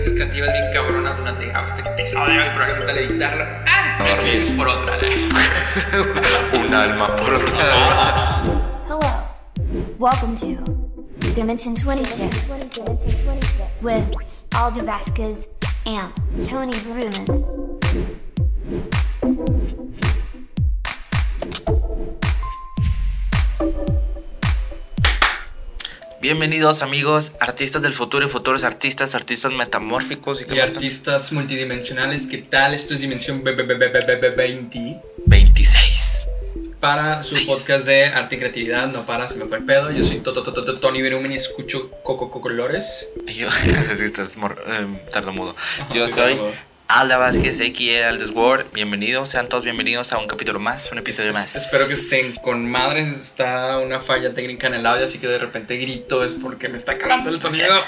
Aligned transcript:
crisis 0.00 0.14
creativa 0.14 0.46
es 0.46 0.52
bien 0.54 0.72
cabrona 0.72 1.12
durante 1.12 1.52
este 1.62 1.82
episodio 1.82 2.46
y 2.46 2.48
probablemente 2.54 2.90
al 2.90 2.98
editarla. 2.98 3.64
¡Ah! 3.68 3.98
Una 4.00 4.16
crisis 4.16 4.50
por 4.52 4.66
otra. 4.66 4.98
Un 6.58 6.72
alma 6.72 7.14
por 7.16 7.34
otra. 7.34 8.42
Hello. 8.88 9.10
Welcome 9.98 10.36
to 10.36 10.56
Dimension 11.34 11.74
26 11.74 12.50
with 13.82 14.10
Aldo 14.52 14.84
Vasquez 14.84 15.48
and 15.84 16.10
Tony 16.46 16.72
Bruman. 16.72 17.60
Bienvenidos 26.20 26.82
amigos, 26.82 27.32
artistas 27.40 27.80
del 27.80 27.94
futuro 27.94 28.26
y 28.26 28.28
futuros 28.28 28.64
artistas, 28.64 29.14
artistas 29.14 29.54
metamórficos 29.54 30.42
y, 30.42 30.54
Y 30.54 30.58
artistas 30.58 31.32
multidimensionales, 31.32 32.26
¿qué 32.26 32.36
tal? 32.36 32.74
Esto 32.74 32.92
es 32.92 33.00
Dimensión 33.00 33.42
20 33.42 35.00
26. 35.24 36.28
para 36.78 37.22
su 37.22 37.46
podcast 37.46 37.86
de 37.86 38.04
arte 38.04 38.36
y 38.36 38.38
creatividad. 38.38 38.88
No 38.88 39.06
para, 39.06 39.30
se 39.30 39.38
me 39.38 39.46
fue 39.46 39.56
el 39.56 39.64
pedo. 39.64 39.90
Yo 39.90 40.04
soy 40.04 40.18
Toto 40.18 40.42
Toto 40.42 40.62
Toto, 40.62 40.78
Tony 40.78 41.00
Berumen 41.00 41.32
y 41.32 41.36
escucho 41.36 41.88
Coco 42.02 42.26
Coco 42.26 42.42
Colores. 42.42 43.08
Yo, 43.26 43.50
sí, 43.96 44.04
estás 44.04 44.36
em. 44.36 44.98
Ajá, 45.14 45.94
Yo 45.94 46.06
soy. 46.06 46.38
Alda 46.92 47.18
Vázquez, 47.18 47.60
a.k.a. 47.60 48.08
Aldes 48.08 48.30
World. 48.32 48.66
Bienvenidos, 48.72 49.28
sean 49.28 49.48
todos 49.48 49.62
bienvenidos 49.62 50.12
a 50.12 50.18
un 50.18 50.26
capítulo 50.26 50.58
más, 50.58 50.90
un 50.90 50.98
episodio 50.98 51.32
más. 51.32 51.54
Espero 51.54 51.86
que 51.86 51.94
estén 51.94 52.34
con 52.36 52.68
madres. 52.68 53.12
Está 53.12 53.78
una 53.78 54.00
falla 54.00 54.34
técnica 54.34 54.66
en 54.66 54.74
el 54.74 54.84
audio, 54.86 55.04
así 55.04 55.18
que 55.18 55.28
de 55.28 55.38
repente 55.38 55.76
grito 55.76 56.24
es 56.24 56.32
porque 56.42 56.68
me 56.68 56.76
está 56.76 56.98
calando 56.98 57.30
el 57.30 57.40
sonido. 57.40 57.80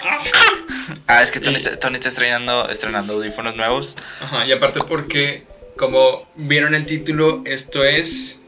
Ah. 1.09 1.21
Es 1.21 1.33
que 1.33 1.41
Tony, 1.41 1.57
está- 1.57 1.79
Tony 1.81 1.97
está 1.97 2.11
estrenando, 2.11 2.69
estrenando 2.69 3.15
audífonos 3.15 3.57
nuevos. 3.57 3.97
Ajá, 4.21 4.47
y 4.47 4.53
aparte 4.53 4.79
porque, 4.89 5.43
como 5.77 6.29
vieron 6.37 6.75
el 6.77 6.87
título, 6.87 7.43
esto 7.45 7.85
es... 7.85 8.39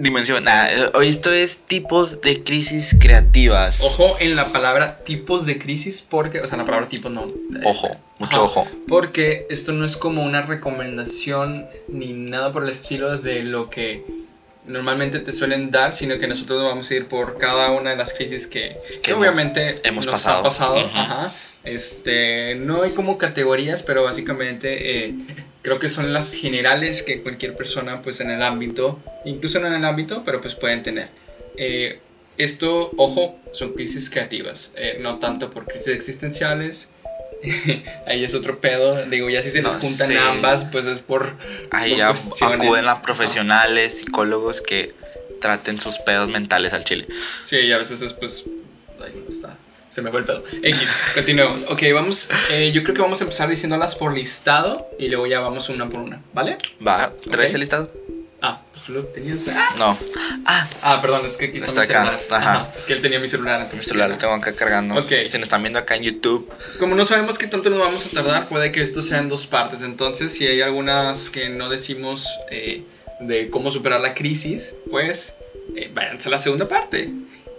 Dimensión, 0.00 0.48
ah, 0.48 0.72
eh, 0.72 0.90
hoy 0.94 1.08
esto 1.08 1.30
es 1.30 1.58
tipos 1.58 2.22
de 2.22 2.42
crisis 2.42 2.96
creativas. 2.98 3.82
Ojo 3.82 4.16
en 4.18 4.34
la 4.34 4.46
palabra 4.46 5.04
tipos 5.04 5.44
de 5.44 5.58
crisis, 5.58 6.00
porque, 6.00 6.40
o 6.40 6.46
sea, 6.46 6.56
la 6.56 6.64
palabra 6.64 6.88
tipos 6.88 7.12
no. 7.12 7.30
Ojo, 7.64 7.94
mucho 8.18 8.36
Ajá, 8.38 8.42
ojo. 8.44 8.68
Porque 8.88 9.46
esto 9.50 9.72
no 9.72 9.84
es 9.84 9.98
como 9.98 10.22
una 10.22 10.40
recomendación 10.40 11.66
ni 11.88 12.14
nada 12.14 12.50
por 12.50 12.62
el 12.62 12.70
estilo 12.70 13.18
de 13.18 13.42
lo 13.42 13.68
que 13.68 14.02
normalmente 14.64 15.18
te 15.18 15.32
suelen 15.32 15.70
dar, 15.70 15.92
sino 15.92 16.18
que 16.18 16.26
nosotros 16.26 16.62
vamos 16.62 16.90
a 16.90 16.94
ir 16.94 17.06
por 17.06 17.36
cada 17.36 17.70
una 17.70 17.90
de 17.90 17.96
las 17.96 18.14
crisis 18.14 18.46
que, 18.46 18.78
que 19.02 19.12
obviamente 19.12 19.70
hemos 19.84 20.06
nos 20.06 20.14
pasado. 20.14 20.38
ha 20.38 20.42
pasado. 20.42 20.78
Ajá. 20.78 21.30
Este, 21.64 22.54
no 22.54 22.84
hay 22.84 22.92
como 22.92 23.18
categorías, 23.18 23.82
pero 23.82 24.04
básicamente 24.04 25.08
eh, 25.08 25.14
creo 25.62 25.78
que 25.78 25.88
son 25.88 26.12
las 26.12 26.34
generales 26.34 27.02
que 27.02 27.22
cualquier 27.22 27.56
persona, 27.56 28.02
pues 28.02 28.20
en 28.20 28.30
el 28.30 28.42
ámbito, 28.42 29.00
incluso 29.24 29.60
no 29.60 29.66
en 29.66 29.74
el 29.74 29.84
ámbito, 29.84 30.22
pero 30.24 30.40
pues 30.40 30.54
pueden 30.54 30.82
tener. 30.82 31.08
Eh, 31.56 32.00
esto, 32.38 32.90
ojo, 32.96 33.38
son 33.52 33.74
crisis 33.74 34.08
creativas, 34.08 34.72
eh, 34.76 34.98
no 35.00 35.18
tanto 35.18 35.50
por 35.50 35.66
crisis 35.66 35.88
existenciales. 35.88 36.90
Ahí 38.06 38.24
es 38.24 38.34
otro 38.34 38.60
pedo. 38.60 39.04
Digo, 39.06 39.28
ya 39.30 39.42
si 39.42 39.50
se 39.50 39.62
les 39.62 39.74
No 39.74 39.80
juntan 39.80 40.08
sé. 40.08 40.18
ambas, 40.18 40.66
pues 40.66 40.86
es 40.86 41.00
por. 41.00 41.34
Ahí 41.70 41.98
por 41.98 42.52
acuden 42.54 42.88
a 42.88 43.02
profesionales, 43.02 43.98
psicólogos 43.98 44.60
que 44.60 44.94
traten 45.40 45.80
sus 45.80 45.98
pedos 45.98 46.28
mentales 46.28 46.72
al 46.72 46.84
chile. 46.84 47.06
Sí, 47.44 47.56
y 47.56 47.72
a 47.72 47.78
veces 47.78 48.02
es 48.02 48.12
pues. 48.12 48.44
Ay, 49.02 49.12
no 49.22 49.28
está. 49.28 49.56
Se 49.90 50.02
me 50.02 50.10
fue 50.10 50.20
el 50.20 50.26
pedo. 50.26 50.44
X, 50.62 50.90
continuemos. 51.14 51.58
Ok, 51.68 51.82
vamos. 51.92 52.28
eh, 52.52 52.70
yo 52.72 52.82
creo 52.84 52.94
que 52.94 53.02
vamos 53.02 53.20
a 53.20 53.24
empezar 53.24 53.48
diciéndolas 53.48 53.96
por 53.96 54.14
listado 54.14 54.88
y 54.98 55.08
luego 55.08 55.26
ya 55.26 55.40
vamos 55.40 55.68
una 55.68 55.88
por 55.88 56.00
una, 56.00 56.20
¿vale? 56.32 56.58
Va, 56.86 57.12
¿traes 57.30 57.50
Ok. 57.50 57.54
el 57.54 57.60
listado? 57.60 57.92
Ah, 58.42 58.62
pues 58.72 58.88
lo 58.88 59.04
tenías. 59.06 59.38
Ah, 59.52 59.68
No. 59.78 59.98
Ah, 60.46 60.68
ah, 60.82 61.02
perdón, 61.02 61.22
es 61.26 61.36
que 61.36 61.46
aquí 61.46 61.58
está, 61.58 61.68
Está 61.68 61.80
mi 61.80 61.86
acá, 61.86 62.18
celular. 62.20 62.42
ajá. 62.42 62.72
Es 62.76 62.84
que 62.86 62.92
él 62.94 63.00
tenía 63.02 63.18
mi 63.20 63.28
celular 63.28 63.60
antes. 63.60 63.74
mi 63.78 63.84
celular 63.84 64.08
lo 64.10 64.16
tengo 64.16 64.32
acá 64.32 64.54
cargando. 64.54 64.94
Ok. 64.98 65.08
Si 65.26 65.36
nos 65.38 65.42
están 65.48 65.62
viendo 65.62 65.78
acá 65.78 65.96
en 65.96 66.04
YouTube, 66.04 66.50
Como 66.78 66.94
no 66.94 67.04
sabemos 67.04 67.36
qué 67.36 67.48
tanto 67.48 67.68
nos 67.68 67.80
vamos 67.80 68.06
a 68.06 68.10
tardar, 68.10 68.48
puede 68.48 68.70
que 68.72 68.80
esto 68.82 69.02
sea 69.02 69.18
en 69.18 69.28
dos 69.28 69.46
partes. 69.46 69.82
Entonces, 69.82 70.32
si 70.32 70.46
hay 70.46 70.62
algunas 70.62 71.28
que 71.30 71.50
no 71.50 71.68
decimos 71.68 72.26
eh, 72.50 72.82
de 73.20 73.50
cómo 73.50 73.70
superar 73.72 74.00
la 74.00 74.14
crisis, 74.14 74.76
pues 74.88 75.34
eh, 75.76 75.90
váyanse 75.92 76.28
a 76.28 76.32
la 76.32 76.38
segunda 76.38 76.66
parte. 76.68 77.10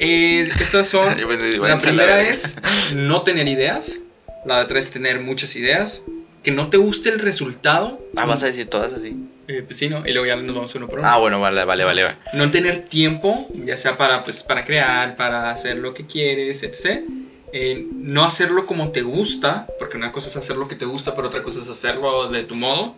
Eh, 0.01 0.41
estas 0.41 0.87
son. 0.87 1.15
Yo 1.17 1.27
pensé, 1.27 1.57
la 1.57 1.77
primera 1.77 2.21
es 2.21 2.57
no 2.95 3.21
tener 3.21 3.47
ideas. 3.47 3.99
La 4.45 4.59
otra 4.59 4.79
es 4.79 4.89
tener 4.89 5.21
muchas 5.21 5.55
ideas. 5.55 6.03
Que 6.41 6.49
no 6.49 6.69
te 6.69 6.77
guste 6.77 7.09
el 7.09 7.19
resultado. 7.19 8.01
ah, 8.17 8.25
vas 8.25 8.41
a 8.41 8.47
decir 8.47 8.67
todas 8.67 8.91
así. 8.93 9.15
Eh, 9.47 9.61
pues 9.63 9.77
sí, 9.77 9.89
¿no? 9.89 10.05
Y 10.07 10.11
luego 10.11 10.25
ya 10.25 10.35
nos 10.37 10.55
vamos 10.55 10.73
uno 10.73 10.87
por 10.87 10.99
uno. 10.99 11.07
Ah, 11.07 11.19
bueno, 11.19 11.39
vale, 11.39 11.63
vale, 11.65 11.83
vale. 11.83 12.03
vale. 12.03 12.15
No 12.33 12.49
tener 12.49 12.85
tiempo, 12.85 13.47
ya 13.53 13.77
sea 13.77 13.95
para, 13.95 14.23
pues, 14.23 14.41
para 14.41 14.65
crear, 14.65 15.15
para 15.15 15.51
hacer 15.51 15.77
lo 15.77 15.93
que 15.93 16.07
quieres, 16.07 16.63
etc. 16.63 17.01
Eh, 17.53 17.85
no 17.93 18.25
hacerlo 18.25 18.65
como 18.65 18.91
te 18.91 19.03
gusta, 19.03 19.67
porque 19.77 19.97
una 19.97 20.11
cosa 20.11 20.29
es 20.29 20.37
hacer 20.37 20.55
lo 20.55 20.67
que 20.67 20.75
te 20.75 20.85
gusta, 20.85 21.15
pero 21.15 21.27
otra 21.27 21.43
cosa 21.43 21.59
es 21.61 21.69
hacerlo 21.69 22.27
de 22.29 22.41
tu 22.41 22.55
modo. 22.55 22.95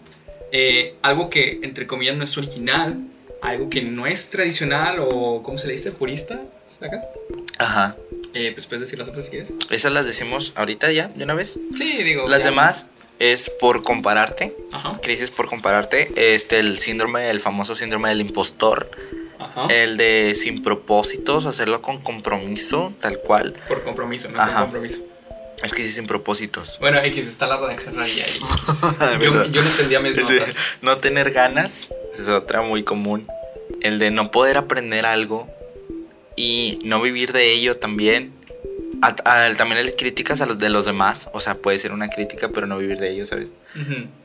Eh, 0.53 0.96
algo 1.02 1.30
que, 1.30 1.59
entre 1.64 1.85
comillas, 1.85 2.16
no 2.16 2.24
es 2.24 2.38
original, 2.38 2.97
algo 3.43 3.69
que 3.69 3.81
no 3.81 4.07
es 4.07 4.29
tradicional 4.29 4.97
o, 4.99 5.43
¿cómo 5.43 5.57
se 5.57 5.67
le 5.67 5.73
dice? 5.73 5.91
¿Purista? 5.91 6.39
¿Sacas? 6.65 7.03
Ajá. 7.59 7.95
Eh, 8.33 8.51
pues 8.53 8.65
puedes 8.65 8.81
decir 8.81 8.97
las 8.97 9.07
otras 9.07 9.25
si 9.25 9.31
quieres. 9.31 9.53
Esas 9.69 9.91
las 9.91 10.05
decimos 10.05 10.53
ahorita 10.55 10.91
ya, 10.91 11.09
de 11.09 11.23
una 11.23 11.35
vez. 11.35 11.59
Sí, 11.77 12.03
digo. 12.03 12.27
Las 12.27 12.43
ya. 12.43 12.49
demás 12.49 12.87
es 13.19 13.49
por 13.49 13.83
compararte. 13.83 14.55
Ajá, 14.71 14.99
Crisis 15.03 15.29
por 15.29 15.47
compararte. 15.47 16.11
Este, 16.15 16.59
el 16.59 16.79
síndrome, 16.79 17.29
el 17.29 17.39
famoso 17.41 17.75
síndrome 17.75 18.09
del 18.09 18.21
impostor. 18.21 18.89
ajá. 19.39 19.67
El 19.69 19.97
de 19.97 20.33
sin 20.35 20.63
propósitos, 20.63 21.45
hacerlo 21.45 21.81
con 21.81 21.99
compromiso, 22.01 22.93
tal 22.99 23.19
cual. 23.19 23.53
por 23.67 23.83
compromiso, 23.83 24.29
no 24.29 24.41
Ajá. 24.41 24.61
compromiso. 24.61 24.99
Es 25.61 25.73
que 25.73 25.83
sí, 25.83 25.91
sin 25.91 26.07
propósitos. 26.07 26.77
Bueno, 26.79 26.99
X 26.99 27.27
está 27.27 27.45
la 27.47 27.57
redacción 27.57 27.97
ahí. 27.99 28.11
Yo, 29.21 29.45
yo 29.45 29.61
no 29.61 29.69
entendía 29.69 29.99
mis 30.01 30.13
Sí, 30.15 30.21
notas. 30.33 30.57
no 30.81 30.97
tener 30.97 31.31
ganas 31.31 31.87
es 32.22 32.29
otra 32.29 32.62
muy 32.62 32.84
común. 32.84 33.28
El 33.81 34.00
de 34.00 34.12
no 34.12 34.31
poder 34.31 34.57
aprender 34.57 35.06
algo 35.06 35.47
y 36.35 36.79
no 36.84 37.01
vivir 37.01 37.31
de 37.34 37.51
ello 37.51 37.75
también. 37.75 38.31
A- 39.01 39.16
a- 39.25 39.53
también 39.56 39.79
el 39.79 39.96
críticas 39.96 40.40
a 40.41 40.46
los 40.46 40.57
de 40.59 40.69
los 40.69 40.85
demás. 40.85 41.29
O 41.34 41.40
sea, 41.41 41.56
puede 41.56 41.78
ser 41.78 41.91
una 41.91 42.09
crítica, 42.09 42.50
pero 42.53 42.68
no 42.68 42.78
vivir 42.78 43.00
de 43.00 43.09
ello, 43.12 43.25
¿sabes? 43.25 43.52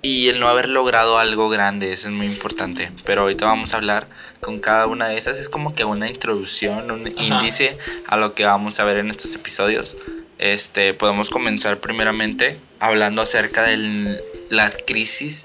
Y 0.03 0.29
el 0.29 0.39
no 0.41 0.49
haber 0.49 0.69
logrado 0.69 1.19
algo 1.19 1.49
grande, 1.49 1.93
eso 1.93 2.09
es 2.09 2.15
muy 2.15 2.27
importante. 2.27 2.93
Pero 3.05 3.23
ahorita 3.23 3.45
vamos 3.47 3.75
a 3.75 3.79
hablar 3.79 4.07
con 4.41 4.61
cada 4.61 4.87
una 4.87 5.09
de 5.09 5.17
esas. 5.19 5.39
Es 5.41 5.49
como 5.49 5.75
que 5.75 5.85
una 5.85 6.09
introducción, 6.09 6.91
un 6.93 7.09
índice 7.19 7.77
a 8.07 8.17
lo 8.17 8.35
que 8.35 8.45
vamos 8.45 8.79
a 8.79 8.85
ver 8.85 8.99
en 8.99 9.11
estos 9.11 9.35
episodios. 9.35 9.97
Este, 10.39 10.95
podemos 10.95 11.31
comenzar 11.31 11.79
primeramente 11.79 12.57
hablando 12.79 13.21
acerca 13.23 13.65
de 13.65 14.21
la 14.51 14.71
crisis 14.71 15.45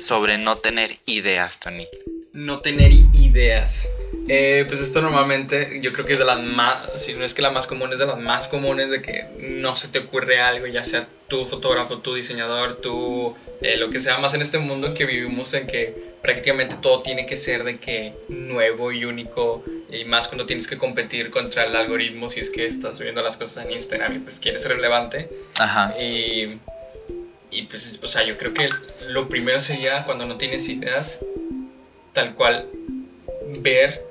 sobre 0.00 0.38
no 0.38 0.56
tener 0.56 0.96
ideas, 1.06 1.60
Tony. 1.60 1.86
no 2.32 2.60
tener 2.60 2.92
ideas. 2.92 3.88
Eh, 4.28 4.64
pues 4.68 4.80
esto 4.80 5.02
normalmente 5.02 5.80
yo 5.82 5.92
creo 5.92 6.06
que 6.06 6.12
es 6.12 6.18
de 6.18 6.24
las 6.24 6.40
más, 6.40 6.78
si 6.96 7.14
no 7.14 7.24
es 7.24 7.34
que 7.34 7.42
la 7.42 7.50
más 7.50 7.66
común, 7.66 7.92
es 7.92 7.98
de 7.98 8.06
las 8.06 8.18
más 8.18 8.46
comunes 8.46 8.88
de 8.88 9.02
que 9.02 9.26
no 9.40 9.74
se 9.74 9.88
te 9.88 9.98
ocurre 9.98 10.40
algo, 10.40 10.66
ya 10.66 10.84
sea 10.84 11.08
tu 11.26 11.44
fotógrafo, 11.44 11.98
tu 11.98 12.14
diseñador, 12.14 12.76
tu 12.76 13.34
eh, 13.60 13.76
lo 13.76 13.90
que 13.90 13.98
sea, 13.98 14.18
más 14.18 14.34
en 14.34 14.42
este 14.42 14.58
mundo 14.58 14.86
en 14.86 14.94
que 14.94 15.04
vivimos 15.04 15.52
en 15.54 15.66
que 15.66 15.94
prácticamente 16.22 16.76
todo 16.80 17.02
tiene 17.02 17.26
que 17.26 17.36
ser 17.36 17.64
de 17.64 17.78
que 17.78 18.14
nuevo 18.28 18.92
y 18.92 19.04
único 19.04 19.64
y 19.90 20.04
más 20.04 20.28
cuando 20.28 20.46
tienes 20.46 20.66
que 20.66 20.78
competir 20.78 21.30
contra 21.30 21.64
el 21.64 21.74
algoritmo 21.74 22.28
si 22.28 22.40
es 22.40 22.50
que 22.50 22.66
estás 22.66 22.98
subiendo 22.98 23.22
las 23.22 23.36
cosas 23.36 23.64
en 23.64 23.72
Instagram 23.72 24.16
y 24.16 24.18
pues 24.20 24.38
quieres 24.38 24.62
ser 24.62 24.72
relevante. 24.72 25.28
Ajá. 25.58 25.94
Y, 26.00 26.58
y 27.50 27.62
pues, 27.62 27.98
o 28.02 28.06
sea, 28.06 28.24
yo 28.24 28.36
creo 28.36 28.54
que 28.54 28.68
lo 29.08 29.28
primero 29.28 29.60
sería 29.60 30.04
cuando 30.04 30.26
no 30.26 30.36
tienes 30.38 30.68
ideas, 30.68 31.20
tal 32.12 32.34
cual, 32.34 32.66
ver 33.58 34.02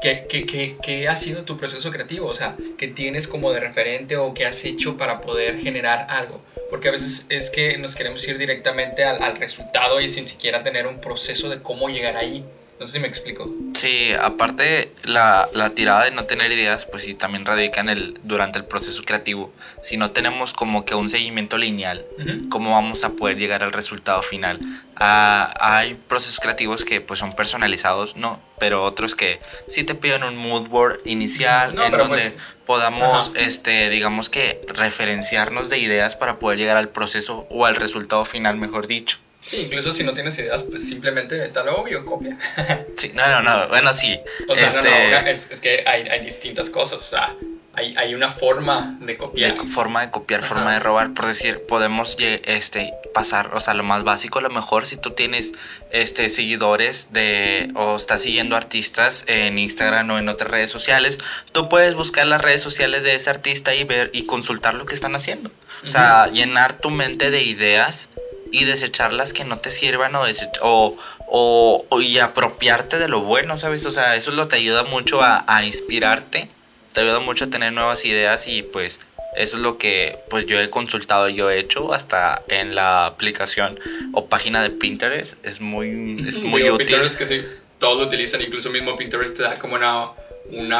qué, 0.00 0.26
qué, 0.28 0.44
qué, 0.44 0.76
qué 0.82 1.08
ha 1.08 1.16
sido 1.16 1.44
tu 1.44 1.56
proceso 1.56 1.90
creativo, 1.90 2.26
o 2.26 2.34
sea, 2.34 2.56
qué 2.76 2.88
tienes 2.88 3.28
como 3.28 3.52
de 3.52 3.60
referente 3.60 4.16
o 4.16 4.34
qué 4.34 4.46
has 4.46 4.64
hecho 4.64 4.96
para 4.96 5.20
poder 5.20 5.60
generar 5.60 6.06
algo. 6.10 6.42
Porque 6.70 6.88
a 6.88 6.92
veces 6.92 7.26
es 7.28 7.50
que 7.50 7.76
nos 7.78 7.94
queremos 7.94 8.26
ir 8.26 8.38
directamente 8.38 9.04
al, 9.04 9.22
al 9.22 9.36
resultado 9.36 10.00
y 10.00 10.08
sin 10.08 10.26
siquiera 10.26 10.62
tener 10.62 10.86
un 10.86 11.00
proceso 11.00 11.48
de 11.48 11.60
cómo 11.62 11.88
llegar 11.88 12.16
ahí. 12.16 12.44
No 12.82 12.88
sé 12.88 12.94
si 12.94 12.98
me 12.98 13.06
explico. 13.06 13.48
Sí, 13.74 14.12
aparte 14.12 14.90
la, 15.04 15.48
la 15.54 15.70
tirada 15.70 16.02
de 16.02 16.10
no 16.10 16.24
tener 16.24 16.50
ideas, 16.50 16.84
pues 16.84 17.04
sí, 17.04 17.14
también 17.14 17.46
radica 17.46 17.80
en 17.80 17.88
el, 17.88 18.18
durante 18.24 18.58
el 18.58 18.64
proceso 18.64 19.04
creativo. 19.04 19.52
Si 19.84 19.96
no 19.96 20.10
tenemos 20.10 20.52
como 20.52 20.84
que 20.84 20.96
un 20.96 21.08
seguimiento 21.08 21.58
lineal, 21.58 22.04
Ujú. 22.18 22.48
¿cómo 22.48 22.72
vamos 22.72 23.04
a 23.04 23.10
poder 23.10 23.36
llegar 23.38 23.62
al 23.62 23.70
resultado 23.72 24.20
final? 24.22 24.58
Ah, 24.96 25.54
hay 25.60 25.94
procesos 25.94 26.40
creativos 26.40 26.82
que 26.84 27.00
pues 27.00 27.20
son 27.20 27.36
personalizados, 27.36 28.16
no, 28.16 28.40
pero 28.58 28.82
otros 28.82 29.14
que 29.14 29.38
sí 29.68 29.84
te 29.84 29.94
piden 29.94 30.24
un 30.24 30.36
mood 30.36 30.66
board 30.66 30.98
inicial 31.04 31.76
No, 31.76 31.84
en 31.84 31.92
donde 31.92 32.08
pues, 32.08 32.34
podamos, 32.66 33.28
ajá. 33.30 33.38
este, 33.42 33.90
digamos 33.90 34.28
que 34.28 34.60
referenciarnos 34.66 35.70
de 35.70 35.78
ideas 35.78 36.16
para 36.16 36.40
poder 36.40 36.58
llegar 36.58 36.78
al 36.78 36.88
proceso 36.88 37.46
o 37.48 37.64
al 37.64 37.76
resultado 37.76 38.24
final, 38.24 38.56
mejor 38.56 38.88
dicho. 38.88 39.18
Sí, 39.44 39.56
incluso 39.66 39.92
si 39.92 40.04
no 40.04 40.14
tienes 40.14 40.38
ideas, 40.38 40.62
pues 40.62 40.86
simplemente 40.86 41.36
vete 41.36 41.58
a 41.58 41.64
lo 41.64 41.76
obvio, 41.76 42.04
copia. 42.06 42.36
Sí, 42.96 43.10
no, 43.14 43.26
no, 43.28 43.42
no, 43.42 43.68
bueno, 43.68 43.92
sí. 43.92 44.18
O 44.48 44.54
sea, 44.54 44.70
no, 44.70 44.76
este, 44.78 44.88
no, 45.10 45.18
una- 45.18 45.30
es, 45.30 45.48
es 45.50 45.60
que 45.60 45.82
hay, 45.86 46.02
hay 46.08 46.24
distintas 46.24 46.70
cosas, 46.70 47.00
o 47.02 47.04
sea, 47.10 47.34
hay, 47.74 47.94
hay 47.96 48.14
una 48.14 48.30
forma 48.30 48.96
de 49.00 49.16
copiar. 49.16 49.54
de 49.58 49.66
forma 49.66 50.02
de 50.02 50.10
copiar, 50.12 50.40
Ajá. 50.40 50.48
forma 50.54 50.72
de 50.74 50.78
robar, 50.78 51.12
por 51.12 51.26
decir, 51.26 51.62
podemos 51.66 52.16
este 52.20 52.92
pasar, 53.12 53.50
o 53.54 53.60
sea, 53.60 53.74
lo 53.74 53.82
más 53.82 54.04
básico, 54.04 54.38
a 54.38 54.42
lo 54.42 54.50
mejor 54.50 54.86
si 54.86 54.96
tú 54.96 55.10
tienes 55.10 55.54
este 55.90 56.28
seguidores 56.28 57.08
de 57.12 57.70
o 57.74 57.96
estás 57.96 58.22
siguiendo 58.22 58.54
artistas 58.56 59.24
en 59.26 59.58
Instagram 59.58 60.08
o 60.10 60.18
en 60.18 60.28
otras 60.28 60.48
redes 60.50 60.70
sociales, 60.70 61.18
tú 61.50 61.68
puedes 61.68 61.94
buscar 61.96 62.26
las 62.28 62.40
redes 62.40 62.62
sociales 62.62 63.02
de 63.02 63.16
ese 63.16 63.30
artista 63.30 63.74
y 63.74 63.82
ver 63.84 64.10
y 64.12 64.26
consultar 64.26 64.74
lo 64.74 64.86
que 64.86 64.94
están 64.94 65.16
haciendo. 65.16 65.50
O 65.84 65.88
sea, 65.88 66.28
llenar 66.28 66.74
tu 66.78 66.90
mente 66.90 67.32
de 67.32 67.42
ideas 67.42 68.10
y 68.52 68.64
desechar 68.64 69.12
las 69.12 69.32
que 69.32 69.44
no 69.44 69.58
te 69.58 69.70
sirvan 69.70 70.14
o, 70.14 70.26
desech- 70.26 70.58
o, 70.62 70.96
o- 71.26 71.86
o- 71.88 72.00
y 72.00 72.18
apropiarte 72.18 72.98
de 72.98 73.08
lo 73.08 73.22
bueno, 73.22 73.58
¿sabes? 73.58 73.84
O 73.86 73.92
sea, 73.92 74.14
eso 74.14 74.30
lo 74.30 74.46
te 74.48 74.56
ayuda 74.56 74.84
mucho 74.84 75.22
a, 75.22 75.44
a 75.48 75.64
inspirarte, 75.64 76.48
te 76.92 77.00
ayuda 77.00 77.18
mucho 77.20 77.46
a 77.46 77.50
tener 77.50 77.72
nuevas 77.72 78.04
ideas 78.04 78.46
y 78.48 78.62
pues 78.62 79.00
eso 79.34 79.56
es 79.56 79.62
lo 79.62 79.78
que 79.78 80.18
pues 80.28 80.44
yo 80.44 80.60
he 80.60 80.68
consultado, 80.68 81.28
yo 81.30 81.50
he 81.50 81.58
hecho 81.58 81.94
hasta 81.94 82.42
en 82.48 82.74
la 82.74 83.06
aplicación 83.06 83.80
o 84.12 84.26
página 84.26 84.62
de 84.62 84.68
Pinterest, 84.70 85.44
es 85.44 85.60
muy, 85.62 86.22
es 86.28 86.36
muy 86.36 86.62
Digo, 86.62 86.74
útil. 86.74 86.86
Pinterest 86.86 87.16
que 87.18 87.24
sí, 87.26 87.40
todos 87.78 87.98
lo 87.98 88.04
utilizan, 88.06 88.42
incluso 88.42 88.68
mismo 88.68 88.94
Pinterest 88.96 89.34
te 89.36 89.42
da 89.44 89.54
como 89.58 89.76
una, 89.76 90.10
un 90.50 90.70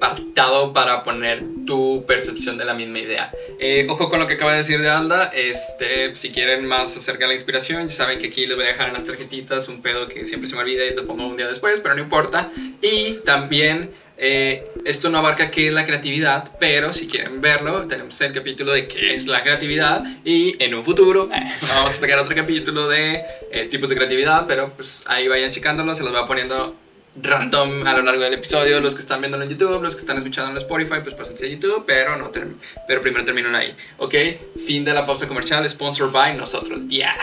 apartado 0.00 0.72
para 0.72 1.02
poner 1.02 1.42
tu 1.66 2.04
percepción 2.06 2.56
de 2.56 2.64
la 2.64 2.72
misma 2.72 3.00
idea. 3.00 3.30
Eh, 3.58 3.86
ojo 3.90 4.08
con 4.08 4.20
lo 4.20 4.26
que 4.26 4.34
acaba 4.34 4.52
de 4.52 4.58
decir 4.58 4.80
de 4.80 4.88
Alda, 4.88 5.30
este, 5.34 6.14
si 6.14 6.30
quieren 6.30 6.66
más 6.66 6.96
acerca 6.96 7.24
de 7.24 7.28
la 7.28 7.34
inspiración, 7.34 7.88
ya 7.88 7.94
saben 7.94 8.18
que 8.18 8.28
aquí 8.28 8.46
les 8.46 8.56
voy 8.56 8.64
a 8.64 8.68
dejar 8.68 8.88
en 8.88 8.94
las 8.94 9.04
tarjetitas 9.04 9.68
un 9.68 9.82
pedo 9.82 10.06
que 10.06 10.24
siempre 10.24 10.48
se 10.48 10.54
me 10.54 10.62
olvida 10.62 10.84
y 10.84 10.94
lo 10.94 11.06
pongo 11.06 11.26
un 11.26 11.36
día 11.36 11.46
después, 11.46 11.80
pero 11.80 11.94
no 11.94 12.00
importa. 12.00 12.50
Y 12.80 13.18
también... 13.24 13.90
eh, 14.20 14.64
esto 14.84 15.10
no 15.10 15.18
abarca 15.18 15.50
qué 15.50 15.68
es 15.68 15.74
la 15.74 15.84
creatividad, 15.84 16.50
pero 16.58 16.92
si 16.92 17.06
quieren 17.06 17.40
verlo, 17.40 17.86
tenemos 17.86 18.20
el 18.20 18.32
capítulo 18.32 18.72
de 18.72 18.88
qué 18.88 19.14
es 19.14 19.26
la 19.26 19.42
creatividad 19.42 20.02
y 20.24 20.56
en 20.62 20.74
un 20.74 20.84
futuro 20.84 21.28
vamos 21.62 21.86
a 21.86 21.90
sacar 21.90 22.18
otro 22.18 22.34
capítulo 22.34 22.88
de 22.88 23.22
eh, 23.52 23.66
tipos 23.70 23.88
de 23.88 23.96
creatividad, 23.96 24.46
pero 24.48 24.70
pues 24.70 25.04
ahí 25.06 25.28
vayan 25.28 25.50
checándolo, 25.50 25.94
se 25.94 26.02
los 26.02 26.14
va 26.14 26.26
poniendo 26.26 26.74
random 27.22 27.86
a 27.86 27.94
lo 27.94 28.02
largo 28.02 28.22
del 28.22 28.34
episodio, 28.34 28.80
los 28.80 28.94
que 28.94 29.00
están 29.00 29.20
viendo 29.20 29.40
en 29.40 29.48
YouTube, 29.48 29.82
los 29.82 29.94
que 29.94 30.00
están 30.00 30.18
escuchando 30.18 30.52
en 30.52 30.58
Spotify, 30.58 30.96
pues 31.02 31.14
pásense 31.14 31.46
a 31.46 31.48
YouTube, 31.48 31.84
pero, 31.86 32.16
no 32.16 32.30
pero 32.32 33.00
primero 33.00 33.24
terminan 33.24 33.54
ahí, 33.54 33.74
¿ok? 33.98 34.14
Fin 34.64 34.84
de 34.84 34.94
la 34.94 35.06
pausa 35.06 35.26
comercial, 35.28 35.68
sponsored 35.68 36.12
by 36.12 36.36
nosotros, 36.36 36.82
ya. 36.88 37.16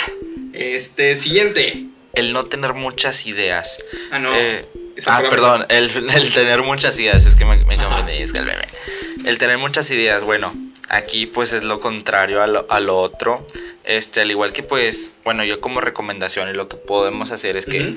Este, 0.54 1.16
siguiente. 1.16 1.86
El 2.14 2.34
no 2.34 2.46
tener 2.46 2.74
muchas 2.74 3.26
ideas. 3.26 3.84
Ah, 4.12 4.20
no. 4.20 4.34
Eh, 4.34 4.66
ah, 5.08 5.24
perdón, 5.30 5.66
el, 5.70 5.90
el 6.16 6.34
tener 6.34 6.64
muchas 6.64 6.98
ideas, 7.00 7.26
es 7.26 7.36
que 7.36 7.46
me, 7.46 7.58
me 7.66 7.78
confundí, 7.78 8.14
es 8.14 8.32
que 8.32 8.40
el 8.40 8.46
meme. 8.46 8.66
El 9.26 9.38
tener 9.38 9.58
muchas 9.58 9.90
ideas, 9.92 10.24
bueno, 10.24 10.54
aquí 10.90 11.26
pues 11.26 11.54
es 11.54 11.64
lo 11.64 11.80
contrario 11.80 12.42
a 12.42 12.48
lo, 12.48 12.66
a 12.70 12.80
lo 12.80 12.98
otro. 12.98 13.46
Este, 13.84 14.22
al 14.22 14.32
igual 14.32 14.52
que 14.52 14.64
pues, 14.64 15.12
bueno, 15.24 15.44
yo 15.44 15.62
como 15.62 15.82
recomendación 15.82 16.50
y 16.50 16.54
lo 16.54 16.68
que 16.68 16.78
podemos 16.78 17.32
hacer 17.32 17.58
es 17.58 17.66
que. 17.66 17.96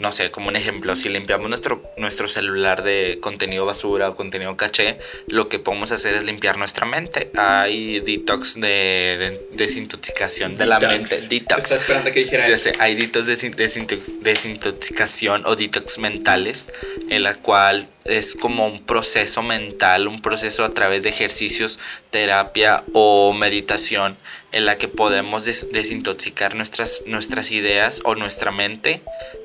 No 0.00 0.12
sé, 0.12 0.30
como 0.30 0.48
un 0.48 0.56
ejemplo, 0.56 0.96
si 0.96 1.10
limpiamos 1.10 1.48
nuestro, 1.50 1.82
nuestro 1.98 2.26
celular 2.26 2.82
de 2.82 3.18
contenido 3.20 3.66
basura 3.66 4.08
o 4.08 4.16
contenido 4.16 4.56
caché, 4.56 4.98
lo 5.26 5.50
que 5.50 5.58
podemos 5.58 5.92
hacer 5.92 6.14
es 6.14 6.24
limpiar 6.24 6.56
nuestra 6.56 6.86
mente. 6.86 7.30
Hay 7.36 8.00
detox 8.00 8.54
de, 8.54 8.66
de 8.66 9.40
desintoxicación 9.52 10.56
de 10.56 10.64
la 10.64 10.80
mente. 10.80 11.14
Detox. 11.28 11.64
Estaba 11.64 11.80
esperando 11.80 12.12
que 12.12 12.20
dijera 12.20 12.56
sé, 12.56 12.72
hay 12.78 12.94
detox 12.94 13.26
de 13.26 13.34
desin- 13.36 13.54
desinto- 13.54 13.98
desintoxicación 14.22 15.44
o 15.46 15.54
detox 15.54 15.98
mentales, 15.98 16.70
en 17.10 17.22
la 17.22 17.34
cual 17.34 17.86
es 18.04 18.34
como 18.34 18.66
un 18.66 18.82
proceso 18.82 19.42
mental, 19.42 20.08
un 20.08 20.22
proceso 20.22 20.64
a 20.64 20.72
través 20.72 21.02
de 21.02 21.10
ejercicios, 21.10 21.78
terapia 22.10 22.82
o 22.94 23.32
meditación, 23.34 24.16
en 24.52 24.66
la 24.66 24.78
que 24.78 24.88
podemos 24.88 25.44
des- 25.44 25.70
desintoxicar 25.72 26.54
nuestras, 26.54 27.02
nuestras 27.06 27.50
ideas 27.52 28.00
o 28.04 28.14
nuestra 28.14 28.50
mente, 28.50 29.00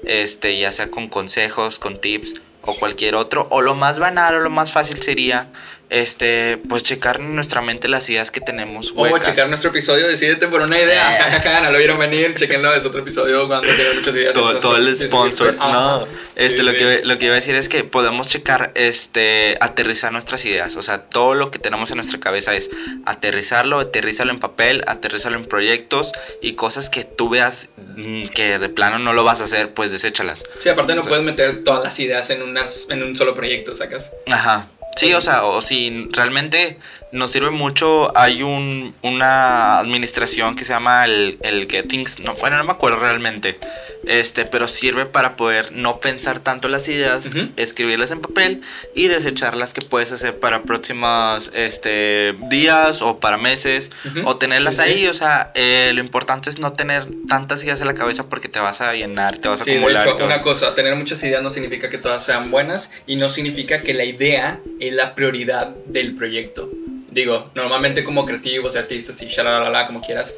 este, 0.05 0.57
ya 0.57 0.71
sea 0.71 0.89
con 0.89 1.07
consejos, 1.09 1.79
con 1.79 1.99
tips 1.99 2.35
o 2.63 2.73
cualquier 2.75 3.13
otro, 3.15 3.47
o 3.51 3.61
lo 3.61 3.75
más 3.75 3.99
banal 3.99 4.35
o 4.35 4.39
lo 4.39 4.49
más 4.49 4.71
fácil 4.71 4.97
sería, 4.97 5.47
este, 5.89 6.57
pues 6.69 6.83
checar 6.83 7.19
en 7.19 7.35
nuestra 7.35 7.61
mente 7.61 7.87
las 7.87 8.09
ideas 8.09 8.31
que 8.31 8.41
tenemos. 8.41 8.91
O 8.95 9.03
huecas. 9.03 9.29
checar 9.29 9.47
nuestro 9.49 9.69
episodio, 9.69 10.07
decídete 10.07 10.47
por 10.47 10.61
una 10.61 10.77
idea. 10.79 11.61
No 11.63 11.71
lo 11.73 11.77
vieron 11.77 11.99
venir. 11.99 12.35
Chequenlo, 12.35 12.73
es 12.73 12.85
otro 12.85 12.99
episodio 13.01 13.47
cuando 13.47 13.67
tienen 13.75 13.95
muchas 13.95 14.15
ideas. 14.15 14.33
todo, 14.33 14.75
el 14.77 14.95
sponsor. 14.97 15.55
No, 15.55 16.05
este, 16.35 16.57
Sí, 16.57 16.63
lo, 16.63 16.71
sí. 16.71 16.77
que, 16.77 17.01
lo 17.03 17.17
que 17.17 17.25
iba 17.25 17.33
a 17.33 17.35
decir 17.35 17.55
es 17.55 17.69
que 17.69 17.83
podemos 17.83 18.27
checar, 18.27 18.71
este, 18.75 19.57
aterrizar 19.61 20.11
nuestras 20.11 20.43
ideas. 20.45 20.75
O 20.75 20.81
sea, 20.81 21.03
todo 21.03 21.33
lo 21.33 21.51
que 21.51 21.59
tenemos 21.59 21.91
en 21.91 21.97
nuestra 21.97 22.19
cabeza 22.19 22.55
es 22.55 22.69
aterrizarlo, 23.05 23.79
aterrizarlo 23.79 24.33
en 24.33 24.39
papel, 24.39 24.83
aterrizarlo 24.87 25.37
en 25.37 25.45
proyectos 25.45 26.11
y 26.41 26.53
cosas 26.53 26.89
que 26.89 27.03
tú 27.03 27.29
veas 27.29 27.69
mm, 27.95 28.27
que 28.27 28.59
de 28.59 28.69
plano 28.69 28.99
no 28.99 29.13
lo 29.13 29.23
vas 29.23 29.41
a 29.41 29.45
hacer, 29.45 29.73
pues 29.73 29.91
deséchalas. 29.91 30.43
Sí, 30.59 30.69
aparte 30.69 30.93
no 30.95 31.01
O 31.01 31.03
sea- 31.03 31.09
puedes 31.09 31.25
meter 31.25 31.63
todas 31.63 31.83
las 31.83 31.99
ideas 31.99 32.29
en, 32.29 32.41
unas, 32.41 32.87
en 32.89 33.03
un 33.03 33.15
solo 33.15 33.35
proyecto, 33.35 33.75
¿sacas? 33.75 34.13
Ajá. 34.31 34.67
Sí, 34.95 35.13
o 35.13 35.21
sea, 35.21 35.45
o 35.45 35.61
si 35.61 36.07
realmente 36.11 36.77
nos 37.11 37.31
sirve 37.31 37.49
mucho, 37.49 38.15
hay 38.17 38.43
un, 38.43 38.93
una 39.01 39.79
administración 39.79 40.55
que 40.55 40.65
se 40.65 40.73
llama 40.73 41.05
el, 41.05 41.37
el 41.41 41.69
Gettings, 41.69 42.19
no, 42.19 42.33
bueno, 42.35 42.57
no 42.57 42.63
me 42.65 42.71
acuerdo 42.71 42.99
realmente, 42.99 43.57
este, 44.05 44.45
pero 44.45 44.67
sirve 44.67 45.05
para 45.05 45.35
poder 45.35 45.71
no 45.71 45.99
pensar 45.99 46.39
tanto 46.39 46.67
las 46.67 46.87
ideas, 46.89 47.29
escribirlas 47.55 48.11
en 48.11 48.19
papel 48.21 48.61
y 48.95 49.07
desecharlas 49.07 49.73
que 49.73 49.81
puedes 49.81 50.11
hacer 50.11 50.37
para 50.39 50.63
próximos 50.63 51.51
este, 51.53 52.35
días 52.49 53.01
o 53.01 53.19
para 53.19 53.37
meses 53.37 53.91
o 54.25 54.35
tenerlas 54.37 54.79
ahí, 54.79 55.07
o 55.07 55.13
sea, 55.13 55.51
eh, 55.55 55.91
lo 55.93 56.01
importante 56.01 56.49
es 56.49 56.59
no 56.59 56.73
tener 56.73 57.07
tantas 57.29 57.63
ideas 57.63 57.79
en 57.81 57.87
la 57.87 57.93
cabeza 57.93 58.27
porque 58.27 58.49
te 58.49 58.59
vas 58.59 58.81
a 58.81 58.93
llenar, 58.93 59.37
te 59.37 59.47
vas 59.47 59.61
a 59.61 59.63
Sí, 59.63 59.71
acumular. 59.71 60.07
hecho, 60.07 60.25
una 60.25 60.41
cosa, 60.41 60.75
tener 60.75 60.95
muchas 60.95 61.23
ideas 61.23 61.41
no 61.41 61.49
significa 61.49 61.89
que 61.89 61.97
todas 61.97 62.25
sean 62.25 62.51
buenas 62.51 62.91
y 63.07 63.15
no 63.15 63.29
significa 63.29 63.81
que 63.81 63.93
la 63.93 64.03
idea 64.03 64.59
es 64.79 64.93
la 64.93 65.15
prioridad 65.15 65.67
del 65.87 66.15
proyecto. 66.15 66.69
Digo, 67.15 67.49
normalmente 67.55 68.03
como 68.03 68.25
creativos, 68.25 68.75
artistas 68.75 69.21
y 69.21 69.27
shalalala, 69.27 69.87
como 69.87 70.01
quieras, 70.01 70.35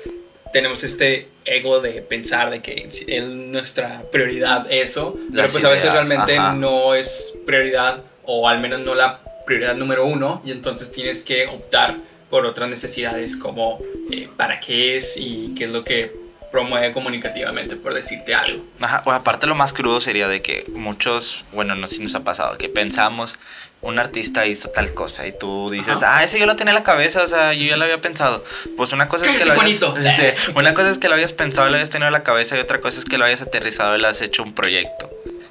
tenemos 0.53 0.83
este 0.83 1.27
ego 1.43 1.79
de 1.81 2.03
pensar 2.03 2.51
de 2.51 2.61
que 2.61 2.87
es 3.07 3.25
nuestra 3.25 4.03
prioridad 4.11 4.71
eso, 4.71 5.17
pero 5.31 5.41
Las 5.41 5.53
pues 5.53 5.63
a 5.63 5.69
veces 5.69 5.91
realmente 5.91 6.37
ajá. 6.37 6.53
no 6.53 6.93
es 6.93 7.33
prioridad 7.47 8.03
o 8.25 8.47
al 8.47 8.59
menos 8.59 8.81
no 8.81 8.93
la 8.93 9.19
prioridad 9.47 9.73
número 9.73 10.05
uno 10.05 10.43
y 10.45 10.51
entonces 10.51 10.91
tienes 10.91 11.23
que 11.23 11.47
optar 11.47 11.95
por 12.29 12.45
otras 12.45 12.69
necesidades 12.69 13.35
como 13.35 13.81
eh, 14.11 14.29
para 14.37 14.59
qué 14.59 14.97
es 14.97 15.17
y 15.17 15.55
qué 15.57 15.63
es 15.63 15.71
lo 15.71 15.83
que 15.83 16.11
promueve 16.51 16.93
comunicativamente, 16.93 17.75
por 17.75 17.93
decirte 17.93 18.33
algo. 18.35 18.63
Ajá, 18.81 19.01
bueno, 19.05 19.19
aparte 19.19 19.47
lo 19.47 19.55
más 19.55 19.73
crudo 19.73 20.01
sería 20.01 20.27
de 20.27 20.41
que 20.41 20.65
muchos, 20.73 21.45
bueno, 21.51 21.75
no 21.75 21.87
sé 21.87 21.95
si 21.95 22.03
nos 22.03 22.15
ha 22.15 22.23
pasado, 22.23 22.57
que 22.57 22.69
pensamos, 22.69 23.37
un 23.81 23.99
artista 23.99 24.45
hizo 24.47 24.69
tal 24.69 24.93
cosa 24.93 25.27
y 25.27 25.31
tú 25.37 25.69
dices, 25.69 25.97
Ajá. 26.01 26.17
ah, 26.17 26.23
ese 26.23 26.39
yo 26.39 26.45
lo 26.45 26.55
tenía 26.55 26.71
en 26.71 26.75
la 26.75 26.83
cabeza, 26.83 27.23
o 27.23 27.27
sea, 27.27 27.53
yo 27.53 27.63
ya 27.65 27.77
lo 27.77 27.83
había 27.83 28.01
pensado. 28.01 28.43
Pues 28.75 28.91
una 28.91 29.07
cosa 29.07 29.25
es 29.25 29.33
que 29.33 29.37
¡Qué 29.43 29.45
lo 29.45 29.55
bonito! 29.55 29.93
hayas, 29.95 30.15
Sí, 30.45 30.51
una 30.55 30.73
cosa 30.73 30.89
es 30.89 30.97
que 30.97 31.09
lo 31.09 31.15
hayas 31.15 31.33
pensado, 31.33 31.69
lo 31.69 31.75
hayas 31.75 31.89
tenido 31.89 32.07
en 32.07 32.13
la 32.13 32.23
cabeza 32.23 32.57
y 32.57 32.59
otra 32.59 32.79
cosa 32.81 32.99
es 32.99 33.05
que 33.05 33.17
lo 33.17 33.25
hayas 33.25 33.41
aterrizado 33.41 33.95
y 33.95 33.99
lo 33.99 34.07
has 34.07 34.21
hecho 34.21 34.43
un 34.43 34.53
proyecto. 34.53 35.09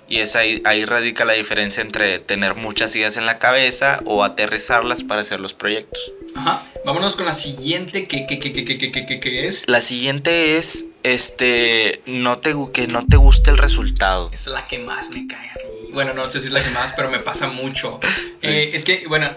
Y 0.09 0.21
es 0.21 0.37
ahí, 0.37 0.63
ahí 0.65 0.85
radica 0.85 1.25
la 1.25 1.33
diferencia 1.33 1.83
entre 1.83 2.19
tener 2.19 2.55
muchas 2.55 2.95
ideas 2.95 3.17
en 3.17 3.27
la 3.27 3.39
cabeza 3.39 4.01
o 4.05 4.23
aterrizarlas 4.23 5.03
para 5.03 5.23
hacer 5.23 5.41
los 5.41 5.53
proyectos. 5.53 6.13
Ajá. 6.37 6.63
Vámonos 6.85 7.17
con 7.17 7.27
la 7.27 7.33
siguiente 7.33 8.07
que, 8.07 8.27
que, 8.27 8.39
que, 8.39 9.21
que 9.21 9.49
es. 9.49 9.67
La 9.67 9.81
siguiente 9.81 10.57
es 10.57 10.87
este 11.03 12.03
no 12.07 12.39
te, 12.39 12.55
que 12.73 12.87
no 12.87 13.05
te 13.05 13.17
guste 13.17 13.51
el 13.51 13.59
resultado. 13.59 14.31
Es 14.33 14.47
la 14.47 14.65
que 14.67 14.79
más 14.79 15.11
me 15.11 15.27
cae. 15.27 15.51
Bueno, 15.93 16.13
no 16.13 16.29
sé 16.29 16.41
si 16.41 16.49
es 16.49 16.53
la 16.53 16.63
que 16.63 16.71
más, 16.71 16.93
pero 16.93 17.11
me 17.11 17.19
pasa 17.19 17.49
mucho. 17.49 18.01
Eh, 18.43 18.73
es 18.75 18.85
que, 18.85 19.05
bueno, 19.09 19.29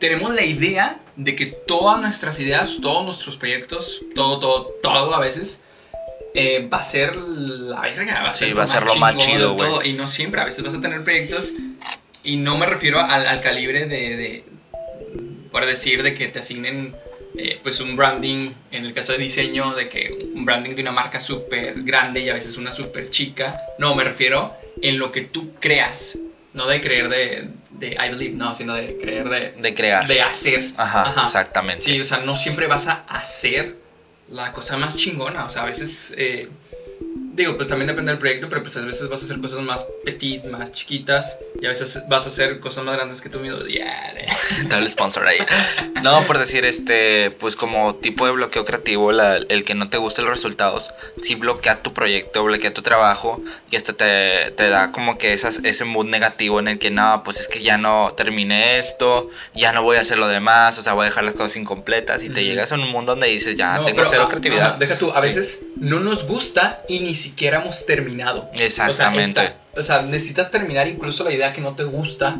tenemos 0.00 0.34
la 0.34 0.44
idea 0.44 1.00
de 1.14 1.36
que 1.36 1.46
todas 1.46 2.00
nuestras 2.00 2.40
ideas, 2.40 2.78
todos 2.82 3.04
nuestros 3.04 3.36
proyectos, 3.36 4.02
todo, 4.16 4.40
todo, 4.40 4.72
todo 4.82 5.14
a 5.14 5.20
veces, 5.20 5.60
eh, 6.36 6.68
va 6.72 6.78
a 6.78 6.82
ser 6.82 7.16
la 7.16 7.80
verga. 7.80 8.22
Va 8.22 8.30
a 8.30 8.34
Sí, 8.34 8.46
ser 8.46 8.58
va 8.58 8.62
a 8.62 8.66
ser 8.66 8.84
lo 8.84 8.94
más 8.96 9.16
chido, 9.16 9.54
güey. 9.54 9.90
Y 9.90 9.92
no 9.94 10.06
siempre, 10.06 10.40
a 10.40 10.44
veces 10.44 10.62
vas 10.62 10.74
a 10.74 10.80
tener 10.80 11.02
proyectos. 11.02 11.52
Y 12.22 12.36
no 12.36 12.56
me 12.58 12.66
refiero 12.66 13.00
al, 13.00 13.26
al 13.26 13.40
calibre 13.40 13.86
de, 13.86 14.16
de. 14.16 14.44
Por 15.50 15.64
decir, 15.66 16.02
de 16.02 16.14
que 16.14 16.28
te 16.28 16.38
asignen. 16.40 16.94
eh, 17.38 17.60
pues 17.62 17.80
un 17.80 17.96
branding, 17.96 18.50
en 18.72 18.86
el 18.86 18.94
caso 18.94 19.12
de 19.12 19.18
diseño, 19.18 19.74
de 19.74 19.88
que 19.88 20.30
un 20.34 20.44
branding 20.44 20.74
de 20.74 20.80
una 20.82 20.92
marca 20.92 21.20
súper 21.20 21.82
grande 21.82 22.20
y 22.20 22.30
a 22.30 22.34
veces 22.34 22.56
una 22.56 22.70
súper 22.72 23.10
chica. 23.10 23.56
No, 23.78 23.94
me 23.94 24.04
refiero 24.04 24.54
en 24.82 24.98
lo 24.98 25.12
que 25.12 25.22
tú 25.22 25.52
creas. 25.60 26.18
No 26.54 26.66
de 26.66 26.80
creer 26.80 27.10
de, 27.10 27.48
de 27.70 27.88
I 27.92 28.08
believe, 28.08 28.34
no, 28.34 28.54
sino 28.54 28.72
de 28.74 28.96
creer 28.98 29.28
de, 29.28 29.52
De 29.60 29.74
crear. 29.74 30.06
de 30.06 30.22
hacer. 30.22 30.70
Ajá, 30.78 31.12
exactamente. 31.24 31.84
Sí, 31.84 32.00
o 32.00 32.04
sea, 32.04 32.18
no 32.18 32.34
siempre 32.34 32.66
vas 32.66 32.86
a 32.88 33.04
hacer 33.08 33.76
la 34.30 34.52
cosa 34.52 34.76
más 34.76 34.94
chingona. 34.94 35.44
O 35.44 35.50
sea, 35.50 35.62
a 35.62 35.66
veces, 35.66 36.14
eh, 36.16 36.48
digo, 37.36 37.56
pues 37.56 37.68
también 37.68 37.86
depende 37.88 38.10
del 38.12 38.18
proyecto, 38.18 38.48
pero 38.48 38.62
pues 38.62 38.76
a 38.76 38.80
veces 38.80 39.08
vas 39.08 39.20
a 39.22 39.24
hacer 39.26 39.40
cosas 39.40 39.60
más 39.60 39.84
petit, 40.04 40.42
más 40.44 40.72
chiquitas. 40.72 41.38
Y 41.60 41.66
a 41.66 41.68
veces 41.68 42.02
vas 42.08 42.26
a 42.26 42.28
hacer 42.28 42.60
cosas 42.60 42.84
más 42.84 42.96
grandes 42.96 43.20
que 43.20 43.28
tú 43.28 43.38
mismo. 43.40 43.58
Yeah, 43.60 44.14
el 44.78 44.88
sponsor 44.90 45.26
ahí. 45.26 45.38
No, 46.02 46.26
por 46.26 46.38
decir, 46.38 46.64
este, 46.66 47.30
pues 47.32 47.56
como 47.56 47.94
tipo 47.96 48.26
de 48.26 48.32
bloqueo 48.32 48.64
creativo, 48.64 49.12
la- 49.12 49.36
el 49.36 49.64
que 49.64 49.74
no 49.74 49.88
te 49.90 49.98
gusten 49.98 50.24
los 50.24 50.32
resultados, 50.34 50.90
sí 51.22 51.34
bloquea 51.34 51.82
tu 51.82 51.92
proyecto, 51.92 52.44
bloquea 52.44 52.72
tu 52.72 52.82
trabajo 52.82 53.42
y 53.70 53.76
hasta 53.76 53.92
te, 53.92 54.50
te 54.56 54.68
da 54.70 54.92
como 54.92 55.18
que 55.18 55.32
esas, 55.32 55.60
ese 55.64 55.84
mood 55.84 56.06
negativo 56.06 56.60
en 56.60 56.68
el 56.68 56.78
que 56.78 56.90
no, 56.90 57.22
pues 57.24 57.40
es 57.40 57.48
que 57.48 57.60
ya 57.62 57.76
no 57.78 58.12
terminé 58.16 58.78
esto, 58.78 59.30
ya 59.54 59.72
no 59.72 59.82
voy 59.82 59.96
a 59.96 60.00
hacer 60.00 60.18
lo 60.18 60.28
demás, 60.28 60.78
o 60.78 60.82
sea, 60.82 60.92
voy 60.94 61.02
a 61.02 61.08
dejar 61.10 61.24
las 61.24 61.34
cosas 61.34 61.56
incompletas 61.56 62.22
y 62.22 62.30
te 62.30 62.44
llegas 62.44 62.72
a 62.72 62.76
un 62.76 62.88
mundo 62.90 63.12
donde 63.12 63.26
dices, 63.28 63.56
ya 63.56 63.76
No, 63.78 63.84
tengo 63.84 63.98
pero, 63.98 64.08
cero 64.10 64.22
ah, 64.26 64.30
creatividad. 64.30 64.66
ajá, 64.70 64.76
deja 64.78 64.98
tú, 64.98 65.10
a 65.12 65.20
Sí. 65.20 65.28
veces 65.28 65.62
no 65.76 66.00
nos 66.00 66.26
gusta 66.26 66.78
ni 66.88 67.14
siquiera 67.26 67.60
hemos 67.60 67.84
terminado. 67.86 68.48
Exactamente. 68.54 69.30
O 69.30 69.34
sea, 69.34 69.44
esta- 69.44 69.80
o 69.80 69.82
sea, 69.82 70.02
necesitas 70.02 70.50
terminar 70.50 70.86
incluso 70.88 71.22
la 71.24 71.32
idea 71.32 71.52
que 71.52 71.60
no 71.60 71.74
te 71.74 71.84
gusta 71.84 72.38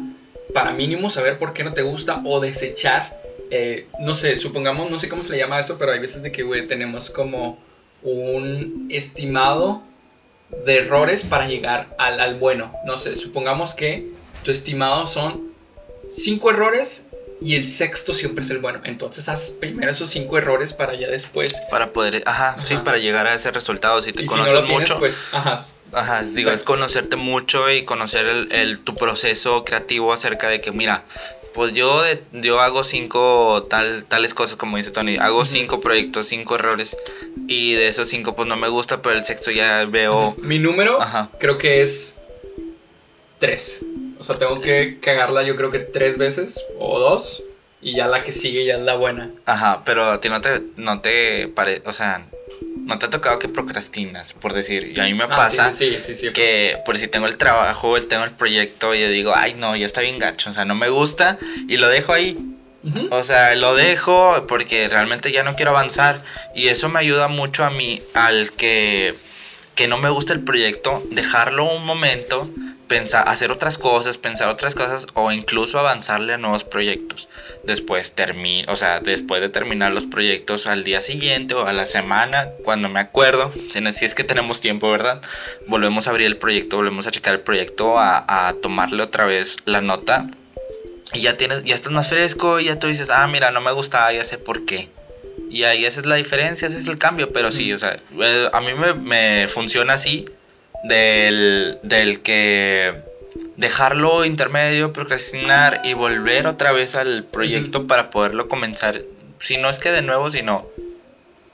para 0.54 0.72
mínimo 0.72 1.10
saber 1.10 1.38
por 1.38 1.52
qué 1.52 1.64
no 1.64 1.72
te 1.74 1.82
gusta 1.82 2.20
o 2.24 2.40
desechar. 2.40 3.02
eh, 3.50 3.86
no 4.00 4.12
sé, 4.12 4.34
supongamos, 4.36 4.90
no 4.90 4.98
sé 4.98 5.08
cómo 5.08 5.22
se 5.22 5.30
le 5.32 5.38
llama 5.38 5.60
eso, 5.60 5.78
pero 5.78 5.92
hay 5.92 6.00
veces 6.00 6.20
de 6.22 6.32
que, 6.32 6.42
güey, 6.42 6.66
tenemos 6.66 7.10
como 7.10 7.58
un 8.02 8.88
estimado 8.90 9.82
de 10.64 10.78
errores 10.78 11.22
para 11.22 11.46
llegar 11.46 11.86
al, 11.98 12.18
al 12.18 12.34
bueno. 12.36 12.72
No 12.86 12.98
sé, 12.98 13.14
supongamos 13.14 13.74
que 13.74 14.08
tu 14.44 14.50
estimado 14.50 15.06
son 15.06 15.52
cinco 16.10 16.50
errores 16.50 17.06
y 17.40 17.54
el 17.56 17.66
sexto 17.66 18.14
siempre 18.14 18.44
es 18.44 18.50
el 18.50 18.58
bueno. 18.58 18.80
Entonces 18.84 19.28
haz 19.28 19.50
primero 19.50 19.90
esos 19.92 20.10
cinco 20.10 20.38
errores 20.38 20.72
para 20.72 20.94
ya 20.94 21.08
después. 21.08 21.60
Para 21.70 21.92
poder, 21.92 22.22
ajá, 22.26 22.56
sí, 22.64 22.74
Ajá. 22.74 22.84
para 22.84 22.98
llegar 22.98 23.26
a 23.26 23.34
ese 23.34 23.50
resultado, 23.50 24.00
si 24.02 24.12
te 24.12 24.22
y 24.22 24.24
si 24.24 24.30
no 24.30 24.36
conoces 24.36 24.54
lo 24.60 24.66
tienes, 24.66 24.88
mucho. 24.88 24.98
pues, 24.98 25.26
ajá. 25.32 25.66
Ajá, 25.92 26.22
digo, 26.22 26.50
es 26.50 26.54
Exacto. 26.54 26.64
conocerte 26.64 27.16
mucho 27.16 27.70
y 27.70 27.84
conocer 27.84 28.26
el, 28.26 28.52
el- 28.52 28.78
tu 28.80 28.96
proceso 28.96 29.64
creativo 29.64 30.12
acerca 30.12 30.48
de 30.48 30.60
que, 30.60 30.72
mira, 30.72 31.04
pues 31.54 31.72
yo, 31.72 32.02
yo 32.32 32.60
hago 32.60 32.84
cinco 32.84 33.66
tal, 33.70 34.04
tales 34.04 34.34
cosas, 34.34 34.56
como 34.56 34.76
dice 34.76 34.90
Tony, 34.90 35.16
hago 35.16 35.44
cinco 35.46 35.80
proyectos, 35.80 36.26
cinco 36.26 36.56
errores, 36.56 36.96
y 37.46 37.72
de 37.74 37.86
esos 37.88 38.08
cinco 38.08 38.34
pues 38.36 38.46
no 38.48 38.56
me 38.56 38.68
gusta, 38.68 39.00
pero 39.00 39.16
el 39.16 39.24
sexto 39.24 39.50
ya 39.52 39.84
veo... 39.86 40.34
Mi 40.38 40.58
número 40.58 41.00
Ajá. 41.00 41.30
creo 41.38 41.56
que 41.56 41.80
es 41.82 42.14
tres. 43.38 43.82
O 44.18 44.22
sea, 44.22 44.36
tengo 44.38 44.60
que 44.60 44.98
cagarla 45.00 45.42
yo 45.42 45.56
creo 45.56 45.70
que 45.70 45.78
tres 45.80 46.18
veces 46.18 46.64
o 46.78 46.98
dos. 46.98 47.42
Y 47.82 47.94
ya 47.94 48.06
la 48.08 48.24
que 48.24 48.32
sigue 48.32 48.64
ya 48.64 48.74
es 48.76 48.80
la 48.82 48.94
buena. 48.94 49.30
Ajá, 49.44 49.82
pero 49.84 50.10
a 50.12 50.20
ti 50.20 50.28
no 50.28 50.40
te, 50.40 50.62
no 50.76 51.00
te 51.00 51.46
pare, 51.48 51.82
o 51.84 51.92
sea, 51.92 52.24
no 52.84 52.98
te 52.98 53.06
ha 53.06 53.10
tocado 53.10 53.38
que 53.38 53.48
procrastinas, 53.48 54.32
por 54.32 54.54
decir, 54.54 54.92
y 54.96 54.98
a 55.00 55.04
mí 55.04 55.14
me 55.14 55.24
Ah, 55.24 55.28
pasa... 55.28 55.70
Sí, 55.70 55.94
sí, 56.00 56.14
sí. 56.14 56.14
sí, 56.14 56.32
que 56.32 56.78
por 56.84 56.98
si 56.98 57.06
tengo 57.06 57.26
el 57.26 57.36
trabajo, 57.36 58.00
tengo 58.02 58.24
el 58.24 58.30
proyecto 58.32 58.94
y 58.94 59.02
yo 59.02 59.08
digo, 59.08 59.34
ay 59.36 59.54
no, 59.54 59.76
ya 59.76 59.86
está 59.86 60.00
bien 60.00 60.18
gacho, 60.18 60.50
o 60.50 60.52
sea, 60.54 60.64
no 60.64 60.74
me 60.74 60.88
gusta 60.88 61.38
y 61.68 61.76
lo 61.76 61.88
dejo 61.88 62.12
ahí. 62.12 62.36
O 63.10 63.22
sea, 63.24 63.54
lo 63.56 63.74
dejo 63.74 64.46
porque 64.48 64.88
realmente 64.88 65.30
ya 65.32 65.42
no 65.42 65.54
quiero 65.56 65.72
avanzar 65.72 66.22
y 66.54 66.68
eso 66.68 66.88
me 66.88 67.00
ayuda 67.00 67.26
mucho 67.28 67.64
a 67.64 67.70
mí 67.70 68.00
al 68.14 68.52
que 68.52 69.14
que 69.74 69.86
no 69.88 69.98
me 69.98 70.08
gusta 70.08 70.32
el 70.32 70.40
proyecto, 70.42 71.02
dejarlo 71.10 71.64
un 71.64 71.84
momento, 71.84 72.48
pensar 72.88 73.28
hacer 73.28 73.50
otras 73.50 73.78
cosas, 73.78 74.18
pensar 74.18 74.48
otras 74.48 74.74
cosas 74.74 75.06
o 75.14 75.32
incluso 75.32 75.78
avanzarle 75.78 76.34
a 76.34 76.38
nuevos 76.38 76.64
proyectos. 76.64 77.28
Después 77.64 78.14
termino, 78.14 78.72
o 78.72 78.76
sea, 78.76 79.00
después 79.00 79.40
de 79.40 79.48
terminar 79.48 79.92
los 79.92 80.06
proyectos 80.06 80.66
al 80.66 80.84
día 80.84 81.02
siguiente 81.02 81.54
o 81.54 81.66
a 81.66 81.72
la 81.72 81.86
semana, 81.86 82.48
cuando 82.64 82.88
me 82.88 83.00
acuerdo, 83.00 83.52
si 83.70 84.04
es 84.04 84.14
que 84.14 84.24
tenemos 84.24 84.60
tiempo, 84.60 84.90
¿verdad? 84.90 85.20
Volvemos 85.66 86.06
a 86.06 86.10
abrir 86.10 86.26
el 86.26 86.36
proyecto, 86.36 86.76
volvemos 86.76 87.06
a 87.06 87.10
checar 87.10 87.34
el 87.34 87.40
proyecto, 87.40 87.98
a, 87.98 88.48
a 88.48 88.54
tomarle 88.54 89.02
otra 89.02 89.26
vez 89.26 89.56
la 89.64 89.80
nota 89.80 90.26
y 91.12 91.20
ya 91.20 91.36
tienes, 91.36 91.64
ya 91.64 91.74
estás 91.74 91.92
más 91.92 92.08
fresco 92.08 92.60
y 92.60 92.66
ya 92.66 92.78
tú 92.78 92.86
dices, 92.88 93.10
ah, 93.10 93.26
mira, 93.26 93.50
no 93.50 93.60
me 93.60 93.72
gusta, 93.72 94.12
ya 94.12 94.24
sé 94.24 94.38
por 94.38 94.64
qué. 94.64 94.88
Y 95.50 95.62
ahí 95.64 95.84
esa 95.84 96.00
es 96.00 96.06
la 96.06 96.16
diferencia, 96.16 96.68
ese 96.68 96.78
es 96.78 96.88
el 96.88 96.98
cambio, 96.98 97.32
pero 97.32 97.52
sí, 97.52 97.72
o 97.72 97.78
sea, 97.78 97.96
eh, 98.20 98.50
a 98.52 98.60
mí 98.60 98.74
me, 98.74 98.94
me 98.94 99.48
funciona 99.48 99.94
así 99.94 100.26
del, 100.88 101.78
del 101.82 102.20
que 102.20 102.94
dejarlo 103.56 104.24
intermedio, 104.24 104.92
procrastinar 104.92 105.80
y 105.84 105.94
volver 105.94 106.46
otra 106.46 106.72
vez 106.72 106.94
al 106.94 107.24
proyecto 107.24 107.86
para 107.86 108.10
poderlo 108.10 108.48
comenzar, 108.48 109.02
si 109.40 109.56
no 109.56 109.70
es 109.70 109.78
que 109.78 109.90
de 109.90 110.02
nuevo, 110.02 110.30
sino, 110.30 110.66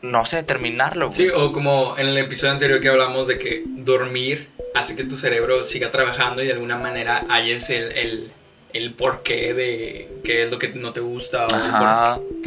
no 0.00 0.24
sé, 0.26 0.42
terminarlo. 0.42 1.08
güey. 1.08 1.16
Sí, 1.16 1.28
o 1.28 1.52
como 1.52 1.94
en 1.98 2.08
el 2.08 2.18
episodio 2.18 2.52
anterior 2.52 2.80
que 2.80 2.88
hablamos 2.88 3.28
de 3.28 3.38
que 3.38 3.62
dormir 3.66 4.48
hace 4.74 4.96
que 4.96 5.04
tu 5.04 5.16
cerebro 5.16 5.64
siga 5.64 5.90
trabajando 5.90 6.42
y 6.42 6.46
de 6.46 6.52
alguna 6.52 6.76
manera 6.76 7.24
halles 7.28 7.70
el, 7.70 7.92
el, 7.92 8.32
el 8.72 8.94
porqué 8.94 9.52
de 9.54 10.08
qué 10.24 10.44
es 10.44 10.50
lo 10.50 10.58
que 10.58 10.68
no 10.68 10.92
te 10.92 11.00
gusta 11.00 11.46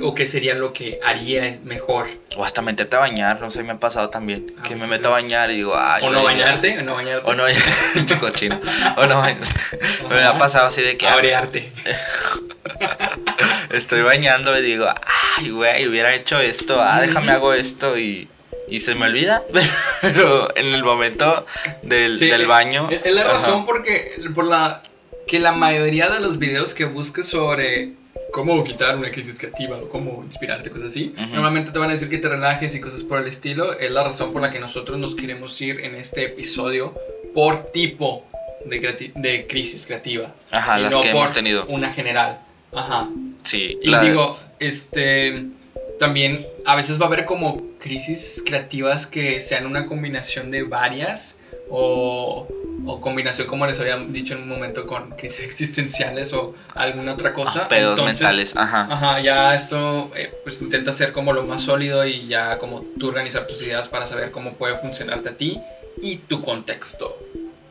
o, 0.01 0.15
qué 0.15 0.25
sería 0.25 0.55
lo 0.55 0.73
que 0.73 0.99
haría 1.03 1.57
mejor. 1.63 2.07
O 2.37 2.43
hasta 2.43 2.61
meterte 2.61 2.95
a 2.95 2.99
bañar, 2.99 3.39
no 3.39 3.49
sé, 3.51 3.63
me 3.63 3.73
ha 3.73 3.79
pasado 3.79 4.09
también. 4.09 4.53
Ah, 4.57 4.63
que 4.63 4.69
pues 4.75 4.81
me 4.81 4.87
meto 4.87 5.07
a 5.09 5.11
bañar 5.11 5.51
y 5.51 5.55
digo, 5.57 5.73
ay, 5.77 6.03
O 6.03 6.09
no 6.09 6.21
güey, 6.21 6.37
ya". 6.37 6.45
bañarte, 6.45 6.79
o 6.79 6.83
no 6.83 6.95
bañarte. 6.95 7.29
O 7.29 7.33
no, 7.33 7.43
pinche 7.93 8.17
cochino. 8.17 8.59
O 8.97 9.05
no, 9.05 9.23
me 10.09 10.23
ha 10.23 10.37
pasado 10.37 10.67
así 10.67 10.81
de 10.81 10.97
que 10.97 11.07
ah, 11.07 11.13
Abrearte. 11.13 11.71
estoy 13.71 14.01
bañando 14.01 14.57
y 14.57 14.61
digo, 14.61 14.87
ay, 15.37 15.49
güey, 15.51 15.87
hubiera 15.87 16.13
hecho 16.13 16.39
esto, 16.39 16.81
ah, 16.81 16.99
déjame 17.01 17.31
hago 17.31 17.53
esto 17.53 17.97
y, 17.97 18.27
y 18.67 18.79
se 18.79 18.95
me 18.95 19.05
olvida. 19.05 19.43
Pero 20.01 20.55
en 20.57 20.73
el 20.73 20.83
momento 20.83 21.45
del, 21.83 22.17
Sí, 22.17 22.27
del 22.27 22.41
eh, 22.43 22.47
baño. 22.47 22.89
Es 22.89 23.13
la 23.13 23.21
ajá. 23.21 23.31
razón 23.33 23.65
porque 23.65 24.15
por 24.33 24.45
la 24.45 24.81
que 25.27 25.39
la 25.39 25.51
mayoría 25.51 26.09
de 26.09 26.19
los 26.19 26.37
videos 26.39 26.73
que 26.73 26.85
busques 26.85 27.27
sobre 27.27 27.93
cómo 28.31 28.63
quitar 28.63 28.95
una 28.95 29.09
crisis 29.11 29.37
creativa 29.39 29.77
o 29.77 29.89
cómo 29.89 30.23
inspirarte, 30.25 30.69
cosas 30.69 30.87
así, 30.87 31.13
normalmente 31.33 31.71
te 31.71 31.79
van 31.79 31.89
a 31.89 31.93
decir 31.93 32.09
que 32.09 32.17
te 32.17 32.27
relajes 32.29 32.75
y 32.75 32.79
cosas 32.81 33.03
por 33.03 33.19
el 33.21 33.27
estilo. 33.27 33.73
Es 33.79 33.91
la 33.91 34.03
razón 34.03 34.31
por 34.33 34.41
la 34.41 34.51
que 34.51 34.59
nosotros 34.59 34.99
nos 34.99 35.15
queremos 35.15 35.59
ir 35.61 35.79
en 35.81 35.95
este 35.95 36.25
episodio 36.25 36.93
por 37.33 37.71
tipo 37.71 38.23
de, 38.65 39.11
de 39.15 39.47
crisis 39.47 39.85
creativa. 39.85 40.33
Ajá, 40.51 40.79
y 40.79 40.83
las 40.83 40.91
no 40.93 41.01
que 41.01 41.09
hemos 41.09 41.21
por 41.23 41.31
tenido. 41.31 41.65
Una 41.67 41.91
general. 41.91 42.39
Ajá. 42.73 43.09
Sí, 43.43 43.77
Y 43.81 43.89
la- 43.89 44.01
digo, 44.01 44.37
este, 44.59 45.45
también 45.99 46.45
a 46.65 46.75
veces 46.75 46.99
va 46.99 47.05
a 47.05 47.07
haber 47.07 47.25
como 47.25 47.61
crisis 47.79 48.43
creativas 48.45 49.05
que 49.05 49.39
sean 49.39 49.65
una 49.65 49.85
combinación 49.85 50.49
de 50.51 50.63
varias 50.63 51.37
o, 51.69 52.47
o 52.85 52.99
combinación, 53.01 53.47
como 53.47 53.65
les 53.67 53.79
había 53.79 53.97
dicho 53.97 54.33
en 54.35 54.41
un 54.43 54.49
momento, 54.49 54.85
con 54.85 55.11
crisis 55.11 55.45
existenciales 55.45 56.33
o 56.33 56.55
alguna 56.75 57.13
otra 57.13 57.33
cosa. 57.33 57.63
ah, 57.63 57.67
pedos 57.67 57.97
Entonces, 57.97 58.21
mentales, 58.21 58.55
ajá. 58.55 58.87
Ajá, 58.89 59.19
ya 59.21 59.55
esto 59.55 60.11
eh, 60.15 60.31
pues 60.43 60.61
intenta 60.61 60.91
ser 60.91 61.11
como 61.11 61.33
lo 61.33 61.43
más 61.43 61.61
sólido 61.63 62.05
y 62.05 62.27
ya 62.27 62.57
como 62.57 62.81
tú 62.99 63.07
organizar 63.09 63.47
tus 63.47 63.61
ideas 63.63 63.89
para 63.89 64.05
saber 64.07 64.31
cómo 64.31 64.53
puede 64.53 64.77
funcionarte 64.77 65.29
a 65.29 65.33
ti 65.33 65.59
y 66.01 66.17
tu 66.17 66.41
contexto. 66.41 67.17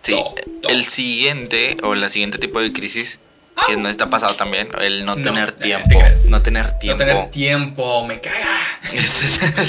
Sí, 0.00 0.12
Todo, 0.12 0.34
todo. 0.62 0.72
el 0.72 0.84
siguiente 0.84 1.76
o 1.82 1.94
la 1.94 2.10
siguiente 2.10 2.36
tipo 2.38 2.60
de 2.60 2.72
crisis 2.72 3.20
que 3.66 3.76
no 3.76 3.88
está 3.88 4.10
pasado 4.10 4.34
también, 4.34 4.68
el 4.80 5.04
no, 5.04 5.14
No, 5.16 5.22
tener 5.22 5.48
eh, 5.50 5.52
¿te 5.52 5.62
tiempo, 5.64 5.98
no 6.28 6.42
tener 6.42 6.78
tiempo. 6.78 7.02
No 7.04 7.06
tener 7.06 7.30
tiempo, 7.30 8.06
me 8.06 8.20
caga. 8.20 8.58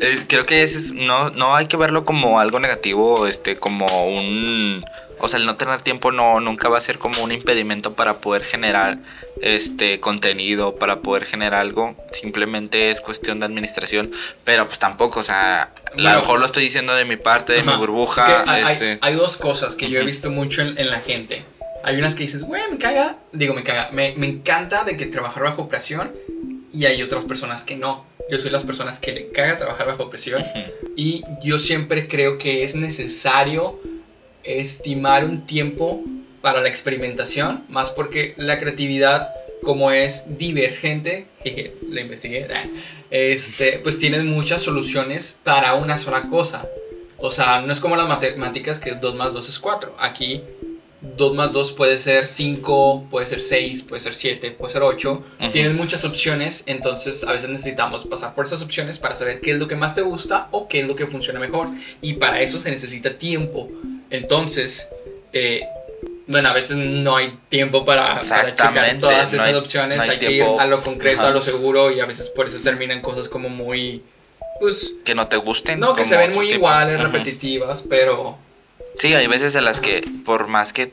Eh, 0.00 0.24
Creo 0.28 0.46
que 0.46 0.62
es, 0.62 0.94
no, 0.94 1.30
no 1.30 1.54
hay 1.56 1.66
que 1.66 1.76
verlo 1.76 2.04
como 2.04 2.40
algo 2.40 2.58
negativo, 2.60 3.26
este, 3.26 3.56
como 3.56 3.86
un, 4.08 4.84
o 5.18 5.28
sea, 5.28 5.38
el 5.38 5.46
no 5.46 5.54
tener 5.56 5.80
tiempo 5.82 6.10
no 6.10 6.40
nunca 6.40 6.68
va 6.68 6.78
a 6.78 6.80
ser 6.80 6.98
como 6.98 7.22
un 7.22 7.30
impedimento 7.32 7.94
para 7.94 8.14
poder 8.14 8.42
generar 8.44 8.98
este 9.40 10.00
contenido, 10.00 10.76
para 10.76 11.00
poder 11.00 11.24
generar 11.24 11.60
algo. 11.60 11.96
Simplemente 12.12 12.90
es 12.90 13.00
cuestión 13.00 13.38
de 13.40 13.46
administración, 13.46 14.10
pero 14.44 14.66
pues 14.66 14.78
tampoco, 14.78 15.20
o 15.20 15.24
sea, 15.24 15.70
a 15.92 15.96
lo 15.96 16.10
mejor 16.20 16.40
lo 16.40 16.46
estoy 16.46 16.64
diciendo 16.64 16.94
de 16.94 17.04
mi 17.04 17.16
parte, 17.16 17.52
de 17.52 17.62
mi 17.62 17.72
burbuja, 17.74 18.26
Es 18.38 18.42
que 18.44 18.50
hay, 18.50 18.62
hay- 18.64 18.72
este, 18.72 18.98
hay 19.00 19.14
dos 19.14 19.36
cosas 19.36 19.74
que 19.76 19.88
yo 19.88 20.00
he 20.00 20.04
visto 20.04 20.30
mucho 20.30 20.62
en, 20.62 20.76
en 20.78 20.90
la 20.90 21.00
gente. 21.00 21.44
Hay 21.84 21.96
unas 21.96 22.14
que 22.14 22.22
dices, 22.22 22.42
güey, 22.42 22.62
me 22.70 22.78
caga. 22.78 23.16
Digo, 23.32 23.54
me 23.54 23.62
caga. 23.62 23.90
Me, 23.92 24.14
me 24.16 24.26
encanta 24.26 24.84
de 24.84 24.96
que 24.96 25.06
trabajar 25.06 25.42
bajo 25.42 25.68
presión. 25.68 26.12
Y 26.72 26.86
hay 26.86 27.02
otras 27.02 27.24
personas 27.24 27.64
que 27.64 27.76
no. 27.76 28.06
yo 28.30 28.38
soy 28.38 28.50
las 28.50 28.64
personas 28.64 28.98
que 28.98 29.12
le 29.12 29.28
caga 29.30 29.58
trabajar 29.58 29.86
bajo 29.86 30.08
presión 30.08 30.42
y 30.96 31.22
yo 31.42 31.58
siempre 31.58 32.08
creo 32.08 32.38
que 32.38 32.64
es 32.64 32.74
necesario 32.74 33.78
estimar 34.42 35.24
un 35.24 35.46
tiempo 35.46 36.02
para 36.40 36.60
la 36.60 36.68
experimentación, 36.68 37.62
más 37.68 37.90
porque 37.90 38.34
la 38.36 38.58
creatividad 38.58 39.32
como 39.62 39.92
es 39.92 40.24
divergente, 40.38 41.28
jeje, 41.44 41.74
la 41.88 42.00
investigué, 42.00 42.46
este, 43.10 43.78
pues 43.78 43.98
tienes 43.98 44.24
muchas 44.24 44.62
soluciones 44.62 45.36
para 45.44 45.74
una 45.74 45.96
sola 45.96 46.22
cosa. 46.28 46.66
O 47.18 47.30
sea, 47.30 47.60
no 47.60 47.72
es 47.72 47.78
como 47.78 47.94
las 47.94 48.08
matemáticas 48.08 48.80
que 48.80 48.92
2 48.92 49.14
más 49.14 49.32
2 49.32 49.48
es 49.48 49.58
4. 49.60 49.94
Aquí 50.00 50.42
2 51.02 51.34
más 51.34 51.52
2 51.52 51.72
puede 51.72 51.98
ser 51.98 52.28
5, 52.28 53.08
puede 53.10 53.26
ser 53.26 53.40
6, 53.40 53.82
puede 53.82 54.00
ser 54.00 54.14
7, 54.14 54.52
puede 54.52 54.72
ser 54.72 54.82
8. 54.82 55.22
Tienes 55.52 55.74
muchas 55.74 56.04
opciones, 56.04 56.62
entonces 56.66 57.24
a 57.24 57.32
veces 57.32 57.50
necesitamos 57.50 58.06
pasar 58.06 58.34
por 58.34 58.46
esas 58.46 58.62
opciones 58.62 58.98
para 58.98 59.16
saber 59.16 59.40
qué 59.40 59.50
es 59.50 59.58
lo 59.58 59.66
que 59.66 59.74
más 59.74 59.94
te 59.94 60.02
gusta 60.02 60.48
o 60.52 60.68
qué 60.68 60.80
es 60.80 60.86
lo 60.86 60.94
que 60.94 61.06
funciona 61.06 61.40
mejor. 61.40 61.68
Y 62.00 62.14
para 62.14 62.40
eso 62.40 62.58
se 62.58 62.70
necesita 62.70 63.18
tiempo. 63.18 63.68
Entonces, 64.10 64.90
eh, 65.32 65.66
bueno, 66.28 66.48
a 66.48 66.52
veces 66.52 66.76
no 66.76 67.16
hay 67.16 67.36
tiempo 67.48 67.84
para, 67.84 68.18
para 68.18 68.54
checar 68.54 68.98
todas 69.00 69.32
esas 69.32 69.54
opciones. 69.54 69.98
hay, 69.98 70.18
que 70.18 70.30
ir 70.30 70.44
a 70.44 70.66
lo 70.66 70.82
concreto, 70.82 71.22
a 71.22 71.30
lo 71.30 71.42
seguro, 71.42 71.90
y 71.90 71.98
a 72.00 72.06
veces 72.06 72.30
por 72.30 72.46
eso 72.46 72.58
terminan 72.62 73.00
cosas 73.00 73.28
como 73.28 73.48
muy. 73.48 74.02
Pues. 74.60 74.94
Que 75.04 75.16
no 75.16 75.26
te 75.26 75.36
gusten. 75.36 75.80
No, 75.80 75.94
que 75.94 76.04
se 76.04 76.16
ven 76.16 76.32
muy 76.32 76.52
iguales, 76.52 77.00
repetitivas, 77.00 77.82
pero. 77.88 78.38
Sí, 78.98 79.14
hay 79.14 79.26
veces 79.26 79.54
en 79.56 79.64
las 79.64 79.80
que, 79.80 80.02
por 80.24 80.48
más 80.48 80.72
que 80.72 80.92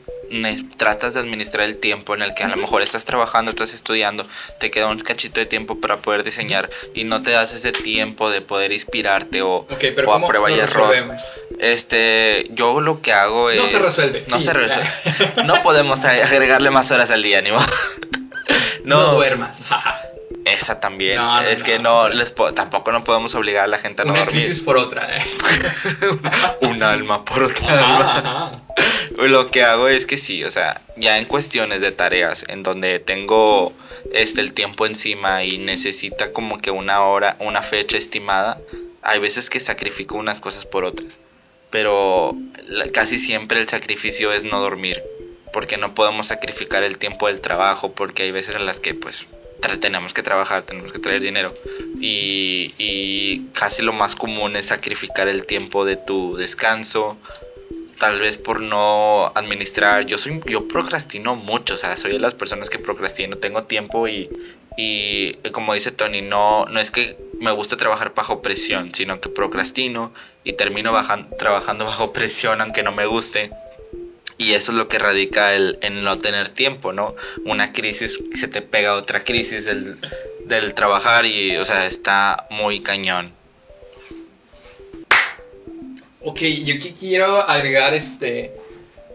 tratas 0.76 1.14
de 1.14 1.20
administrar 1.20 1.64
el 1.66 1.76
tiempo 1.76 2.14
en 2.14 2.22
el 2.22 2.34
que 2.34 2.44
a 2.44 2.48
lo 2.48 2.56
mejor 2.56 2.82
estás 2.82 3.04
trabajando, 3.04 3.50
estás 3.50 3.74
estudiando, 3.74 4.24
te 4.58 4.70
queda 4.70 4.86
un 4.86 4.98
cachito 5.00 5.40
de 5.40 5.46
tiempo 5.46 5.80
para 5.80 5.98
poder 5.98 6.22
diseñar 6.22 6.70
y 6.94 7.04
no 7.04 7.22
te 7.22 7.30
das 7.30 7.52
ese 7.52 7.72
tiempo 7.72 8.30
de 8.30 8.40
poder 8.40 8.72
inspirarte 8.72 9.42
o, 9.42 9.66
o 10.06 10.14
a 10.14 10.26
prueba 10.26 10.50
y 10.50 10.58
error. 10.58 10.94
Este, 11.58 12.46
yo 12.50 12.80
lo 12.80 13.02
que 13.02 13.12
hago 13.12 13.50
es. 13.50 13.58
No 13.58 13.66
se 13.66 13.78
resuelve. 13.78 14.24
No 14.28 14.40
se 14.40 14.52
resuelve. 14.52 14.88
no 15.44 15.62
podemos 15.62 16.04
agregarle 16.04 16.70
más 16.70 16.90
horas 16.90 17.10
al 17.10 17.22
día, 17.22 17.42
ni 17.42 17.50
no, 17.50 17.58
no 18.84 19.14
duermas. 19.14 19.68
Esa 20.44 20.80
también. 20.80 21.20
es 21.48 21.62
que 21.62 21.78
no, 21.78 22.08
les 22.08 22.34
tampoco 22.54 22.92
no 22.92 23.04
podemos 23.04 23.34
obligar 23.34 23.64
a 23.64 23.66
la 23.66 23.78
gente 23.78 24.02
a 24.02 24.04
no 24.04 24.12
Una 24.12 24.26
crisis 24.26 24.60
por 24.60 24.76
otra, 24.76 25.16
¿eh? 25.16 25.22
Un 26.62 26.82
alma 26.82 27.24
por 27.24 27.42
otra 27.42 28.60
Lo 29.16 29.50
que 29.50 29.62
hago 29.62 29.88
es 29.88 30.06
que 30.06 30.16
sí, 30.16 30.44
o 30.44 30.50
sea, 30.50 30.80
ya 30.96 31.18
en 31.18 31.26
cuestiones 31.26 31.80
de 31.80 31.92
tareas 31.92 32.44
en 32.48 32.62
donde 32.62 33.00
tengo 33.00 33.72
este 34.12 34.40
el 34.40 34.52
tiempo 34.52 34.86
encima 34.86 35.44
y 35.44 35.58
necesita 35.58 36.32
como 36.32 36.58
que 36.58 36.70
una 36.70 37.02
hora, 37.02 37.36
una 37.38 37.62
fecha 37.62 37.98
estimada, 37.98 38.58
hay 39.02 39.18
veces 39.20 39.50
que 39.50 39.60
sacrifico 39.60 40.16
unas 40.16 40.40
cosas 40.40 40.66
por 40.66 40.84
otras. 40.84 41.20
Pero 41.70 42.36
casi 42.92 43.18
siempre 43.18 43.60
el 43.60 43.68
sacrificio 43.68 44.32
es 44.32 44.44
no 44.44 44.60
dormir, 44.60 45.02
porque 45.52 45.76
no 45.76 45.94
podemos 45.94 46.28
sacrificar 46.28 46.82
el 46.82 46.98
tiempo 46.98 47.28
del 47.28 47.40
trabajo, 47.40 47.92
porque 47.92 48.24
hay 48.24 48.32
veces 48.32 48.56
en 48.56 48.66
las 48.66 48.80
que 48.80 48.94
pues 48.94 49.26
tenemos 49.78 50.14
que 50.14 50.22
trabajar, 50.22 50.62
tenemos 50.62 50.92
que 50.92 50.98
traer 50.98 51.20
dinero 51.20 51.54
y, 52.00 52.74
y 52.78 53.46
casi 53.52 53.82
lo 53.82 53.92
más 53.92 54.16
común 54.16 54.56
es 54.56 54.66
sacrificar 54.66 55.28
el 55.28 55.46
tiempo 55.46 55.84
de 55.84 55.96
tu 55.96 56.36
descanso, 56.36 57.16
tal 57.98 58.18
vez 58.20 58.38
por 58.38 58.60
no 58.60 59.32
administrar. 59.34 60.06
Yo 60.06 60.18
soy 60.18 60.40
yo 60.46 60.66
procrastino 60.68 61.36
mucho, 61.36 61.74
o 61.74 61.76
sea, 61.76 61.96
soy 61.96 62.12
de 62.12 62.20
las 62.20 62.34
personas 62.34 62.70
que 62.70 62.78
procrastino, 62.78 63.36
tengo 63.36 63.64
tiempo 63.64 64.08
y, 64.08 64.28
y 64.76 65.34
como 65.52 65.74
dice 65.74 65.90
Tony, 65.90 66.22
no 66.22 66.66
no 66.66 66.80
es 66.80 66.90
que 66.90 67.16
me 67.40 67.50
gusta 67.52 67.76
trabajar 67.76 68.14
bajo 68.14 68.42
presión, 68.42 68.94
sino 68.94 69.20
que 69.20 69.28
procrastino 69.28 70.12
y 70.44 70.54
termino 70.54 70.92
trabajando 71.38 71.84
bajo 71.86 72.12
presión 72.12 72.60
aunque 72.60 72.82
no 72.82 72.92
me 72.92 73.06
guste. 73.06 73.50
Y 74.40 74.54
eso 74.54 74.72
es 74.72 74.78
lo 74.78 74.88
que 74.88 74.98
radica 74.98 75.54
el, 75.54 75.78
en 75.82 76.02
no 76.02 76.16
tener 76.16 76.48
tiempo, 76.48 76.94
¿no? 76.94 77.14
Una 77.44 77.74
crisis, 77.74 78.24
se 78.34 78.48
te 78.48 78.62
pega 78.62 78.94
otra 78.94 79.22
crisis 79.22 79.66
del, 79.66 79.98
del 80.46 80.72
trabajar 80.72 81.26
y, 81.26 81.58
o 81.58 81.64
sea, 81.66 81.84
está 81.84 82.46
muy 82.48 82.80
cañón. 82.80 83.34
Ok, 86.22 86.40
yo 86.64 86.74
quiero 86.98 87.42
agregar 87.42 87.92
este 87.92 88.50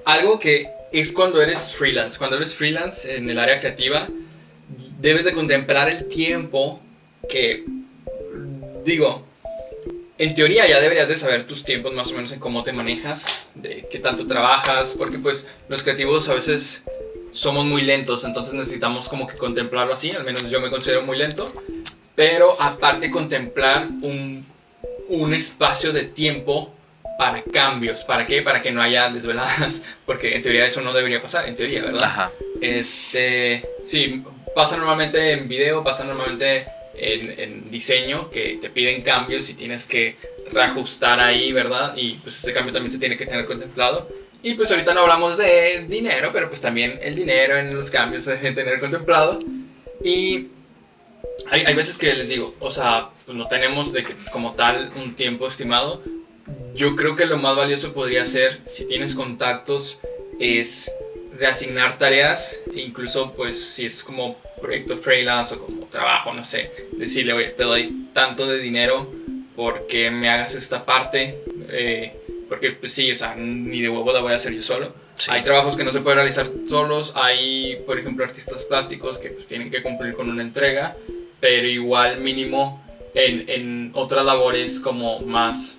algo 0.05 0.39
que 0.39 0.69
es 0.91 1.11
cuando 1.11 1.41
eres 1.41 1.73
freelance. 1.73 2.19
Cuando 2.19 2.37
eres 2.37 2.53
freelance 2.53 3.15
en 3.15 3.27
el 3.27 3.39
área 3.39 3.59
creativa, 3.59 4.07
debes 4.99 5.25
de 5.25 5.33
contemplar 5.33 5.89
el 5.89 6.07
tiempo 6.07 6.79
que, 7.27 7.63
digo, 8.85 9.25
en 10.17 10.35
teoría 10.35 10.67
ya 10.67 10.79
deberías 10.79 11.09
de 11.09 11.17
saber 11.17 11.45
tus 11.45 11.63
tiempos 11.63 11.93
más 11.93 12.11
o 12.11 12.15
menos 12.15 12.31
en 12.31 12.39
cómo 12.39 12.63
te 12.63 12.71
manejas, 12.71 13.49
de 13.55 13.87
qué 13.91 13.99
tanto 13.99 14.27
trabajas, 14.27 14.95
porque 14.97 15.19
pues 15.19 15.45
los 15.67 15.83
creativos 15.83 16.29
a 16.29 16.33
veces 16.33 16.83
somos 17.33 17.65
muy 17.65 17.81
lentos, 17.81 18.23
entonces 18.23 18.53
necesitamos 18.53 19.09
como 19.09 19.27
que 19.27 19.35
contemplarlo 19.35 19.93
así, 19.93 20.11
al 20.11 20.23
menos 20.23 20.49
yo 20.49 20.61
me 20.61 20.69
considero 20.69 21.03
muy 21.03 21.17
lento, 21.17 21.53
pero 22.15 22.59
aparte 22.61 23.11
contemplar 23.11 23.89
un, 24.01 24.45
un 25.09 25.33
espacio 25.33 25.91
de 25.91 26.03
tiempo 26.03 26.73
para 27.17 27.43
cambios, 27.43 28.03
¿para 28.05 28.25
qué? 28.25 28.41
Para 28.41 28.61
que 28.61 28.71
no 28.71 28.81
haya 28.81 29.09
desveladas, 29.09 29.83
porque 30.05 30.35
en 30.35 30.41
teoría 30.41 30.65
eso 30.65 30.81
no 30.81 30.93
debería 30.93 31.21
pasar, 31.21 31.47
en 31.47 31.55
teoría, 31.57 31.83
¿verdad? 31.83 32.03
Ajá. 32.03 32.31
Este, 32.61 33.65
sí, 33.85 34.23
pasa 34.55 34.77
normalmente 34.77 35.33
en 35.33 35.49
video, 35.49 35.83
pasa 35.83 36.05
normalmente 36.05 36.67
en, 36.97 37.69
diseño 37.71 38.29
que 38.29 38.57
te 38.61 38.69
piden 38.69 39.01
cambios 39.01 39.49
y 39.49 39.53
tienes 39.53 39.87
que 39.87 40.15
reajustar 40.51 41.19
ahí, 41.19 41.51
¿verdad? 41.51 41.95
Y 41.97 42.15
pues 42.15 42.37
ese 42.43 42.53
cambio 42.53 42.73
también 42.73 42.91
se 42.91 42.99
tiene 42.99 43.17
que 43.17 43.25
tener 43.25 43.45
contemplado. 43.45 44.07
Y 44.43 44.53
pues 44.53 44.69
ahorita 44.71 44.93
no 44.93 45.01
hablamos 45.01 45.37
de 45.37 45.85
dinero, 45.87 46.29
pero 46.31 46.49
pues 46.49 46.61
también 46.61 46.99
el 47.01 47.15
dinero 47.15 47.57
en 47.57 47.75
los 47.75 47.89
cambios 47.89 48.23
se 48.23 48.37
debe 48.37 48.51
tener 48.51 48.79
contemplado. 48.79 49.39
Y 50.03 50.47
hay, 51.49 51.65
hay 51.65 51.73
veces 51.73 51.97
que 51.97 52.13
les 52.13 52.29
digo, 52.29 52.55
o 52.59 52.69
sea, 52.69 53.09
pues 53.25 53.37
no 53.37 53.47
tenemos 53.47 53.91
de 53.91 54.03
que, 54.03 54.13
como 54.31 54.53
tal 54.53 54.91
un 54.95 55.15
tiempo 55.15 55.47
estimado. 55.47 56.01
Yo 56.75 56.95
creo 56.95 57.15
que 57.15 57.25
lo 57.25 57.37
más 57.37 57.55
valioso 57.55 57.93
podría 57.93 58.25
ser, 58.25 58.59
si 58.67 58.87
tienes 58.87 59.15
contactos, 59.15 59.99
es 60.39 60.91
reasignar 61.37 61.97
tareas, 61.97 62.59
incluso 62.73 63.33
pues 63.33 63.61
si 63.61 63.85
es 63.85 64.03
como 64.03 64.37
proyecto 64.65 64.97
freelance 64.97 65.53
o 65.53 65.59
como 65.59 65.85
trabajo, 65.85 66.33
no 66.33 66.43
sé, 66.43 66.71
decirle, 66.93 67.33
oye, 67.33 67.47
te 67.49 67.63
doy 67.63 68.07
tanto 68.13 68.47
de 68.47 68.57
dinero 68.57 69.07
porque 69.55 70.09
me 70.09 70.27
hagas 70.27 70.55
esta 70.55 70.85
parte, 70.85 71.37
eh, 71.69 72.13
porque 72.49 72.71
pues 72.71 72.91
sí, 72.91 73.11
o 73.11 73.15
sea, 73.15 73.35
ni 73.35 73.81
de 73.81 73.89
huevo 73.89 74.11
la 74.11 74.19
voy 74.19 74.33
a 74.33 74.37
hacer 74.37 74.53
yo 74.53 74.63
solo. 74.63 74.93
Hay 75.29 75.43
trabajos 75.43 75.75
que 75.75 75.83
no 75.83 75.91
se 75.91 76.01
pueden 76.01 76.17
realizar 76.17 76.47
solos, 76.67 77.13
hay, 77.15 77.77
por 77.85 77.99
ejemplo, 77.99 78.25
artistas 78.25 78.65
plásticos 78.65 79.17
que 79.17 79.29
pues 79.29 79.47
tienen 79.47 79.71
que 79.71 79.81
cumplir 79.81 80.13
con 80.13 80.29
una 80.29 80.41
entrega, 80.41 80.95
pero 81.39 81.67
igual 81.67 82.19
mínimo 82.19 82.83
en, 83.13 83.49
en 83.49 83.91
otras 83.93 84.25
labores 84.25 84.79
como 84.79 85.19
más, 85.19 85.77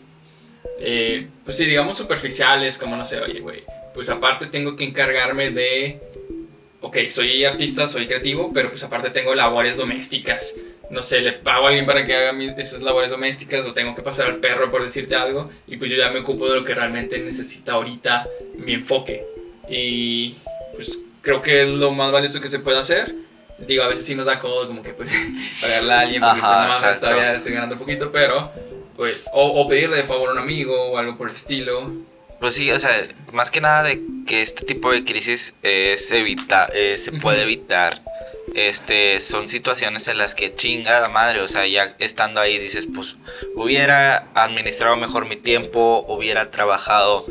eh, 0.80 1.28
pues 1.44 1.56
sí, 1.56 1.64
digamos 1.66 1.98
superficiales, 1.98 2.78
como 2.78 2.96
no 2.96 3.04
sé, 3.04 3.20
oye, 3.20 3.40
güey, 3.40 3.62
pues 3.94 4.08
aparte 4.10 4.46
tengo 4.46 4.76
que 4.76 4.84
encargarme 4.84 5.50
de 5.50 6.00
ok, 6.86 6.96
soy 7.10 7.44
artista, 7.44 7.88
soy 7.88 8.06
creativo, 8.06 8.52
pero 8.54 8.70
pues 8.70 8.82
aparte 8.84 9.10
tengo 9.10 9.34
labores 9.34 9.76
domésticas. 9.76 10.54
No 10.88 11.02
sé, 11.02 11.20
le 11.20 11.32
pago 11.32 11.66
a 11.66 11.68
alguien 11.70 11.84
para 11.84 12.06
que 12.06 12.14
haga 12.14 12.32
esas 12.58 12.80
labores 12.80 13.10
domésticas 13.10 13.66
o 13.66 13.72
tengo 13.72 13.96
que 13.96 14.02
pasar 14.02 14.26
al 14.26 14.36
perro 14.36 14.70
por 14.70 14.84
decirte 14.84 15.16
algo 15.16 15.50
y 15.66 15.78
pues 15.78 15.90
yo 15.90 15.96
ya 15.96 16.10
me 16.10 16.20
ocupo 16.20 16.48
de 16.48 16.54
lo 16.54 16.64
que 16.64 16.74
realmente 16.74 17.18
necesita 17.18 17.72
ahorita 17.72 18.28
mi 18.58 18.74
enfoque. 18.74 19.24
Y 19.68 20.36
pues 20.76 21.00
creo 21.22 21.42
que 21.42 21.62
es 21.62 21.70
lo 21.70 21.90
más 21.90 22.12
valioso 22.12 22.40
que 22.40 22.48
se 22.48 22.60
puede 22.60 22.78
hacer. 22.78 23.12
Digo, 23.66 23.82
a 23.82 23.88
veces 23.88 24.06
sí 24.06 24.14
nos 24.14 24.26
da 24.26 24.38
codo 24.38 24.68
como 24.68 24.82
que 24.84 24.90
pues 24.90 25.12
pagarle 25.60 25.92
a 25.92 26.00
alguien 26.00 26.22
porque 26.22 26.40
Ajá, 26.40 26.68
pues, 26.80 27.00
todavía 27.00 27.34
estoy 27.34 27.52
ganando 27.52 27.74
un 27.74 27.80
poquito, 27.80 28.12
pero 28.12 28.52
pues 28.94 29.28
o, 29.32 29.60
o 29.60 29.66
pedirle 29.66 29.96
de 29.96 30.04
favor 30.04 30.28
a 30.28 30.32
un 30.32 30.38
amigo 30.38 30.92
o 30.92 30.98
algo 30.98 31.16
por 31.16 31.28
el 31.28 31.34
estilo. 31.34 31.92
Pues 32.40 32.54
sí, 32.54 32.70
o 32.70 32.78
sea, 32.78 33.06
más 33.32 33.50
que 33.50 33.60
nada 33.60 33.82
de 33.82 34.00
que 34.26 34.42
este 34.42 34.64
tipo 34.64 34.92
de 34.92 35.04
crisis 35.04 35.54
es 35.62 36.10
evita, 36.10 36.68
eh, 36.74 36.96
se 36.98 37.12
puede 37.12 37.42
evitar. 37.42 38.02
Este, 38.54 39.20
son 39.20 39.48
situaciones 39.48 40.08
en 40.08 40.18
las 40.18 40.34
que 40.34 40.54
chinga 40.54 41.00
la 41.00 41.08
madre, 41.08 41.40
o 41.40 41.48
sea, 41.48 41.66
ya 41.66 41.94
estando 41.98 42.40
ahí 42.40 42.58
dices, 42.58 42.88
pues 42.92 43.16
hubiera 43.54 44.28
administrado 44.34 44.96
mejor 44.96 45.26
mi 45.26 45.36
tiempo, 45.36 46.04
hubiera 46.08 46.50
trabajado 46.50 47.26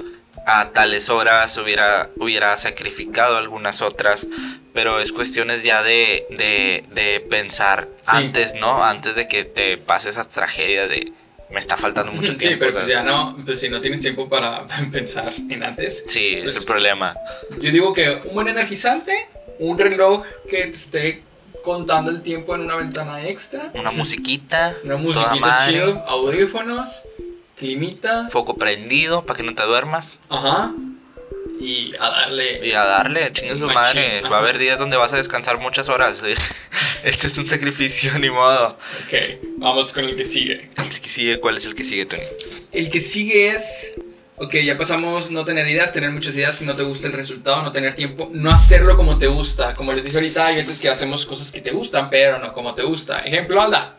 a 0.45 0.69
tales 0.69 1.09
horas, 1.09 1.57
hubiera, 1.57 2.09
hubiera 2.17 2.55
sacrificado 2.57 3.37
algunas 3.37 3.81
otras, 3.81 4.27
pero 4.73 4.99
es 4.99 5.11
cuestiones 5.11 5.63
ya 5.63 5.81
de, 5.81 6.27
de, 6.29 6.83
de 6.91 7.19
pensar 7.21 7.87
antes, 8.05 8.53
¿no? 8.53 8.83
Antes 8.83 9.15
de 9.15 9.27
que 9.27 9.45
te 9.45 9.77
pase 9.77 10.09
esa 10.09 10.25
tragedia 10.25 10.87
de 10.87 11.11
me 11.49 11.59
está 11.59 11.77
faltando 11.77 12.11
mucho 12.11 12.35
tiempo. 12.37 12.47
Sí, 12.47 12.55
pero 12.59 12.73
pues 12.73 12.87
ya 12.87 13.03
no, 13.03 13.37
pues 13.45 13.59
si 13.59 13.69
no 13.69 13.79
tienes 13.81 14.01
tiempo 14.01 14.27
para 14.27 14.65
pensar 14.91 15.31
en 15.49 15.63
antes. 15.63 16.03
Sí, 16.07 16.35
es 16.35 16.45
el 16.49 16.51
pues 16.53 16.65
problema. 16.65 17.15
Yo 17.61 17.71
digo 17.71 17.93
que 17.93 18.19
un 18.25 18.33
buen 18.33 18.47
energizante, 18.47 19.13
un 19.59 19.77
reloj 19.77 20.23
que 20.49 20.63
te 20.63 20.71
esté 20.75 21.21
contando 21.63 22.11
el 22.11 22.21
tiempo 22.21 22.55
en 22.55 22.61
una 22.61 22.75
ventana 22.75 23.27
extra. 23.27 23.71
Una 23.73 23.91
musiquita. 23.91 24.75
Una 24.83 24.97
musiquita 24.97 25.65
chill, 25.67 25.95
audífonos, 26.07 27.03
climita, 27.57 28.27
Foco 28.29 28.55
prendido 28.55 29.25
para 29.25 29.37
que 29.37 29.43
no 29.43 29.55
te 29.55 29.63
duermas. 29.63 30.21
ajá. 30.29 30.71
Y 31.57 31.93
a 31.99 32.09
darle. 32.09 32.67
Y 32.67 32.73
a 32.73 32.83
darle, 32.83 33.31
chingue 33.31 33.57
su 33.57 33.65
Machín, 33.65 33.73
madre. 33.73 34.21
Va 34.23 34.27
ajá. 34.27 34.35
a 34.35 34.39
haber 34.39 34.57
días 34.57 34.77
donde 34.77 34.97
vas 34.97 35.13
a 35.13 35.17
descansar 35.17 35.57
muchas 35.57 35.87
horas. 35.87 36.21
Este 37.05 37.27
es 37.27 37.37
un 37.37 37.47
sacrificio, 37.47 38.11
ni 38.19 38.31
modo. 38.31 38.69
Ok, 39.05 39.13
vamos 39.57 39.93
con 39.93 40.05
el 40.05 40.15
que 40.15 40.25
sigue. 40.25 40.69
El 40.75 40.99
que 40.99 41.07
sigue, 41.07 41.39
¿cuál 41.39 41.57
es 41.57 41.65
el 41.67 41.75
que 41.75 41.83
sigue, 41.83 42.07
Tony? 42.07 42.23
El 42.71 42.89
que 42.89 42.99
sigue 42.99 43.49
es. 43.49 43.93
Ok, 44.37 44.55
ya 44.55 44.75
pasamos 44.75 45.29
no 45.29 45.45
tener 45.45 45.67
ideas, 45.67 45.93
tener 45.93 46.09
muchas 46.09 46.35
ideas 46.35 46.57
que 46.57 46.65
no 46.65 46.75
te 46.75 46.81
gusta 46.81 47.05
el 47.05 47.13
resultado, 47.13 47.61
no 47.61 47.71
tener 47.71 47.93
tiempo, 47.93 48.31
no 48.33 48.49
hacerlo 48.49 48.97
como 48.97 49.19
te 49.19 49.27
gusta. 49.27 49.75
Como 49.75 49.93
les 49.93 50.03
dije 50.03 50.17
ahorita, 50.17 50.47
hay 50.47 50.55
veces 50.55 50.81
que 50.81 50.89
hacemos 50.89 51.27
cosas 51.27 51.51
que 51.51 51.61
te 51.61 51.69
gustan, 51.69 52.09
pero 52.09 52.39
no 52.39 52.51
como 52.53 52.73
te 52.73 52.81
gusta. 52.81 53.19
Ejemplo, 53.19 53.61
Alda. 53.61 53.97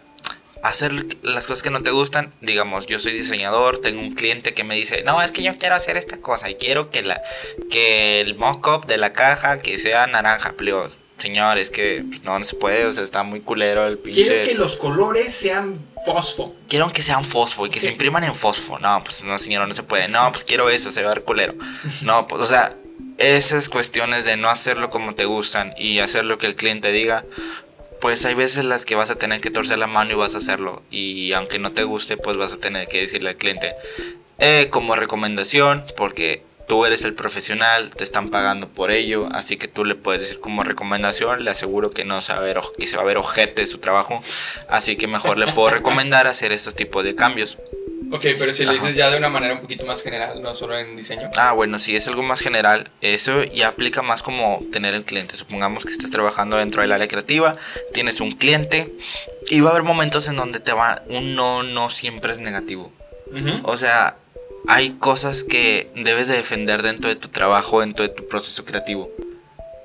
Hacer 0.64 0.92
las 1.22 1.46
cosas 1.46 1.62
que 1.62 1.70
no 1.70 1.84
te 1.84 1.92
gustan, 1.92 2.34
digamos, 2.40 2.86
yo 2.86 2.98
soy 2.98 3.12
diseñador, 3.12 3.78
tengo 3.78 4.00
un 4.00 4.16
cliente 4.16 4.52
que 4.52 4.64
me 4.64 4.74
dice, 4.74 5.04
no, 5.04 5.22
es 5.22 5.30
que 5.30 5.44
yo 5.44 5.56
quiero 5.56 5.76
hacer 5.76 5.96
esta 5.96 6.16
cosa 6.16 6.50
y 6.50 6.56
quiero 6.56 6.90
que, 6.90 7.02
la, 7.02 7.22
que 7.70 8.20
el 8.20 8.34
mock-up 8.34 8.86
de 8.86 8.96
la 8.96 9.12
caja 9.12 9.58
que 9.58 9.78
sea 9.78 10.08
naranja, 10.08 10.54
plios. 10.54 10.98
Señor, 11.18 11.56
es 11.56 11.70
que 11.70 12.04
pues, 12.06 12.22
no, 12.24 12.38
no 12.38 12.44
se 12.44 12.56
puede, 12.56 12.84
o 12.84 12.92
sea, 12.92 13.02
está 13.02 13.22
muy 13.22 13.40
culero 13.40 13.86
el 13.86 13.98
pinche... 13.98 14.24
Quiero 14.24 14.44
que 14.44 14.54
los 14.54 14.76
colores 14.76 15.32
sean 15.32 15.80
fosfo. 16.04 16.54
Quiero 16.68 16.92
que 16.92 17.02
sean 17.02 17.24
fosfo 17.24 17.66
y 17.66 17.70
que 17.70 17.80
se 17.80 17.90
impriman 17.90 18.24
en 18.24 18.34
fosfo. 18.34 18.78
No, 18.78 19.02
pues 19.02 19.24
no, 19.24 19.38
señor, 19.38 19.66
no 19.66 19.72
se 19.72 19.82
puede. 19.82 20.08
No, 20.08 20.30
pues 20.30 20.44
quiero 20.44 20.68
eso, 20.68 20.92
se 20.92 21.02
va 21.02 21.12
a 21.12 21.14
ver 21.14 21.24
culero. 21.24 21.54
No, 22.02 22.26
pues, 22.26 22.42
o 22.42 22.46
sea, 22.46 22.76
esas 23.16 23.70
cuestiones 23.70 24.26
de 24.26 24.36
no 24.36 24.50
hacerlo 24.50 24.90
como 24.90 25.14
te 25.14 25.24
gustan 25.24 25.72
y 25.78 26.00
hacer 26.00 26.26
lo 26.26 26.38
que 26.38 26.46
el 26.46 26.54
cliente 26.54 26.92
diga, 26.92 27.24
pues 28.00 28.24
hay 28.26 28.34
veces 28.34 28.64
las 28.66 28.84
que 28.84 28.94
vas 28.94 29.10
a 29.10 29.14
tener 29.14 29.40
que 29.40 29.50
torcer 29.50 29.78
la 29.78 29.86
mano 29.86 30.12
y 30.12 30.16
vas 30.16 30.34
a 30.34 30.38
hacerlo. 30.38 30.82
Y 30.90 31.32
aunque 31.32 31.58
no 31.58 31.72
te 31.72 31.84
guste, 31.84 32.18
pues 32.18 32.36
vas 32.36 32.52
a 32.52 32.58
tener 32.58 32.88
que 32.88 33.00
decirle 33.00 33.30
al 33.30 33.36
cliente, 33.36 33.72
eh, 34.38 34.68
como 34.70 34.96
recomendación, 34.96 35.84
porque 35.96 36.42
tú 36.66 36.84
eres 36.84 37.04
el 37.04 37.14
profesional, 37.14 37.90
te 37.94 38.04
están 38.04 38.30
pagando 38.30 38.68
por 38.68 38.90
ello, 38.90 39.28
así 39.32 39.56
que 39.56 39.68
tú 39.68 39.84
le 39.84 39.94
puedes 39.94 40.20
decir 40.20 40.40
como 40.40 40.62
recomendación, 40.62 41.44
le 41.44 41.50
aseguro 41.50 41.90
que 41.90 42.04
no 42.04 42.20
se 42.20 42.32
va 42.32 42.40
a 42.40 42.42
ver, 42.42 42.60
que 42.78 42.86
se 42.86 42.96
va 42.96 43.02
a 43.02 43.06
ver 43.06 43.18
ojete 43.18 43.62
de 43.62 43.66
su 43.66 43.78
trabajo, 43.78 44.22
así 44.68 44.96
que 44.96 45.06
mejor 45.06 45.38
le 45.38 45.52
puedo 45.52 45.70
recomendar 45.70 46.26
hacer 46.26 46.52
estos 46.52 46.74
tipos 46.74 47.04
de 47.04 47.14
cambios. 47.14 47.58
Ok, 48.12 48.24
pero 48.38 48.54
si 48.54 48.64
lo 48.64 48.72
dices 48.72 48.94
ya 48.94 49.10
de 49.10 49.16
una 49.16 49.28
manera 49.28 49.54
un 49.54 49.60
poquito 49.60 49.84
más 49.84 50.02
general, 50.02 50.40
no 50.40 50.54
solo 50.54 50.78
en 50.78 50.96
diseño. 50.96 51.28
Ah, 51.36 51.52
bueno, 51.52 51.78
si 51.80 51.96
es 51.96 52.06
algo 52.06 52.22
más 52.22 52.40
general, 52.40 52.88
eso 53.00 53.42
ya 53.42 53.68
aplica 53.68 54.02
más 54.02 54.22
como 54.22 54.64
tener 54.70 54.94
el 54.94 55.04
cliente. 55.04 55.36
Supongamos 55.36 55.84
que 55.84 55.92
estés 55.92 56.10
trabajando 56.12 56.56
dentro 56.56 56.82
del 56.82 56.92
área 56.92 57.08
creativa, 57.08 57.56
tienes 57.92 58.20
un 58.20 58.32
cliente 58.32 58.92
y 59.48 59.60
va 59.60 59.70
a 59.70 59.72
haber 59.72 59.82
momentos 59.82 60.28
en 60.28 60.36
donde 60.36 60.60
te 60.60 60.72
va 60.72 61.02
un 61.08 61.34
no, 61.34 61.64
no 61.64 61.90
siempre 61.90 62.32
es 62.32 62.38
negativo. 62.38 62.92
Ujú. 63.32 63.60
O 63.64 63.76
sea, 63.76 64.16
hay 64.68 64.90
cosas 64.92 65.44
que 65.44 65.88
debes 65.94 66.28
de 66.28 66.36
defender 66.36 66.82
dentro 66.82 67.08
de 67.08 67.16
tu 67.16 67.28
trabajo, 67.28 67.80
dentro 67.80 68.06
de 68.06 68.12
tu 68.14 68.26
proceso 68.28 68.64
creativo. 68.64 69.10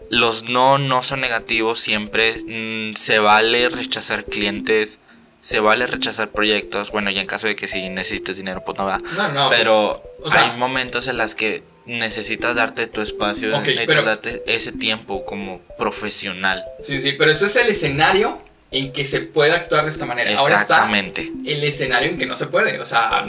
Los 0.10 0.44
no 0.50 0.78
no 0.78 1.04
son 1.04 1.22
negativos 1.22 1.80
siempre. 1.80 2.36
mm, 2.46 2.96
se 2.96 3.20
vale 3.20 3.70
rechazar 3.70 4.26
clientes. 4.26 5.00
Se 5.40 5.60
vale 5.60 5.88
rechazar 5.88 6.30
proyectos. 6.30 6.92
Bueno, 6.92 7.10
ya 7.10 7.22
en 7.22 7.28
caso 7.28 7.48
de 7.48 7.56
que 7.56 7.68
si 7.68 7.90
necesites 7.90 8.38
dinero, 8.38 8.62
pues 8.64 8.78
no 8.78 8.86
va. 8.86 9.00
No, 9.18 9.32
no. 9.32 9.50
Pero 9.50 10.04
pues, 10.20 10.28
o 10.34 10.36
sea- 10.36 10.52
hay 10.52 10.58
momentos 10.60 11.08
en 11.08 11.18
las 11.18 11.34
que 11.34 11.64
necesitas 11.88 12.58
darte 12.58 12.86
tu 12.88 13.02
espacio, 13.02 13.50
Ok, 13.58 13.62
necesitas 13.62 13.86
pero- 13.88 14.04
darte 14.04 14.44
ese 14.46 14.72
tiempo 14.72 15.26
como 15.26 15.60
profesional. 15.80 16.64
Sí, 16.84 17.02
sí, 17.02 17.14
pero 17.14 17.32
ese 17.32 17.48
es 17.48 17.56
el 17.56 17.70
escenario 17.70 18.40
en 18.70 18.92
que 18.94 19.04
se 19.06 19.22
puede 19.22 19.54
actuar 19.54 19.86
de 19.86 19.90
esta 19.92 20.06
manera. 20.06 20.38
Ahora 20.38 20.62
está 20.62 20.88
el 20.94 21.64
escenario 21.64 22.10
en 22.10 22.18
que 22.20 22.26
no 22.28 22.36
se 22.36 22.46
puede. 22.48 22.80
O 22.80 22.86
sea, 22.86 23.26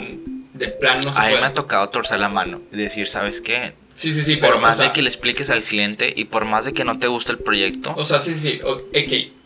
de 0.53 0.67
plano 0.69 1.01
no 1.03 1.13
se 1.13 1.19
A 1.19 1.23
mí 1.23 1.29
puede. 1.29 1.41
me 1.41 1.47
ha 1.47 1.53
tocado 1.53 1.89
torcer 1.89 2.19
la 2.19 2.29
mano 2.29 2.61
y 2.71 2.77
decir, 2.77 3.07
¿sabes 3.07 3.41
qué? 3.41 3.73
Sí, 3.95 4.13
sí, 4.13 4.23
sí, 4.23 4.37
por 4.37 4.49
pero. 4.49 4.61
más 4.61 4.77
o 4.77 4.81
sea, 4.81 4.87
de 4.89 4.93
que 4.93 5.01
le 5.03 5.07
expliques 5.07 5.49
al 5.51 5.61
cliente 5.63 6.11
y 6.15 6.25
por 6.25 6.45
más 6.45 6.65
de 6.65 6.73
que 6.73 6.83
no 6.83 6.97
te 6.99 7.07
guste 7.07 7.31
el 7.31 7.37
proyecto, 7.39 7.93
O 7.95 8.05
sea, 8.05 8.19
sí, 8.21 8.33
sí, 8.35 8.59
ok. 8.63 8.81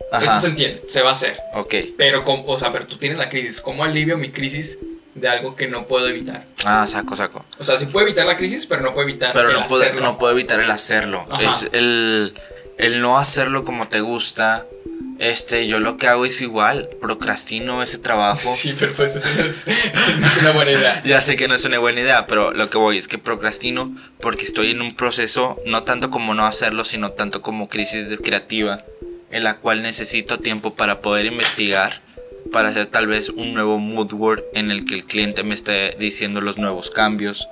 Ajá. 0.09 0.23
Eso 0.37 0.41
se 0.41 0.47
entiende, 0.47 0.83
se 0.87 1.01
va 1.01 1.09
a 1.09 1.13
hacer. 1.13 1.37
ok. 1.53 1.75
Pero, 1.97 2.23
o 2.25 2.59
sea, 2.59 2.71
pero 2.71 2.85
tú 2.87 2.95
tienes 2.97 3.17
la 3.17 3.27
crisis. 3.29 3.59
¿Cómo 3.59 3.83
alivio 3.83 4.17
mi 4.17 4.31
crisis 4.31 4.79
de 5.15 5.27
algo 5.27 5.55
que 5.57 5.67
no 5.67 5.85
puedo 5.85 6.07
evitar? 6.07 6.45
Ah, 6.63 6.87
saco, 6.87 7.17
saco. 7.17 7.43
O 7.59 7.65
sea, 7.65 7.77
sí 7.77 7.87
puedo 7.87 8.07
evitar 8.07 8.25
la 8.25 8.37
crisis, 8.37 8.65
pero 8.65 8.81
no 8.83 8.93
puedo 8.93 9.07
evitar 9.09 9.33
Pero 9.33 9.49
el 9.49 9.55
no 9.59 9.67
puedo, 9.67 9.81
hacerlo. 9.83 10.01
no 10.01 10.17
puedo 10.17 10.31
evitar 10.31 10.61
el 10.61 10.71
hacerlo. 10.71 11.27
Ajá. 11.29 11.43
Es 11.43 11.67
el, 11.73 12.33
el 12.77 13.01
no 13.01 13.17
hacerlo 13.19 13.65
como 13.65 13.89
te 13.89 13.99
gusta. 13.99 14.65
Este, 15.19 15.65
yo 15.65 15.79
lo 15.79 15.97
que 15.97 16.07
hago 16.07 16.25
es 16.25 16.41
igual, 16.41 16.89
procrastino 17.01 17.81
ese 17.81 17.97
trabajo. 17.97 18.53
Sí, 18.53 18.75
pero 18.77 18.93
pues 18.93 19.15
eso 19.15 19.27
no 19.37 19.49
es, 19.49 19.65
no 20.19 20.27
es 20.27 20.41
una 20.41 20.51
buena 20.51 20.71
idea. 20.71 21.01
Ya 21.05 21.21
sé 21.21 21.35
que 21.35 21.47
no 21.47 21.55
es 21.55 21.65
una 21.65 21.79
buena 21.79 22.01
idea, 22.01 22.27
pero 22.27 22.51
lo 22.53 22.69
que 22.69 22.77
voy 22.77 22.97
es 22.97 23.07
que 23.07 23.17
procrastino 23.17 23.95
porque 24.21 24.45
estoy 24.45 24.71
en 24.71 24.81
un 24.81 24.95
proceso, 24.95 25.59
no 25.65 25.83
tanto 25.83 26.11
como 26.11 26.35
no 26.35 26.45
hacerlo, 26.45 26.83
sino 26.83 27.11
tanto 27.11 27.41
como 27.41 27.67
crisis 27.67 28.15
creativa, 28.23 28.83
en 29.31 29.43
la 29.43 29.57
cual 29.57 29.81
necesito 29.81 30.39
tiempo 30.39 30.75
para 30.75 31.01
poder 31.01 31.25
investigar, 31.25 32.01
para 32.51 32.69
hacer 32.69 32.85
tal 32.85 33.07
vez 33.07 33.29
un 33.29 33.53
nuevo 33.53 33.79
mood 33.79 34.13
board 34.13 34.43
en 34.53 34.69
el 34.69 34.85
que 34.85 34.95
el 34.95 35.05
cliente 35.05 35.43
me 35.43 35.55
esté 35.55 35.95
diciendo 35.99 36.41
los 36.41 36.57
nuevos 36.57 36.91
cambios. 36.91 37.47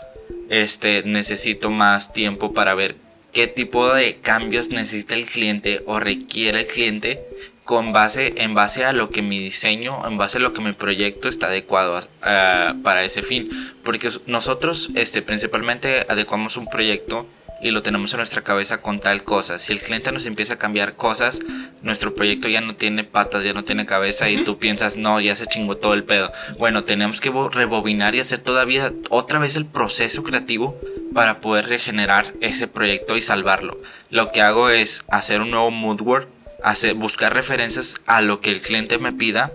Este, 0.49 1.01
necesito 1.04 1.71
más 1.71 2.13
tiempo 2.13 2.54
para 2.54 2.75
ver 2.75 2.95
qué 3.32 3.47
tipo 3.47 3.93
de 3.93 4.17
cambios 4.17 4.69
necesita 4.69 5.15
el 5.15 5.25
cliente 5.25 5.82
o 5.88 5.99
requiere 5.99 6.60
el 6.60 6.67
cliente 6.67 7.19
con 7.65 7.93
base 7.93 8.34
en 8.38 8.54
base 8.54 8.86
a 8.86 8.93
lo 8.93 9.10
que 9.10 9.21
mi 9.21 9.39
diseño, 9.39 10.08
en 10.08 10.17
base 10.17 10.38
a 10.38 10.41
lo 10.41 10.54
que 10.54 10.62
mi 10.62 10.71
proyecto 10.73 11.28
está 11.28 11.47
adecuado 11.47 11.99
para 12.21 13.04
ese 13.04 13.23
fin, 13.23 13.49
porque 13.84 14.10
nosotros 14.28 14.91
este 14.95 15.21
principalmente 15.21 16.06
adecuamos 16.08 16.58
un 16.58 16.67
proyecto 16.67 17.28
y 17.62 17.71
lo 17.71 17.82
tenemos 17.82 18.13
en 18.13 18.17
nuestra 18.17 18.43
cabeza 18.43 18.82
con 18.82 18.99
tal 18.99 19.23
cosa. 19.23 19.58
Si 19.58 19.71
el 19.73 19.80
cliente 19.80 20.12
nos 20.12 20.25
empieza 20.25 20.56
a 20.56 20.58
cambiar 20.58 20.95
cosas, 20.95 21.39
nuestro 21.82 22.13
proyecto 22.13 22.47
ya 22.49 22.62
no 22.62 22.75
tiene 22.75 23.04
patas, 23.06 23.43
ya 23.43 23.54
no 23.54 23.63
tiene 23.63 23.86
cabeza 23.86 24.30
y 24.30 24.43
tú 24.43 24.60
piensas, 24.60 24.97
"No, 24.97 25.19
ya 25.21 25.36
se 25.36 25.47
chingó 25.47 25.78
todo 25.78 25.93
el 25.93 26.04
pedo." 26.04 26.32
Bueno, 26.60 26.84
tenemos 26.84 27.21
que 27.21 27.30
bo- 27.30 27.49
rebobinar 27.49 28.13
y 28.13 28.19
hacer 28.19 28.41
todavía 28.41 28.91
otra 29.10 29.39
vez 29.39 29.56
el 29.56 29.65
proceso 29.65 30.21
creativo 30.21 30.78
para 31.13 31.39
poder 31.39 31.67
regenerar 31.69 32.34
ese 32.41 32.67
proyecto 32.67 33.15
y 33.15 33.21
salvarlo. 33.21 33.80
Lo 34.12 34.32
que 34.32 34.41
hago 34.41 34.69
es 34.69 35.06
hacer 35.08 35.39
un 35.41 35.49
nuevo 35.51 35.71
mood 35.71 36.01
board, 36.01 36.28
hacer, 36.65 36.95
buscar 36.95 37.34
referencias 37.34 38.01
a 38.06 38.21
lo 38.21 38.41
que 38.41 38.51
el 38.51 38.62
cliente 38.62 38.97
me 38.97 39.13
pida 39.13 39.51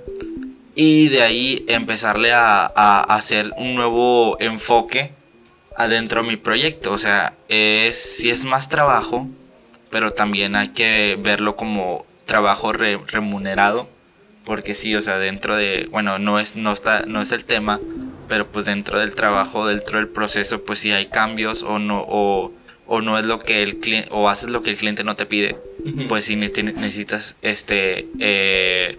y 0.74 1.08
de 1.08 1.22
ahí 1.22 1.64
empezarle 1.68 2.32
a, 2.32 2.64
a 2.74 3.00
hacer 3.14 3.52
un 3.56 3.74
nuevo 3.74 4.36
enfoque 4.40 5.10
adentro 5.76 6.22
de 6.22 6.28
mi 6.28 6.36
proyecto. 6.36 6.92
O 6.92 6.98
sea, 6.98 7.34
es, 7.48 7.96
si 8.00 8.30
es 8.30 8.44
más 8.44 8.68
trabajo, 8.68 9.28
pero 9.90 10.12
también 10.12 10.56
hay 10.56 10.68
que 10.68 11.18
verlo 11.20 11.56
como 11.56 12.06
trabajo 12.26 12.72
re- 12.72 13.00
remunerado. 13.08 13.88
Porque 14.44 14.74
sí, 14.74 14.96
o 14.96 15.02
sea, 15.02 15.18
dentro 15.18 15.54
de, 15.56 15.88
bueno, 15.90 16.18
no 16.18 16.40
es, 16.40 16.56
no 16.56 16.72
está, 16.72 17.02
no 17.06 17.20
es 17.20 17.30
el 17.30 17.44
tema, 17.44 17.78
pero 18.28 18.46
pues 18.50 18.64
dentro 18.64 18.98
del 18.98 19.14
trabajo, 19.14 19.66
dentro 19.66 19.98
del 19.98 20.08
proceso, 20.08 20.64
pues 20.64 20.78
si 20.78 20.92
hay 20.92 21.06
cambios 21.06 21.62
o 21.62 21.78
no, 21.78 22.04
o, 22.08 22.50
o 22.92 23.00
no 23.00 23.16
es 23.20 23.24
lo 23.24 23.38
que 23.38 23.62
el 23.62 23.76
cliente, 23.78 24.08
o 24.10 24.28
haces 24.28 24.50
lo 24.50 24.62
que 24.64 24.70
el 24.70 24.76
cliente 24.76 25.04
no 25.04 25.14
te 25.14 25.24
pide, 25.24 25.56
pues 26.08 26.24
si 26.24 26.34
necesitas 26.34 27.36
este 27.40 28.08
eh, 28.18 28.98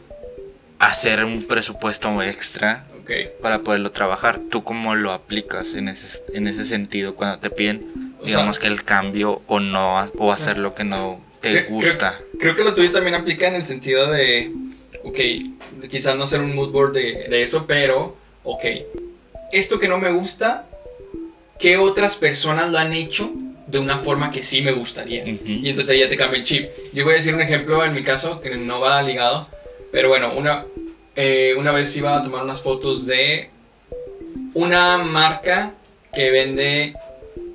hacer 0.80 1.26
un 1.26 1.44
presupuesto 1.44 2.22
extra 2.24 2.86
Ok. 3.02 3.12
para 3.42 3.60
poderlo 3.64 3.92
trabajar. 3.92 4.40
¿Tú 4.50 4.64
cómo 4.64 4.96
lo 4.96 5.12
aplicas 5.12 5.74
en 5.76 5.90
ese, 5.90 6.24
en 6.34 6.48
ese 6.48 6.64
sentido 6.64 7.16
cuando 7.16 7.40
te 7.40 7.50
piden, 7.50 7.86
O 8.22 8.26
digamos 8.26 8.56
sea- 8.56 8.62
que 8.64 8.68
el 8.70 8.84
cambio 8.86 9.42
o 9.48 9.60
no, 9.60 10.00
o 10.18 10.32
hacer 10.32 10.58
lo 10.58 10.74
que 10.74 10.86
no 10.86 11.20
te 11.42 11.66
Creo- 11.66 11.70
gusta? 11.70 12.16
Creo, 12.18 12.40
creo 12.40 12.56
que 12.56 12.64
lo 12.64 12.74
tuyo 12.74 12.94
también 12.94 13.16
aplica 13.16 13.50
en 13.50 13.56
el 13.56 13.66
sentido 13.66 14.10
de, 14.10 14.54
ok, 15.04 15.20
quizás 15.90 16.16
no 16.16 16.28
ser 16.28 16.40
un 16.40 16.56
mood 16.56 16.72
board 16.72 16.94
de, 16.94 17.28
de 17.30 17.44
eso, 17.44 17.66
pero, 17.68 18.16
ok, 18.46 18.64
esto 19.52 19.80
que 19.80 19.90
no 19.90 19.98
me 19.98 20.14
gusta, 20.14 20.66
¿qué 21.60 21.76
otras 21.76 22.16
personas 22.16 22.72
lo 22.72 22.78
han 22.78 22.94
hecho 22.94 23.30
de 23.72 23.80
una 23.80 23.98
forma 23.98 24.32
que 24.32 24.44
sí 24.44 24.62
me 24.62 24.74
gustaría? 24.74 25.26
Y 25.26 25.70
entonces 25.70 25.94
ahí 25.94 26.00
ya 26.00 26.10
te 26.10 26.18
cambia 26.18 26.38
el 26.38 26.46
chip. 26.46 26.70
Yo 26.94 27.06
voy 27.06 27.14
a 27.14 27.18
decir 27.18 27.34
un 27.34 27.42
ejemplo 27.42 27.84
en 27.86 27.94
mi 27.94 28.04
caso 28.04 28.42
que 28.42 28.58
no 28.58 28.82
va 28.82 29.02
ligado, 29.02 29.48
pero 29.92 30.10
bueno, 30.10 30.34
una, 30.36 30.66
eh, 31.16 31.56
una 31.58 31.72
vez 31.72 31.96
iba 31.96 32.18
a 32.18 32.24
tomar 32.24 32.44
unas 32.44 32.62
fotos 32.62 33.06
de 33.06 33.50
una 34.54 34.98
marca 34.98 35.74
que 36.14 36.30
vende 36.30 36.94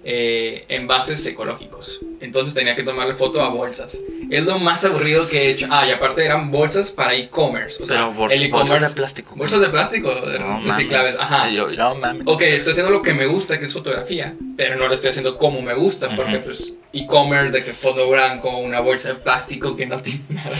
eh, 0.04 0.64
envases 0.68 1.26
ecológicos. 1.26 2.00
Entonces 2.20 2.54
tenía 2.54 2.74
que 2.74 2.82
tomarle 2.82 3.14
foto 3.14 3.42
a 3.42 3.50
bolsas. 3.50 4.00
Es 4.30 4.44
lo 4.44 4.58
más 4.58 4.84
aburrido 4.84 5.28
que 5.28 5.42
he 5.42 5.50
hecho. 5.50 5.66
Ah, 5.70 5.86
y 5.86 5.92
aparte 5.92 6.24
eran 6.24 6.50
bolsas 6.50 6.90
para 6.90 7.14
e-commerce. 7.14 7.82
O 7.82 7.86
sea, 7.86 7.96
Pero 7.96 8.08
el 8.10 8.14
bolsas 8.16 8.42
e-commerce. 8.42 8.88
de 8.88 8.94
plástico. 8.94 9.34
Bolsas 9.36 9.60
de 9.60 9.68
plástico, 9.68 10.14
de 10.14 10.38
No 10.38 10.60
reciclables. 10.64 11.16
Ajá. 11.18 11.48
Yo, 11.50 11.68
no 11.68 11.94
mames. 11.94 12.22
Ok, 12.26 12.42
estoy 12.42 12.72
haciendo 12.72 12.90
lo 12.92 13.02
que 13.02 13.14
me 13.14 13.26
gusta, 13.26 13.58
que 13.60 13.66
es 13.66 13.72
fotografía, 13.72 14.34
pero 14.56 14.76
no 14.76 14.88
lo 14.88 14.94
estoy 14.94 15.10
haciendo 15.10 15.38
como 15.38 15.62
me 15.62 15.74
gusta, 15.74 16.08
porque 16.16 16.36
Ujú. 16.36 16.44
pues 16.46 16.74
e-commerce 16.92 17.52
de 17.52 17.62
que 17.64 17.72
fondo 17.72 18.08
blanco, 18.08 18.56
una 18.58 18.80
bolsa 18.80 19.08
de 19.10 19.14
plástico 19.16 19.76
que 19.76 19.86
no 19.86 20.00
tiene 20.02 20.20
nada 20.30 20.50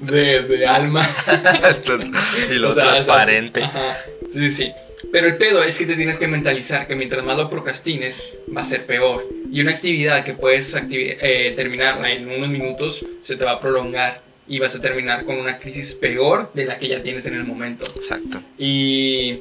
de, 0.00 0.42
de, 0.42 0.42
de 0.42 0.66
alma. 0.66 1.08
y 2.50 2.54
lo 2.54 2.68
O 2.70 2.74
sea, 2.74 2.84
transparente. 2.92 3.60
esas- 3.60 3.74
ajá. 3.74 3.96
Sí, 4.32 4.52
sí. 4.52 4.72
Pero 5.12 5.26
el 5.26 5.36
pedo 5.36 5.62
es 5.62 5.78
que 5.78 5.86
te 5.86 5.96
tienes 5.96 6.18
que 6.18 6.28
mentalizar 6.28 6.86
que 6.86 6.96
mientras 6.96 7.24
más 7.24 7.36
lo 7.36 7.48
procrastines, 7.48 8.22
va 8.54 8.62
a 8.62 8.64
ser 8.64 8.84
peor. 8.84 9.24
Y 9.50 9.60
una 9.60 9.72
actividad 9.72 10.24
que 10.24 10.34
puedes 10.34 10.74
activi- 10.76 11.16
eh, 11.20 11.52
terminarla 11.56 12.12
en 12.12 12.28
unos 12.28 12.48
minutos 12.48 13.06
se 13.22 13.36
te 13.36 13.44
va 13.44 13.52
a 13.52 13.60
prolongar 13.60 14.20
y 14.46 14.58
vas 14.58 14.74
a 14.74 14.80
terminar 14.80 15.24
con 15.24 15.38
una 15.38 15.58
crisis 15.58 15.94
peor 15.94 16.50
de 16.54 16.66
la 16.66 16.78
que 16.78 16.88
ya 16.88 17.02
tienes 17.02 17.26
en 17.26 17.34
el 17.34 17.44
momento. 17.44 17.86
Exacto. 17.96 18.42
Y 18.58 19.40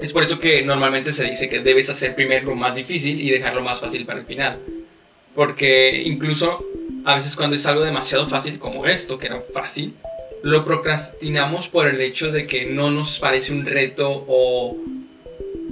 es 0.00 0.12
por 0.12 0.22
eso 0.22 0.40
que 0.40 0.62
normalmente 0.62 1.12
se 1.12 1.24
dice 1.24 1.48
que 1.48 1.60
debes 1.60 1.88
hacer 1.90 2.14
primero 2.14 2.46
lo 2.46 2.56
más 2.56 2.74
difícil 2.74 3.20
y 3.20 3.30
dejarlo 3.30 3.62
más 3.62 3.80
fácil 3.80 4.04
para 4.04 4.20
el 4.20 4.26
final. 4.26 4.58
Porque 5.34 6.02
incluso 6.04 6.64
a 7.04 7.14
veces 7.14 7.36
cuando 7.36 7.56
es 7.56 7.66
algo 7.66 7.84
demasiado 7.84 8.28
fácil, 8.28 8.58
como 8.58 8.86
esto, 8.86 9.18
que 9.18 9.26
era 9.26 9.40
fácil, 9.54 9.94
lo 10.42 10.64
procrastinamos 10.64 11.68
por 11.68 11.86
el 11.88 12.00
hecho 12.00 12.32
de 12.32 12.46
que 12.46 12.66
no 12.66 12.90
nos 12.90 13.18
parece 13.18 13.52
un 13.52 13.64
reto 13.66 14.08
o, 14.28 14.76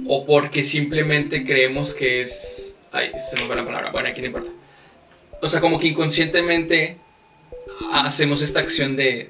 o 0.07 0.25
porque 0.25 0.63
simplemente 0.63 1.45
creemos 1.45 1.93
que 1.93 2.21
es... 2.21 2.77
Ay, 2.91 3.11
se 3.19 3.37
me 3.37 3.45
fue 3.47 3.55
la 3.55 3.65
palabra. 3.65 3.91
Bueno, 3.91 4.09
aquí 4.09 4.21
no 4.21 4.27
importa. 4.27 4.49
O 5.41 5.47
sea, 5.47 5.59
como 5.61 5.79
que 5.79 5.87
inconscientemente 5.87 6.97
hacemos 7.93 8.41
esta 8.41 8.59
acción 8.59 8.95
de, 8.95 9.29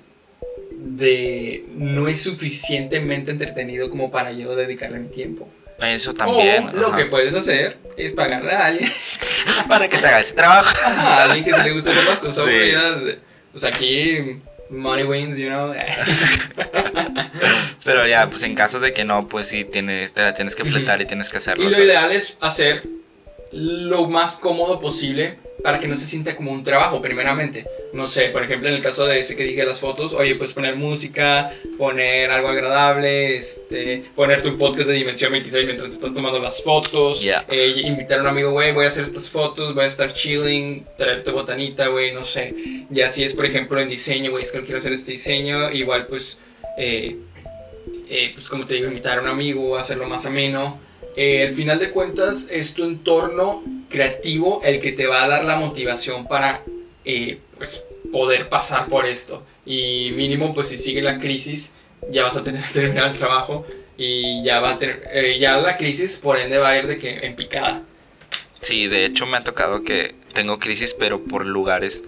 de 0.77 1.63
no 1.75 2.07
es 2.07 2.21
suficientemente 2.21 3.31
entretenido 3.31 3.89
como 3.89 4.11
para 4.11 4.31
yo 4.31 4.55
dedicarle 4.55 4.99
mi 4.99 5.09
tiempo. 5.09 5.47
Eso 5.81 6.13
también. 6.13 6.69
o 6.69 6.73
lo 6.73 6.87
ajá. 6.89 6.97
que 6.97 7.05
puedes 7.05 7.33
hacer 7.33 7.77
es 7.97 8.13
pagarle 8.13 8.51
a 8.51 8.65
alguien, 8.65 8.91
Para 9.67 9.87
que 9.87 9.97
te 9.97 10.05
haga 10.05 10.19
ese 10.19 10.35
trabajo. 10.35 10.69
a 10.85 11.23
alguien 11.23 11.43
que 11.45 11.53
se 11.53 11.63
le 11.63 11.71
guste 11.71 11.91
hacer 11.91 12.05
las 12.05 12.19
cosas 12.19 12.45
Sí. 12.45 12.51
aburridas. 12.51 13.15
Pues 13.51 13.63
aquí, 13.63 14.37
money 14.71 15.03
wins, 15.03 15.37
you 15.37 15.49
know. 15.49 15.73
Pero 17.83 18.07
ya, 18.07 18.29
pues 18.29 18.43
en 18.43 18.55
caso 18.55 18.79
de 18.79 18.93
que 18.93 19.03
no, 19.03 19.27
pues 19.27 19.47
sí, 19.47 19.65
tienes, 19.65 20.13
te 20.13 20.21
la 20.21 20.33
tienes 20.33 20.55
que 20.55 20.65
fletar 20.65 21.01
y 21.01 21.05
tienes 21.05 21.29
que 21.29 21.37
hacerlo. 21.37 21.63
Y 21.63 21.67
lo 21.67 21.73
¿sabes? 21.73 21.87
ideal 21.87 22.11
es 22.11 22.37
hacer 22.39 22.83
lo 23.51 24.07
más 24.07 24.37
cómodo 24.37 24.79
posible 24.79 25.37
para 25.63 25.79
que 25.79 25.87
no 25.87 25.95
se 25.95 26.05
sienta 26.05 26.35
como 26.35 26.51
un 26.51 26.63
trabajo, 26.63 27.01
primeramente. 27.01 27.65
No 27.93 28.07
sé, 28.07 28.29
por 28.29 28.43
ejemplo, 28.43 28.69
en 28.69 28.75
el 28.75 28.81
caso 28.81 29.05
de 29.05 29.19
ese 29.19 29.35
que 29.35 29.43
dije 29.43 29.65
las 29.65 29.79
fotos, 29.79 30.13
oye, 30.13 30.35
puedes 30.35 30.53
poner 30.53 30.75
música, 30.75 31.51
poner 31.77 32.31
algo 32.31 32.47
agradable, 32.49 33.37
este, 33.37 34.03
ponerte 34.15 34.49
un 34.49 34.57
podcast 34.57 34.87
de 34.87 34.95
Dimensión 34.95 35.31
26 35.31 35.65
mientras 35.65 35.89
te 35.89 35.95
estás 35.95 36.13
tomando 36.13 36.39
las 36.39 36.63
fotos, 36.63 37.21
Ya. 37.21 37.45
eh, 37.49 37.81
invitar 37.83 38.19
a 38.19 38.21
un 38.21 38.27
amigo, 38.27 38.51
güey, 38.51 38.71
voy 38.71 38.85
a 38.85 38.87
hacer 38.87 39.03
estas 39.03 39.29
fotos, 39.29 39.75
voy 39.75 39.83
a 39.83 39.87
estar 39.87 40.11
chilling, 40.13 40.85
traerte 40.97 41.31
botanita, 41.31 41.87
güey, 41.87 42.13
no 42.13 42.25
sé. 42.25 42.53
Y 42.89 43.01
así 43.01 43.23
es, 43.23 43.33
por 43.33 43.45
ejemplo, 43.45 43.79
en 43.79 43.89
diseño, 43.89 44.31
güey, 44.31 44.43
es 44.43 44.51
que 44.51 44.61
quiero 44.61 44.79
hacer 44.79 44.93
este 44.93 45.11
diseño, 45.13 45.71
igual 45.71 46.07
pues... 46.07 46.37
Eh, 46.77 47.17
eh, 48.09 48.31
pues 48.33 48.49
como 48.49 48.65
te 48.65 48.75
digo, 48.75 48.87
invitar 48.87 49.19
a 49.19 49.21
un 49.21 49.27
amigo, 49.29 49.77
hacerlo 49.77 50.05
más 50.07 50.25
ameno. 50.25 50.79
Eh, 51.15 51.47
al 51.47 51.53
final 51.55 51.79
de 51.79 51.91
cuentas 51.91 52.49
es 52.51 52.73
tu 52.73 52.83
entorno 52.83 53.63
creativo 53.91 54.61
el 54.63 54.79
que 54.81 54.91
te 54.91 55.05
va 55.07 55.23
a 55.23 55.27
dar 55.27 55.45
la 55.45 55.57
motivación 55.57 56.27
para 56.27 56.61
eh, 57.05 57.39
pues, 57.57 57.85
poder 58.11 58.49
pasar 58.49 58.87
por 58.87 59.05
esto. 59.05 59.43
Y 59.65 60.11
mínimo, 60.15 60.53
pues 60.53 60.69
si 60.69 60.77
sigue 60.77 61.01
la 61.01 61.19
crisis, 61.19 61.73
ya 62.11 62.23
vas 62.23 62.37
a 62.37 62.43
tener 62.43 62.63
que 62.65 62.73
terminar 62.73 63.11
el 63.11 63.17
trabajo 63.17 63.65
y 63.97 64.43
ya 64.43 64.59
va 64.59 64.71
a 64.71 64.79
tener, 64.79 65.03
eh, 65.11 65.37
ya 65.39 65.57
la 65.57 65.77
crisis 65.77 66.17
por 66.17 66.39
ende 66.39 66.57
va 66.57 66.69
a 66.69 66.77
ir 66.77 66.87
de 66.87 66.97
que 66.97 67.19
en 67.25 67.35
picada. 67.35 67.83
Sí, 68.59 68.87
de 68.87 69.05
hecho 69.05 69.25
me 69.25 69.37
ha 69.37 69.43
tocado 69.43 69.83
que 69.83 70.15
tengo 70.33 70.57
crisis, 70.57 70.93
pero 70.93 71.21
por 71.23 71.45
lugares, 71.45 72.03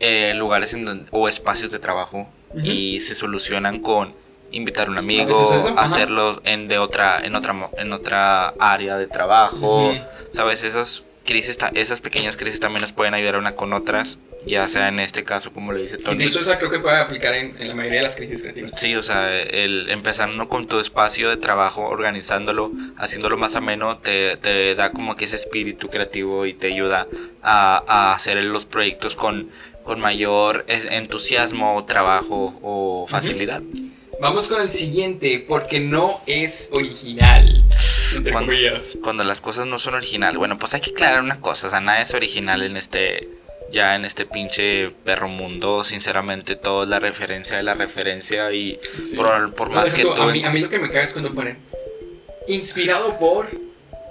eh, 0.00 0.32
lugares 0.36 0.74
en 0.74 0.84
donde- 0.84 1.04
o 1.10 1.28
espacios 1.28 1.70
de 1.70 1.78
trabajo 1.78 2.28
y 2.62 3.00
se 3.00 3.14
solucionan 3.14 3.80
con 3.80 4.14
invitar 4.52 4.86
a 4.86 4.90
un 4.90 4.96
A 4.96 5.00
amigo, 5.00 5.38
ajá. 5.76 5.82
hacerlo 5.82 6.40
en 6.44 6.68
de 6.68 6.78
otra, 6.78 7.20
en 7.22 7.34
otra, 7.34 7.54
en 7.76 7.92
otra 7.92 8.48
área 8.58 8.96
de 8.96 9.06
trabajo, 9.06 9.92
sabes 10.32 10.62
esas 10.64 11.04
crisis, 11.28 11.58
esas 11.74 12.00
pequeñas 12.00 12.38
crisis 12.38 12.58
también 12.58 12.80
nos 12.80 12.92
pueden 12.92 13.12
ayudar 13.12 13.36
una 13.36 13.54
con 13.54 13.74
otras, 13.74 14.18
ya 14.46 14.66
sea 14.66 14.88
en 14.88 14.98
este 14.98 15.24
caso 15.24 15.52
como 15.52 15.72
le 15.72 15.82
dice 15.82 15.98
Tony. 15.98 16.24
Incluso 16.24 16.40
esa 16.40 16.56
creo 16.56 16.70
que 16.70 16.78
puede 16.78 16.96
aplicar 16.96 17.34
en, 17.34 17.54
en 17.58 17.68
la 17.68 17.74
mayoría 17.74 17.98
de 18.00 18.04
las 18.04 18.16
crisis 18.16 18.40
creativas. 18.40 18.72
Sí, 18.80 18.94
o 18.96 19.02
sea, 19.02 19.38
el 19.38 19.90
empezando 19.90 20.48
con 20.48 20.66
tu 20.66 20.80
espacio 20.80 21.28
de 21.28 21.36
trabajo, 21.36 21.86
organizándolo, 21.86 22.72
haciéndolo 22.96 23.36
más 23.36 23.56
ameno, 23.56 23.98
te, 23.98 24.38
te 24.38 24.74
da 24.74 24.90
como 24.90 25.16
que 25.16 25.26
ese 25.26 25.36
espíritu 25.36 25.90
creativo 25.90 26.46
y 26.46 26.54
te 26.54 26.68
ayuda 26.68 27.06
a, 27.42 27.84
a 27.86 28.14
hacer 28.14 28.42
los 28.42 28.64
proyectos 28.64 29.14
con, 29.14 29.50
con 29.84 30.00
mayor 30.00 30.64
entusiasmo, 30.66 31.84
trabajo 31.86 32.58
o 32.62 33.06
facilidad. 33.06 33.60
Vamos 34.20 34.48
con 34.48 34.60
el 34.60 34.72
siguiente, 34.72 35.44
porque 35.46 35.78
no 35.78 36.20
es 36.26 36.70
original. 36.72 37.64
Cuando, 39.02 39.24
las 39.24 39.40
cosas 39.40 39.66
no 39.66 39.78
son 39.78 39.94
originales. 39.94 40.36
Bueno, 40.36 40.58
pues 40.58 40.74
hay 40.74 40.80
que 40.80 40.90
aclarar 40.90 41.22
una 41.22 41.40
cosa, 41.40 41.66
o 41.66 41.70
sea, 41.70 41.80
nada 41.80 42.00
es 42.00 42.14
original 42.14 42.62
en 42.62 42.76
este 42.76 43.28
ya 43.70 43.94
en 43.96 44.06
este 44.06 44.24
pinche 44.24 44.90
perro 45.04 45.28
mundo, 45.28 45.84
sinceramente 45.84 46.56
todo 46.56 46.84
es 46.84 46.88
la 46.88 47.00
referencia 47.00 47.58
de 47.58 47.62
la 47.62 47.74
referencia 47.74 48.50
y 48.50 48.80
Sí. 49.04 49.14
por, 49.14 49.54
por 49.54 49.68
No, 49.68 49.74
más 49.76 49.92
que 49.92 50.04
tú 50.04 50.12
a, 50.14 50.32
mí, 50.32 50.42
a 50.42 50.48
mí 50.48 50.60
lo 50.60 50.70
que 50.70 50.78
me 50.78 50.88
caga 50.88 51.02
es 51.02 51.12
cuando 51.12 51.34
ponen 51.34 51.58
inspirado 52.46 53.18
por 53.18 53.46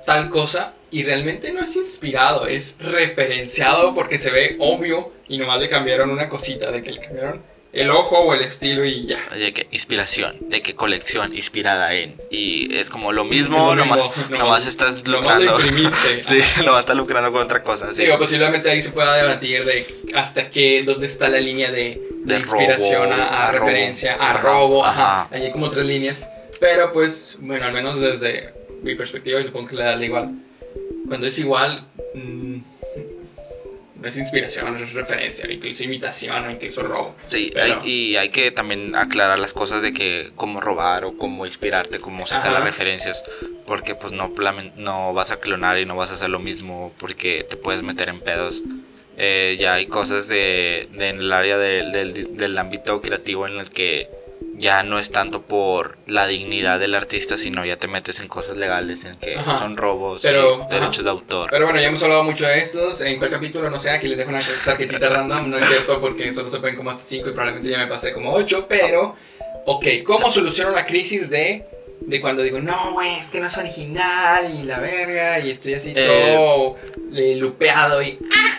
tal 0.05 0.29
cosa 0.29 0.75
y 0.91 1.03
realmente 1.03 1.51
no 1.51 1.61
es 1.61 1.75
inspirado, 1.75 2.45
es 2.45 2.77
referenciado 2.79 3.95
porque 3.95 4.19
se 4.19 4.29
ve 4.31 4.57
obvio 4.59 5.11
y 5.27 5.37
nomás 5.37 5.59
le 5.59 5.69
cambiaron 5.69 6.11
una 6.11 6.29
cosita, 6.29 6.71
de 6.71 6.83
que 6.83 6.91
le 6.91 7.01
cambiaron 7.01 7.41
el 7.77 7.91
ojo 7.91 8.17
o 8.19 8.33
el 8.33 8.41
estilo 8.41 8.85
y 8.85 9.05
ya. 9.05 9.19
de 9.35 9.53
que 9.53 9.67
inspiración, 9.71 10.35
de 10.49 10.61
que 10.61 10.75
colección 10.75 11.33
inspirada 11.35 11.93
en. 11.93 12.15
Y 12.31 12.75
es 12.75 12.89
como 12.89 13.11
lo 13.11 13.23
mismo, 13.23 13.71
Es 13.71 13.77
lo 13.77 13.85
nomás, 13.85 13.97
mismo, 13.99 14.13
nomás- 14.29 14.39
nomás 14.39 14.65
estás 14.67 15.03
nomás 15.03 15.05
lo 15.05 15.17
lucrando. 15.17 15.59
imprimiste. 15.59 16.23
sí, 16.43 16.63
nomás 16.65 16.79
estás 16.81 16.97
lucrando 16.97 17.31
con 17.31 17.41
otra 17.43 17.63
cosa. 17.63 17.91
Sí, 17.91 18.03
Digo, 18.03 18.17
posiblemente 18.17 18.69
ahí 18.69 18.81
se 18.81 18.89
pueda 18.91 19.15
debatir 19.15 19.63
de 19.65 19.87
hasta 20.15 20.49
qué, 20.49 20.83
dónde 20.83 21.07
está 21.07 21.29
la 21.29 21.39
línea 21.39 21.71
de, 21.71 22.01
de 22.25 22.33
De 22.33 22.39
inspiración 22.39 23.09
robo, 23.11 23.21
a, 23.21 23.25
a 23.25 23.47
a 23.47 23.51
robo. 23.51 23.65
referencia, 23.67 24.13
a 24.19 24.25
Ajá, 24.31 24.37
robo, 24.41 24.85
ajá. 24.85 25.21
ajá. 25.21 25.35
Ahí 25.35 25.43
hay 25.45 25.51
como 25.51 25.69
tres 25.69 25.85
líneas. 25.85 26.29
Pero 26.59 26.91
pues, 26.93 27.37
bueno, 27.41 27.65
al 27.65 27.73
menos 27.73 27.99
desde 28.01 28.49
mi 28.81 28.95
perspectiva, 28.95 29.39
y 29.39 29.43
supongo 29.43 29.67
que 29.69 29.75
la 29.75 29.95
da 29.95 30.03
igual. 30.05 30.31
Cuando 31.07 31.27
es 31.27 31.37
igual, 31.39 31.85
mm, 32.15 32.55
no 32.55 32.56
es 34.07 34.17
inspiración, 34.17 34.75
es 34.77 34.93
referencia, 34.93 35.51
incluso 35.51 35.83
imitación 35.83 36.49
incluso 36.51 36.81
robo. 36.83 37.15
Sí, 37.27 37.51
Pero- 37.53 37.81
hay- 37.81 37.89
y 37.89 38.15
hay 38.15 38.29
que 38.29 38.51
también 38.51 38.95
aclarar 38.95 39.39
las 39.39 39.53
cosas 39.53 39.81
de 39.81 39.93
que 39.93 40.31
cómo 40.35 40.59
robar 40.61 41.05
o 41.05 41.17
cómo 41.17 41.45
inspirarte, 41.45 41.99
cómo 41.99 42.25
sacar 42.25 42.47
Ajá. 42.47 42.59
las 42.59 42.63
referencias, 42.63 43.23
porque 43.65 43.95
pues 43.95 44.13
no, 44.13 44.33
no 44.77 45.13
vas 45.13 45.31
a 45.31 45.39
clonar 45.39 45.77
y 45.79 45.85
no 45.85 45.95
vas 45.95 46.11
a 46.11 46.13
hacer 46.15 46.29
lo 46.29 46.39
mismo 46.39 46.93
porque 46.99 47.45
te 47.49 47.57
puedes 47.57 47.83
meter 47.83 48.09
en 48.09 48.19
pedos. 48.19 48.63
Eh, 49.17 49.57
ya 49.59 49.73
hay 49.73 49.87
cosas 49.87 50.27
de, 50.27 50.87
de 50.93 51.09
en 51.09 51.19
el 51.19 51.33
área 51.33 51.57
del- 51.57 51.91
del, 51.91 52.37
del 52.37 52.57
ámbito 52.57 53.01
creativo 53.01 53.47
en 53.47 53.53
el 53.59 53.69
que 53.69 54.07
ya 54.57 54.81
no 54.81 54.97
es 54.97 55.11
tanto 55.11 55.43
por 55.43 55.97
la 56.07 56.25
dignidad 56.25 56.79
del 56.79 56.95
artista, 56.95 57.37
sino 57.37 57.63
ya 57.63 57.77
te 57.77 57.87
metes 57.87 58.19
en 58.19 58.27
cosas 58.27 58.57
legales 58.57 59.05
en 59.05 59.15
que 59.17 59.35
Ajá. 59.35 59.53
son 59.53 59.77
robos 59.77 60.23
Pero, 60.23 60.67
y 60.69 60.73
derechos 60.73 61.03
de 61.05 61.11
autor. 61.11 61.49
Pero 61.51 61.65
bueno, 61.65 61.79
ya 61.79 61.87
hemos 61.87 62.01
hablado 62.01 62.23
mucho 62.23 62.45
de 62.47 62.59
estos. 62.59 63.01
En 63.01 63.17
cuál 63.19 63.29
capítulo, 63.29 63.69
no 63.69 63.79
sé, 63.79 63.91
aquí 63.91 64.07
les 64.07 64.17
dejo 64.17 64.31
una 64.31 64.41
tarjetita 64.65 65.09
random. 65.09 65.51
No 65.51 65.57
es 65.57 65.65
cierto 65.67 66.01
porque 66.01 66.33
solo 66.33 66.49
se 66.49 66.59
pueden 66.59 66.75
como 66.75 66.89
hasta 66.89 67.03
5 67.03 67.29
y 67.29 67.31
probablemente 67.33 67.69
ya 67.69 67.77
me 67.77 67.87
pasé 67.87 68.13
como 68.13 68.33
8. 68.33 68.65
Pero, 68.67 69.15
ok, 69.67 69.85
¿cómo 70.03 70.31
soluciono 70.31 70.71
la 70.71 70.87
crisis 70.87 71.29
de, 71.29 71.63
de 72.01 72.19
cuando 72.21 72.41
digo, 72.41 72.59
no, 72.59 72.93
güey, 72.93 73.15
es 73.19 73.29
que 73.29 73.39
no 73.39 73.45
es 73.47 73.57
original 73.59 74.51
y 74.59 74.63
la 74.63 74.79
verga 74.79 75.39
y 75.39 75.51
estoy 75.51 75.75
así 75.75 75.93
Eh, 75.95 76.33
todo 76.35 76.75
eh, 77.13 77.35
lupeado 77.35 78.01
y. 78.01 78.17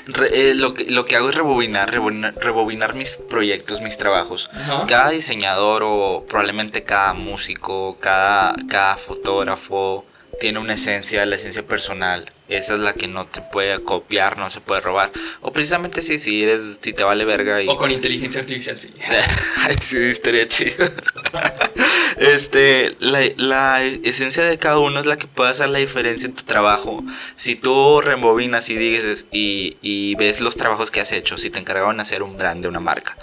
Re- 0.09 0.51
eh, 0.51 0.55
lo, 0.55 0.73
que, 0.75 0.90
lo 0.90 1.05
que 1.05 1.16
hago 1.16 1.29
es 1.29 1.35
rebobinar, 1.35 1.90
rebobinar, 1.90 2.35
rebobinar 2.37 2.94
mis 2.94 3.18
proyectos, 3.18 3.83
mis 3.83 3.99
trabajos. 3.99 4.51
Ajá. 4.55 4.87
Cada 4.87 5.11
diseñador 5.11 5.83
o 5.85 6.25
probablemente 6.27 6.83
cada 6.83 7.12
músico, 7.14 7.97
cada, 8.01 8.55
cada 8.68 8.97
fotógrafo 8.97 10.05
tiene 10.38 10.59
una 10.59 10.74
esencia, 10.74 11.24
la 11.27 11.37
esencia 11.37 11.64
personal. 11.66 12.31
Esa 12.48 12.74
es 12.74 12.81
la 12.81 12.94
que 12.94 13.09
no 13.09 13.29
se 13.31 13.42
puede 13.42 13.79
copiar, 13.83 14.38
no 14.38 14.48
se 14.48 14.61
puede 14.61 14.81
robar. 14.81 15.12
O 15.42 15.53
precisamente 15.53 16.01
si, 16.01 16.18
si 16.18 16.42
eres, 16.42 16.79
si 16.81 16.92
te 16.94 17.05
vale 17.05 17.27
verga 17.27 17.62
y... 17.62 17.68
O 17.68 17.77
con 17.77 17.90
inteligencia 17.90 18.40
artificial, 18.40 18.79
sí. 18.79 18.94
Sí, 19.81 19.98
estaría 19.98 20.46
chido. 20.48 20.87
Este, 22.18 22.96
la, 22.98 23.20
la 23.37 23.85
esencia 23.85 24.42
de 24.42 24.59
cada 24.59 24.79
uno 24.79 24.98
es 24.98 25.07
la 25.07 25.16
que 25.16 25.29
puede 25.29 25.51
hacer 25.51 25.68
la 25.68 25.79
diferencia 25.79 26.27
en 26.27 26.35
tu 26.35 26.42
trabajo. 26.42 27.05
Si 27.37 27.55
tú 27.55 28.01
rebobinas 28.01 28.68
y 28.70 28.77
dices 28.77 29.27
y, 29.31 29.77
y 29.83 30.16
ves 30.16 30.40
los 30.40 30.57
trabajos 30.57 30.90
que 30.90 31.01
has 31.01 31.12
hecho, 31.12 31.38
si 31.38 31.48
te 31.51 31.61
encargaron 31.61 31.96
de 31.96 32.03
hacer 32.03 32.24
un 32.24 32.37
brand 32.37 32.61
de 32.61 32.68
una 32.68 32.81
marca, 32.81 33.16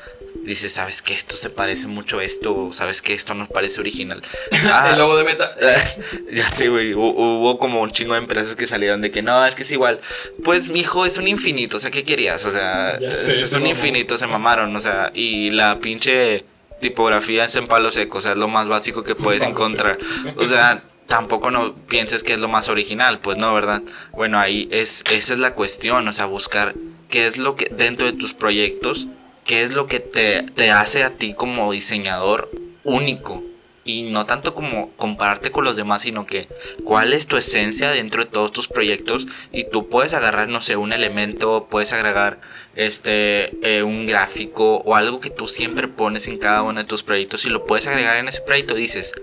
dices, 0.46 0.74
sabes 0.74 1.02
que 1.02 1.14
esto 1.14 1.36
se 1.36 1.50
parece 1.50 1.88
mucho 1.88 2.20
a 2.20 2.24
esto, 2.24 2.70
sabes 2.72 3.02
que 3.02 3.14
esto 3.14 3.34
nos 3.34 3.50
parece 3.50 3.82
original. 3.82 4.22
el 4.92 4.98
logo 4.98 5.18
de 5.18 5.24
Meta. 5.24 5.52
ya 6.32 6.50
sé, 6.50 6.70
güey. 6.70 6.94
Hubo 6.94 7.58
como 7.58 7.82
un 7.82 7.92
chingo 7.92 8.14
de 8.14 8.20
empresas 8.20 8.56
que 8.56 8.68
salieron 8.68 9.02
de 9.02 9.12
que 9.12 9.22
no, 9.22 9.46
es 9.46 9.56
que 9.56 9.64
es 9.64 9.72
igual. 9.72 10.00
Pues 10.44 10.70
mi 10.70 10.80
hijo 10.82 11.06
es 11.06 11.18
un 11.18 11.28
infinito, 11.28 11.78
o 11.78 11.80
sea, 11.80 11.92
¿qué 11.92 12.04
querías? 12.04 12.46
O 12.46 12.52
sea, 12.52 12.96
es, 12.96 13.54
un 13.54 13.66
infinito, 13.68 14.18
se 14.18 14.28
mamaron, 14.28 14.76
o 14.76 14.80
sea, 14.80 15.12
y 15.14 15.50
la 15.50 15.80
pinche 15.80 16.46
tipografía 16.80 17.46
es 17.46 17.56
en 17.56 17.68
palo 17.68 17.92
seco, 17.92 18.20
o 18.20 18.22
sea, 18.22 18.34
es 18.34 18.38
lo 18.38 18.48
más 18.48 18.68
básico 18.68 19.04
que 19.04 19.16
puedes 19.16 19.42
encontrar. 19.42 19.98
O 20.38 20.46
sea, 20.46 20.84
tampoco 21.08 21.52
no 21.52 21.74
pienses 21.74 22.24
que 22.24 22.34
es 22.34 22.40
lo 22.40 22.48
más 22.48 22.70
original, 22.70 23.20
pues 23.20 23.38
no, 23.38 23.54
¿verdad? 23.54 23.82
Bueno, 24.12 24.40
ahí 24.40 24.68
es, 24.72 25.04
esa 25.12 25.34
es 25.34 25.40
la 25.40 25.54
cuestión, 25.54 26.08
o 26.08 26.14
sea, 26.14 26.26
buscar 26.26 26.76
qué 27.10 27.28
es 27.28 27.38
lo 27.38 27.56
que 27.56 27.66
dentro 27.66 28.08
de 28.08 28.14
tus 28.14 28.34
proyectos, 28.34 29.08
qué 29.46 29.64
es 29.64 29.74
lo 29.74 29.88
que 29.88 30.02
te, 30.02 30.44
te 30.44 30.72
hace 30.72 31.04
a 31.04 31.12
ti 31.12 31.34
como 31.34 31.72
diseñador 31.72 32.50
único. 32.84 33.44
Y 33.88 34.02
no 34.02 34.26
tanto 34.26 34.56
como 34.56 34.90
compararte 34.94 35.52
con 35.52 35.64
los 35.64 35.78
demás, 35.78 36.02
sino 36.02 36.26
que 36.26 36.48
cuál 36.84 37.14
es 37.14 37.28
tu 37.28 37.38
esencia 37.38 37.92
dentro 37.92 38.26
de 38.26 38.32
todos 38.32 38.52
tus 38.52 38.68
proyectos. 38.68 39.28
Y 39.52 39.66
tú 39.70 39.90
puedes 39.90 40.16
agarrar, 40.16 40.50
no 40.50 40.64
sé, 40.64 40.76
un 40.76 40.92
elemento, 40.92 41.68
puedes 41.70 41.94
agregar 41.94 42.40
este 42.76 43.52
eh, 43.62 43.84
un 43.84 44.08
gráfico 44.08 44.78
o 44.78 44.96
algo 44.96 45.20
que 45.20 45.30
tú 45.30 45.48
siempre 45.48 45.88
pones 45.88 46.28
en 46.28 46.40
cada 46.40 46.64
uno 46.64 46.80
de 46.80 46.86
tus 46.86 47.04
proyectos 47.04 47.46
y 47.46 47.50
lo 47.50 47.66
puedes 47.66 47.86
agregar 47.86 48.18
en 48.18 48.28
ese 48.28 48.42
proyecto. 48.42 48.74
Dices, 48.74 49.14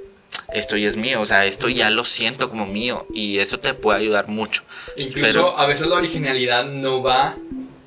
esto 0.55 0.77
ya 0.77 0.89
es 0.89 0.97
mío, 0.97 1.21
o 1.21 1.27
sea, 1.27 1.45
esto 1.45 1.69
ya 1.69 1.91
lo 1.91 2.05
siento 2.05 2.49
como 2.49 2.65
mío 2.65 3.05
y 3.13 3.39
eso 3.39 3.59
te 3.59 3.75
puede 3.75 3.99
ayudar 3.99 4.29
mucho. 4.29 4.63
Incluso 4.97 5.59
a 5.59 5.67
veces 5.67 5.89
la 5.89 5.97
originalidad 5.97 6.67
no 6.67 7.03
va 7.03 7.37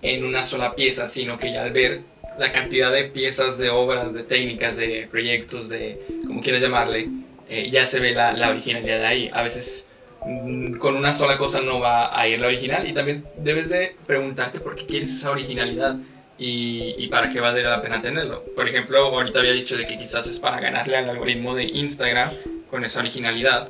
en 0.02 0.26
una 0.26 0.45
sola 0.45 0.76
pieza, 0.76 1.08
sino 1.08 1.39
que 1.39 1.54
ya 1.54 1.63
al 1.63 1.71
ver 1.71 2.02
la 2.38 2.52
cantidad 2.52 2.91
de 2.91 3.06
piezas, 3.06 3.58
de 3.58 3.69
obras, 3.69 4.13
de 4.13 4.24
técnicas, 4.24 4.76
de 4.78 5.08
proyectos, 5.10 5.69
de 5.69 6.00
como 6.26 6.41
quieras 6.41 6.62
llamarle, 6.62 7.10
eh, 7.50 7.69
ya 7.71 7.86
se 7.88 8.00
ve 8.00 8.13
la, 8.13 8.34
la, 8.34 8.50
originalidad 8.50 9.04
ahí. 9.06 9.30
A 9.34 9.43
veces 9.43 9.88
mm, 10.26 10.78
con 10.78 10.95
una 10.95 11.13
sola 11.13 11.38
cosa 11.38 11.62
no 11.62 11.80
va 11.80 12.19
a 12.19 12.28
ir 12.28 12.39
la 12.39 12.48
original 12.48 12.88
y 12.88 12.93
también 12.93 13.26
debes 13.38 13.69
de 13.69 13.95
preguntarte 14.06 14.60
por 14.60 14.76
qué 14.76 14.86
quieres 14.86 15.12
esa 15.12 15.32
originalidad 15.32 15.98
y, 16.38 16.95
y, 16.98 17.08
para 17.08 17.30
qué 17.30 17.39
vale 17.39 17.63
la 17.63 17.82
pena 17.82 18.02
tenerlo. 18.02 18.43
Por 18.56 18.67
ejemplo, 18.67 19.00
ahorita 19.06 19.39
había 19.39 19.54
dicho 19.54 19.78
de 19.78 19.86
que 19.86 19.98
quizás 19.98 20.28
es 20.28 20.39
para 20.39 20.60
ganarle 20.60 20.98
al 20.98 21.10
algoritmo 21.10 21.56
de 21.56 21.63
Instagram 21.63 22.32
con 22.69 22.84
esa 22.84 23.00
originalidad, 23.00 23.67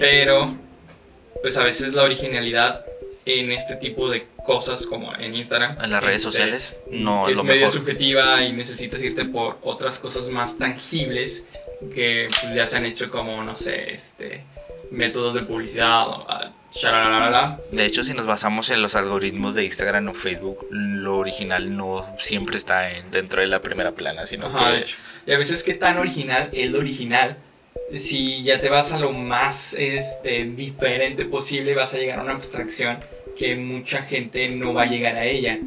pero 0.00 0.52
pues 1.40 1.56
a 1.56 1.62
veces 1.62 1.94
la 1.94 2.02
originalidad 2.02 2.84
en 3.38 3.52
este 3.52 3.76
tipo 3.76 4.10
de 4.10 4.26
cosas 4.44 4.86
como 4.86 5.14
en 5.14 5.34
Instagram. 5.34 5.76
En 5.82 5.90
las 5.90 6.02
redes 6.02 6.24
este, 6.24 6.32
sociales 6.32 6.74
no 6.90 7.28
es, 7.28 7.42
medio 7.44 7.70
subjetiva 7.70 8.42
y 8.42 8.52
necesitas 8.52 9.02
irte 9.02 9.24
por 9.24 9.58
otras 9.62 9.98
cosas 9.98 10.28
más 10.28 10.58
tangibles 10.58 11.46
que 11.94 12.28
pues, 12.28 12.54
ya 12.54 12.66
se 12.66 12.78
han 12.78 12.86
hecho 12.86 13.10
como, 13.10 13.42
no 13.44 13.56
sé, 13.56 13.92
este 13.92 14.44
métodos 14.90 15.34
de 15.34 15.42
publicidad 15.42 16.08
o 16.08 16.26
de 17.72 17.84
hecho, 17.84 18.04
si 18.04 18.14
nos 18.14 18.26
basamos 18.26 18.70
en 18.70 18.80
los 18.80 18.94
algoritmos 18.94 19.54
de 19.54 19.64
Instagram 19.64 20.08
o 20.08 20.14
Facebook, 20.14 20.68
lo 20.70 21.18
original 21.18 21.76
no 21.76 22.06
siempre 22.18 22.56
está 22.56 22.88
dentro 23.10 23.40
de 23.40 23.48
la 23.48 23.60
primera 23.60 23.90
plana, 23.90 24.24
sino 24.24 24.48
que... 24.54 24.84
Y 25.26 25.32
a 25.32 25.38
veces 25.38 25.64
qué 25.64 25.74
tan 25.74 25.98
original 25.98 26.48
es 26.52 26.70
lo 26.70 26.78
original. 26.78 27.38
Si 27.96 28.44
ya 28.44 28.60
te 28.60 28.68
vas 28.68 28.92
a 28.92 29.00
lo 29.00 29.12
más 29.12 29.74
este, 29.74 30.44
diferente 30.44 31.24
posible, 31.24 31.74
vas 31.74 31.94
a 31.94 31.98
llegar 31.98 32.20
a 32.20 32.22
una 32.22 32.34
abstracción 32.34 32.98
que 33.40 33.56
mucha 33.56 34.02
gente 34.02 34.50
no 34.50 34.74
va 34.74 34.82
a 34.82 34.86
llegar 34.86 35.16
a 35.16 35.24
ella. 35.24 35.58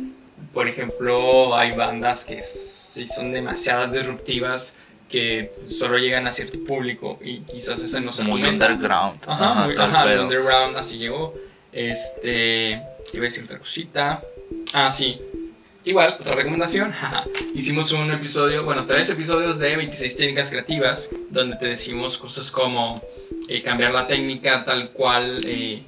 Por 0.54 0.68
ejemplo, 0.68 1.58
hay 1.58 1.72
bandas 1.72 2.24
que 2.24 2.40
sí 2.44 3.08
son 3.08 3.34
demasiadas 3.34 3.92
disruptivas 3.92 4.76
que 5.10 5.52
solo 5.68 5.98
llegan 5.98 6.28
a 6.28 6.32
cierto 6.32 6.64
público 6.66 7.18
y 7.20 7.40
quizás 7.40 7.82
ese 7.82 8.00
no 8.00 8.12
se 8.12 8.26
Muy 8.26 8.44
underground. 8.44 9.20
Ajá, 9.26 9.66
muy, 9.66 9.76
ajá, 9.76 10.06
underground, 10.22 10.78
así 10.78 11.00
llegó. 11.00 11.34
Este, 11.72 12.80
iba 13.12 13.22
a 13.24 13.26
decir 13.26 13.46
otra 13.46 13.58
cosita. 13.58 14.22
Ah, 14.74 14.92
sí. 14.92 15.20
Igual, 15.84 16.18
otra 16.20 16.36
recomendación. 16.36 16.94
Hicimos 17.56 17.92
un 17.92 18.12
episodio, 18.12 18.66
bueno, 18.66 18.86
tres 18.86 19.10
episodios 19.10 19.58
de 19.58 19.78
26 19.78 20.16
técnicas 20.16 20.52
creativas, 20.52 21.10
donde 21.32 21.56
te 21.56 21.70
decimos 21.70 22.20
cosas 22.20 22.52
como 22.52 23.02
eh, 23.48 23.64
cambiar 23.64 23.94
la 23.96 24.06
técnica 24.06 24.64
tal 24.64 24.92
cual 24.92 25.42
eh, 25.44 25.82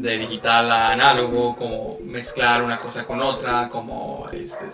de 0.00 0.18
digital 0.18 0.70
a 0.70 0.92
análogo, 0.92 1.56
como 1.56 1.98
mezclar 2.04 2.62
una 2.62 2.78
cosa 2.78 3.04
con 3.04 3.20
otra, 3.20 3.68
como 3.68 4.28
este, 4.32 4.66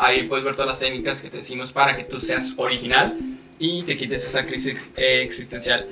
ahí 0.00 0.24
puedes 0.24 0.44
ver 0.44 0.54
todas 0.54 0.68
las 0.68 0.78
técnicas 0.78 1.22
que 1.22 1.30
te 1.30 1.38
decimos 1.38 1.72
para 1.72 1.96
que 1.96 2.04
tú 2.04 2.20
seas 2.20 2.54
original 2.56 3.16
y 3.58 3.82
te 3.82 3.96
quites 3.96 4.24
esa 4.26 4.46
crisis 4.46 4.90
existencial. 4.96 5.86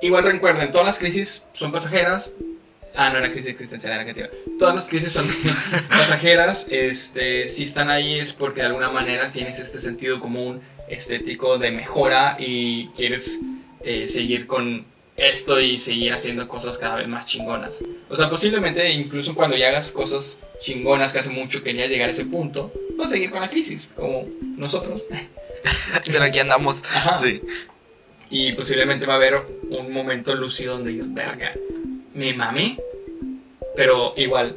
Igual 0.00 0.24
recuerden, 0.24 0.70
todas 0.70 0.86
las 0.86 0.98
crisis 0.98 1.44
son 1.52 1.72
pasajeras. 1.72 2.32
Ah, 2.94 3.10
no 3.10 3.18
era 3.18 3.30
crisis 3.30 3.52
existencial, 3.52 3.92
era 3.92 4.02
negativa. 4.02 4.28
Todas 4.58 4.74
las 4.74 4.88
crisis 4.88 5.12
son 5.12 5.26
pasajeras. 5.88 6.66
Este, 6.70 7.48
si 7.48 7.64
están 7.64 7.88
ahí 7.88 8.18
es 8.18 8.32
porque 8.32 8.60
de 8.60 8.66
alguna 8.66 8.90
manera 8.90 9.30
tienes 9.30 9.60
este 9.60 9.80
sentido 9.80 10.20
común 10.20 10.60
estético 10.88 11.58
de 11.58 11.70
mejora 11.70 12.36
y 12.38 12.88
quieres 12.88 13.40
eh, 13.84 14.06
seguir 14.06 14.46
con 14.46 14.84
esto 15.16 15.60
y 15.60 15.78
seguir 15.78 16.12
haciendo 16.12 16.48
cosas 16.48 16.78
cada 16.78 16.96
vez 16.96 17.08
más 17.08 17.26
chingonas. 17.26 17.80
O 18.08 18.16
sea, 18.16 18.30
posiblemente 18.30 18.90
incluso 18.90 19.34
cuando 19.34 19.56
ya 19.56 19.68
hagas 19.68 19.92
cosas 19.92 20.38
chingonas 20.60 21.12
que 21.12 21.18
hace 21.18 21.30
mucho 21.30 21.62
quería 21.62 21.86
llegar 21.86 22.08
a 22.08 22.12
ese 22.12 22.24
punto, 22.24 22.72
vas 22.96 23.08
a 23.08 23.10
seguir 23.12 23.30
con 23.30 23.40
la 23.40 23.50
crisis, 23.50 23.90
como 23.94 24.26
nosotros. 24.56 25.02
Pero 26.06 26.24
aquí 26.24 26.38
andamos. 26.38 26.82
Sí. 27.20 27.42
Y 28.30 28.52
posiblemente 28.54 29.04
va 29.04 29.14
a 29.14 29.16
haber 29.16 29.42
un 29.68 29.92
momento 29.92 30.34
lúcido 30.34 30.74
donde 30.74 30.92
digas, 30.92 31.12
verga, 31.12 31.52
me 32.14 32.32
mamé, 32.32 32.78
pero 33.76 34.14
igual, 34.16 34.56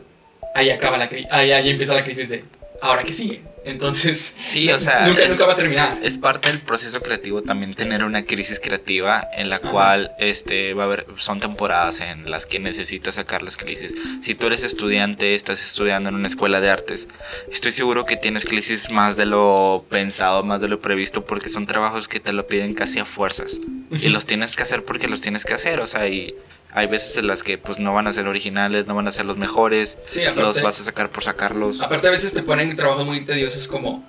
ahí 0.54 0.70
acaba 0.70 0.98
la 0.98 1.10
crisis, 1.10 1.28
ahí, 1.30 1.52
ahí 1.52 1.70
empieza 1.70 1.94
la 1.94 2.06
crisis 2.06 2.30
de, 2.30 2.46
ahora 2.82 3.04
qué 3.04 3.12
sigue. 3.12 3.42
Entonces, 3.66 4.38
sí, 4.46 4.70
o 4.72 4.80
sea, 4.80 5.08
nunca, 5.08 5.46
va 5.48 5.54
a 5.54 5.56
terminar. 5.56 6.00
Es 6.04 6.20
parte 6.20 6.50
del 6.50 6.60
proceso 6.60 7.02
creativo 7.02 7.42
también 7.42 7.74
tener 7.74 8.04
una 8.04 8.24
crisis 8.24 8.60
creativa 8.60 9.28
en 9.34 9.50
la 9.50 9.60
cual 9.60 10.12
este 10.20 10.76
va 10.76 10.84
a 10.84 10.86
haber 10.86 11.08
son 11.18 11.40
temporadas 11.40 12.02
en 12.02 12.30
las 12.30 12.46
que 12.46 12.60
necesitas 12.60 13.16
sacar 13.16 13.42
las 13.42 13.58
crisis. 13.58 13.96
Si 14.22 14.36
tú 14.36 14.48
eres 14.48 14.64
estudiante, 14.64 15.34
estás 15.34 15.66
estudiando 15.66 16.10
en 16.10 16.16
una 16.16 16.28
escuela 16.28 16.62
de 16.62 16.70
artes, 16.70 17.10
estoy 17.52 17.72
seguro 17.72 18.06
que 18.06 18.18
tienes 18.18 18.46
crisis 18.46 18.92
más 18.92 19.18
de 19.18 19.26
lo 19.26 19.84
pensado, 19.90 20.44
más 20.44 20.62
de 20.62 20.68
lo 20.68 20.80
previsto 20.80 21.26
porque 21.26 21.50
son 21.50 21.66
trabajos 21.66 22.08
que 22.08 22.20
te 22.20 22.34
lo 22.34 22.46
piden 22.48 22.76
casi 22.76 23.00
a 23.00 23.06
fuerzas 23.06 23.62
y 23.92 24.10
los 24.10 24.28
tienes 24.28 24.56
que 24.56 24.62
hacer 24.64 24.86
porque 24.86 25.08
los 25.08 25.22
tienes 25.22 25.44
que 25.44 25.56
hacer, 25.56 25.80
o 25.80 25.88
sea, 25.88 26.08
y 26.08 26.36
hay 26.76 26.88
veces 26.88 27.18
en 27.18 27.28
las 27.28 27.42
que 27.42 27.58
pues 27.58 27.80
no 27.80 27.94
van 27.94 28.06
a 28.06 28.14
ser 28.14 28.28
originales, 28.28 28.86
no 28.86 28.96
van 28.96 29.08
a 29.08 29.12
ser 29.12 29.26
los 29.26 29.38
mejores, 29.38 29.98
los 30.36 30.62
vas 30.62 30.82
a 30.82 30.84
sacar 30.84 31.10
por 31.10 31.24
sacarlos. 31.24 31.82
Aparte 31.82 32.08
a 32.10 32.12
veces 32.12 32.34
te 32.34 32.44
ponen 32.44 32.76
trabajos 32.76 33.06
muy 33.06 33.24
tediosos 33.24 33.70
como 33.70 34.04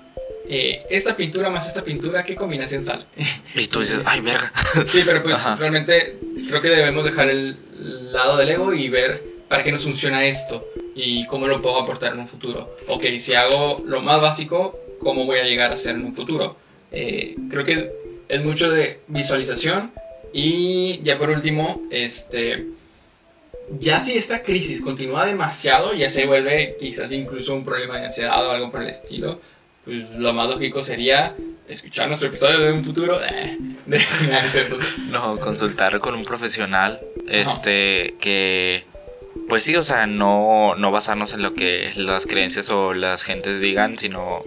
eh, 0.49 0.79
esta 0.89 1.15
pintura 1.15 1.49
más 1.49 1.67
esta 1.69 1.81
pintura, 1.81 2.25
¿qué 2.25 2.35
combinación 2.35 2.83
sale? 2.83 3.03
Y 3.55 3.67
tú 3.67 3.79
dices, 3.79 4.01
ay, 4.05 4.19
verga. 4.19 4.51
Sí, 4.85 5.03
pero 5.05 5.23
pues 5.23 5.45
realmente 5.57 6.19
creo 6.49 6.59
que 6.59 6.67
debemos 6.67 7.05
dejar 7.05 7.29
el 7.29 7.57
lado 8.11 8.35
del 8.35 8.49
ego 8.49 8.73
y 8.73 8.89
ver 8.89 9.23
para 9.47 9.63
qué 9.63 9.71
nos 9.71 9.83
funciona 9.83 10.25
esto 10.25 10.67
y 10.93 11.25
cómo 11.27 11.47
lo 11.47 11.61
puedo 11.61 11.79
aportar 11.79 12.13
en 12.13 12.19
un 12.19 12.27
futuro. 12.27 12.69
Ok, 12.89 13.05
si 13.17 13.33
hago 13.33 13.81
lo 13.87 14.01
más 14.01 14.19
básico, 14.19 14.77
¿cómo 14.99 15.25
voy 15.25 15.39
a 15.39 15.43
llegar 15.45 15.71
a 15.71 15.77
ser 15.77 15.95
en 15.95 16.05
un 16.05 16.13
futuro? 16.13 16.57
Eh, 16.91 17.33
creo 17.49 17.63
que 17.63 17.91
es 18.27 18.43
mucho 18.43 18.69
de 18.69 18.99
visualización 19.07 19.91
y 20.33 21.01
ya 21.03 21.17
por 21.17 21.29
último, 21.29 21.81
este, 21.89 22.67
ya 23.79 23.99
si 23.99 24.17
esta 24.17 24.43
crisis 24.43 24.81
continúa 24.81 25.25
demasiado, 25.25 25.93
ya 25.93 26.09
se 26.09 26.25
vuelve 26.25 26.77
quizás 26.79 27.11
incluso 27.11 27.53
un 27.53 27.63
problema 27.63 27.97
de 27.97 28.07
ansiedad 28.07 28.45
o 28.45 28.51
algo 28.51 28.71
por 28.71 28.81
el 28.81 28.89
estilo, 28.89 29.39
pues 29.85 30.09
lo 30.17 30.33
más 30.33 30.49
lógico 30.49 30.83
sería 30.83 31.35
escuchar 31.67 32.07
nuestro 32.07 32.29
episodio 32.29 32.59
de 32.59 32.71
un 32.71 32.83
futuro. 32.83 33.19
Eh, 33.89 34.69
no, 35.11 35.39
consultar 35.39 36.01
con 36.01 36.13
un 36.13 36.25
profesional, 36.25 36.99
este, 37.29 38.15
que, 38.19 38.83
pues 39.47 39.63
sí, 39.63 39.77
o 39.77 39.83
sea, 39.85 40.07
no, 40.07 40.75
no 40.75 40.91
basarnos 40.91 41.31
en 41.31 41.41
lo 41.41 41.53
que 41.53 41.93
las 41.95 42.25
creencias 42.25 42.69
o 42.69 42.93
las 42.93 43.23
gentes 43.23 43.61
digan, 43.61 43.97
sino 43.97 44.43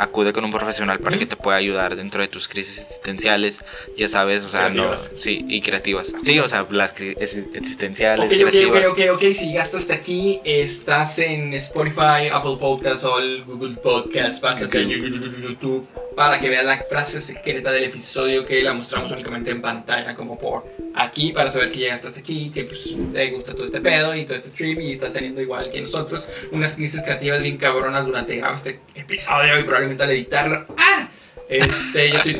acude 0.00 0.32
con 0.32 0.44
un 0.44 0.50
profesional 0.50 0.98
para 0.98 1.18
que 1.18 1.26
te 1.26 1.36
pueda 1.36 1.58
ayudar 1.58 1.94
dentro 1.94 2.22
de 2.22 2.28
tus 2.28 2.48
crisis 2.48 2.78
existenciales, 2.78 3.60
ya 3.96 4.08
sabes, 4.08 4.44
o 4.44 4.48
sea, 4.48 4.70
no, 4.70 4.96
sí, 4.96 5.44
y 5.48 5.60
creativas. 5.60 6.14
Sí, 6.22 6.38
o 6.38 6.48
sea, 6.48 6.66
las 6.70 6.98
existenciales, 7.00 8.26
okay, 8.26 8.38
creativas. 8.38 8.86
Ok, 8.86 8.92
ok, 8.92 9.14
ok, 9.14 9.32
si 9.32 9.48
llegaste 9.48 9.76
hasta 9.76 9.94
aquí, 9.94 10.40
estás 10.44 11.18
en 11.18 11.52
Spotify, 11.54 12.28
Apple 12.32 12.56
Podcasts 12.58 13.04
o 13.04 13.18
el 13.18 13.44
Google 13.44 13.76
Podcast, 13.76 14.40
pásate 14.40 14.80
en 14.80 14.90
YouTube 14.90 15.86
para 16.16 16.40
que 16.40 16.48
veas 16.48 16.64
la 16.64 16.82
frase 16.88 17.20
secreta 17.20 17.70
del 17.70 17.84
episodio 17.84 18.44
que 18.44 18.62
la 18.62 18.72
mostramos 18.72 19.12
únicamente 19.12 19.50
en 19.50 19.60
pantalla, 19.60 20.14
como 20.14 20.38
por 20.38 20.64
aquí, 20.94 21.32
para 21.32 21.50
saber 21.50 21.70
que 21.70 21.78
llegaste 21.78 22.08
hasta 22.08 22.20
aquí, 22.20 22.50
que 22.50 22.64
pues 22.64 22.94
te 23.12 23.30
gusta 23.30 23.54
todo 23.54 23.64
este 23.64 23.80
pedo 23.80 24.14
y 24.14 24.24
todo 24.24 24.36
este 24.36 24.50
trip 24.50 24.80
y 24.80 24.92
estás 24.92 25.12
teniendo 25.12 25.40
igual 25.40 25.70
que 25.70 25.80
nosotros 25.80 26.28
unas 26.52 26.74
crisis 26.74 27.02
creativas 27.02 27.42
bien 27.42 27.56
cabronas 27.56 28.06
durante 28.06 28.36
grabar 28.36 28.56
este 28.56 28.80
episodio 28.94 29.58
y 29.58 29.62
probablemente 29.62 29.89
mental 29.90 30.10
editarlo. 30.10 30.64
¡Ah! 30.76 31.08
Este, 31.48 32.12
yo 32.12 32.20
soy 32.20 32.36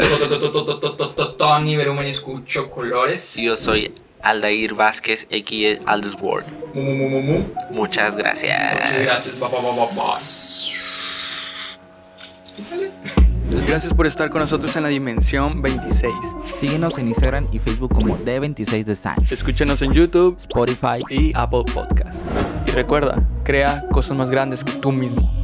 Tony 1.36 1.76
Berumen 1.76 2.06
y 2.06 2.10
escucho 2.10 2.70
colores. 2.70 3.34
Yo 3.36 3.56
soy 3.56 3.92
Aldair 4.22 4.74
Vázquez, 4.74 5.26
X 5.30 5.80
Aldous 5.84 6.16
Ward. 6.20 6.44
Muchas 7.70 8.16
gracias. 8.16 8.74
Muchas 8.74 9.02
gracias. 9.02 9.40
Gracias 13.66 13.92
por 13.92 14.06
estar 14.06 14.30
con 14.30 14.42
nosotros 14.42 14.76
en 14.76 14.84
la 14.84 14.88
Dimensión 14.88 15.60
26. 15.60 16.12
Síguenos 16.60 16.98
en 16.98 17.08
Instagram 17.08 17.48
y 17.50 17.58
Facebook 17.58 17.92
como 17.92 18.16
D26 18.18 18.84
Design. 18.84 19.26
Escúchenos 19.28 19.82
en 19.82 19.92
YouTube, 19.92 20.36
Spotify 20.38 21.02
y 21.08 21.32
Apple 21.34 21.64
Podcasts. 21.74 22.22
Y 22.66 22.70
recuerda, 22.70 23.20
crea 23.42 23.84
cosas 23.90 24.16
más 24.16 24.30
grandes 24.30 24.62
que 24.62 24.72
tú 24.72 24.92
mismo. 24.92 25.39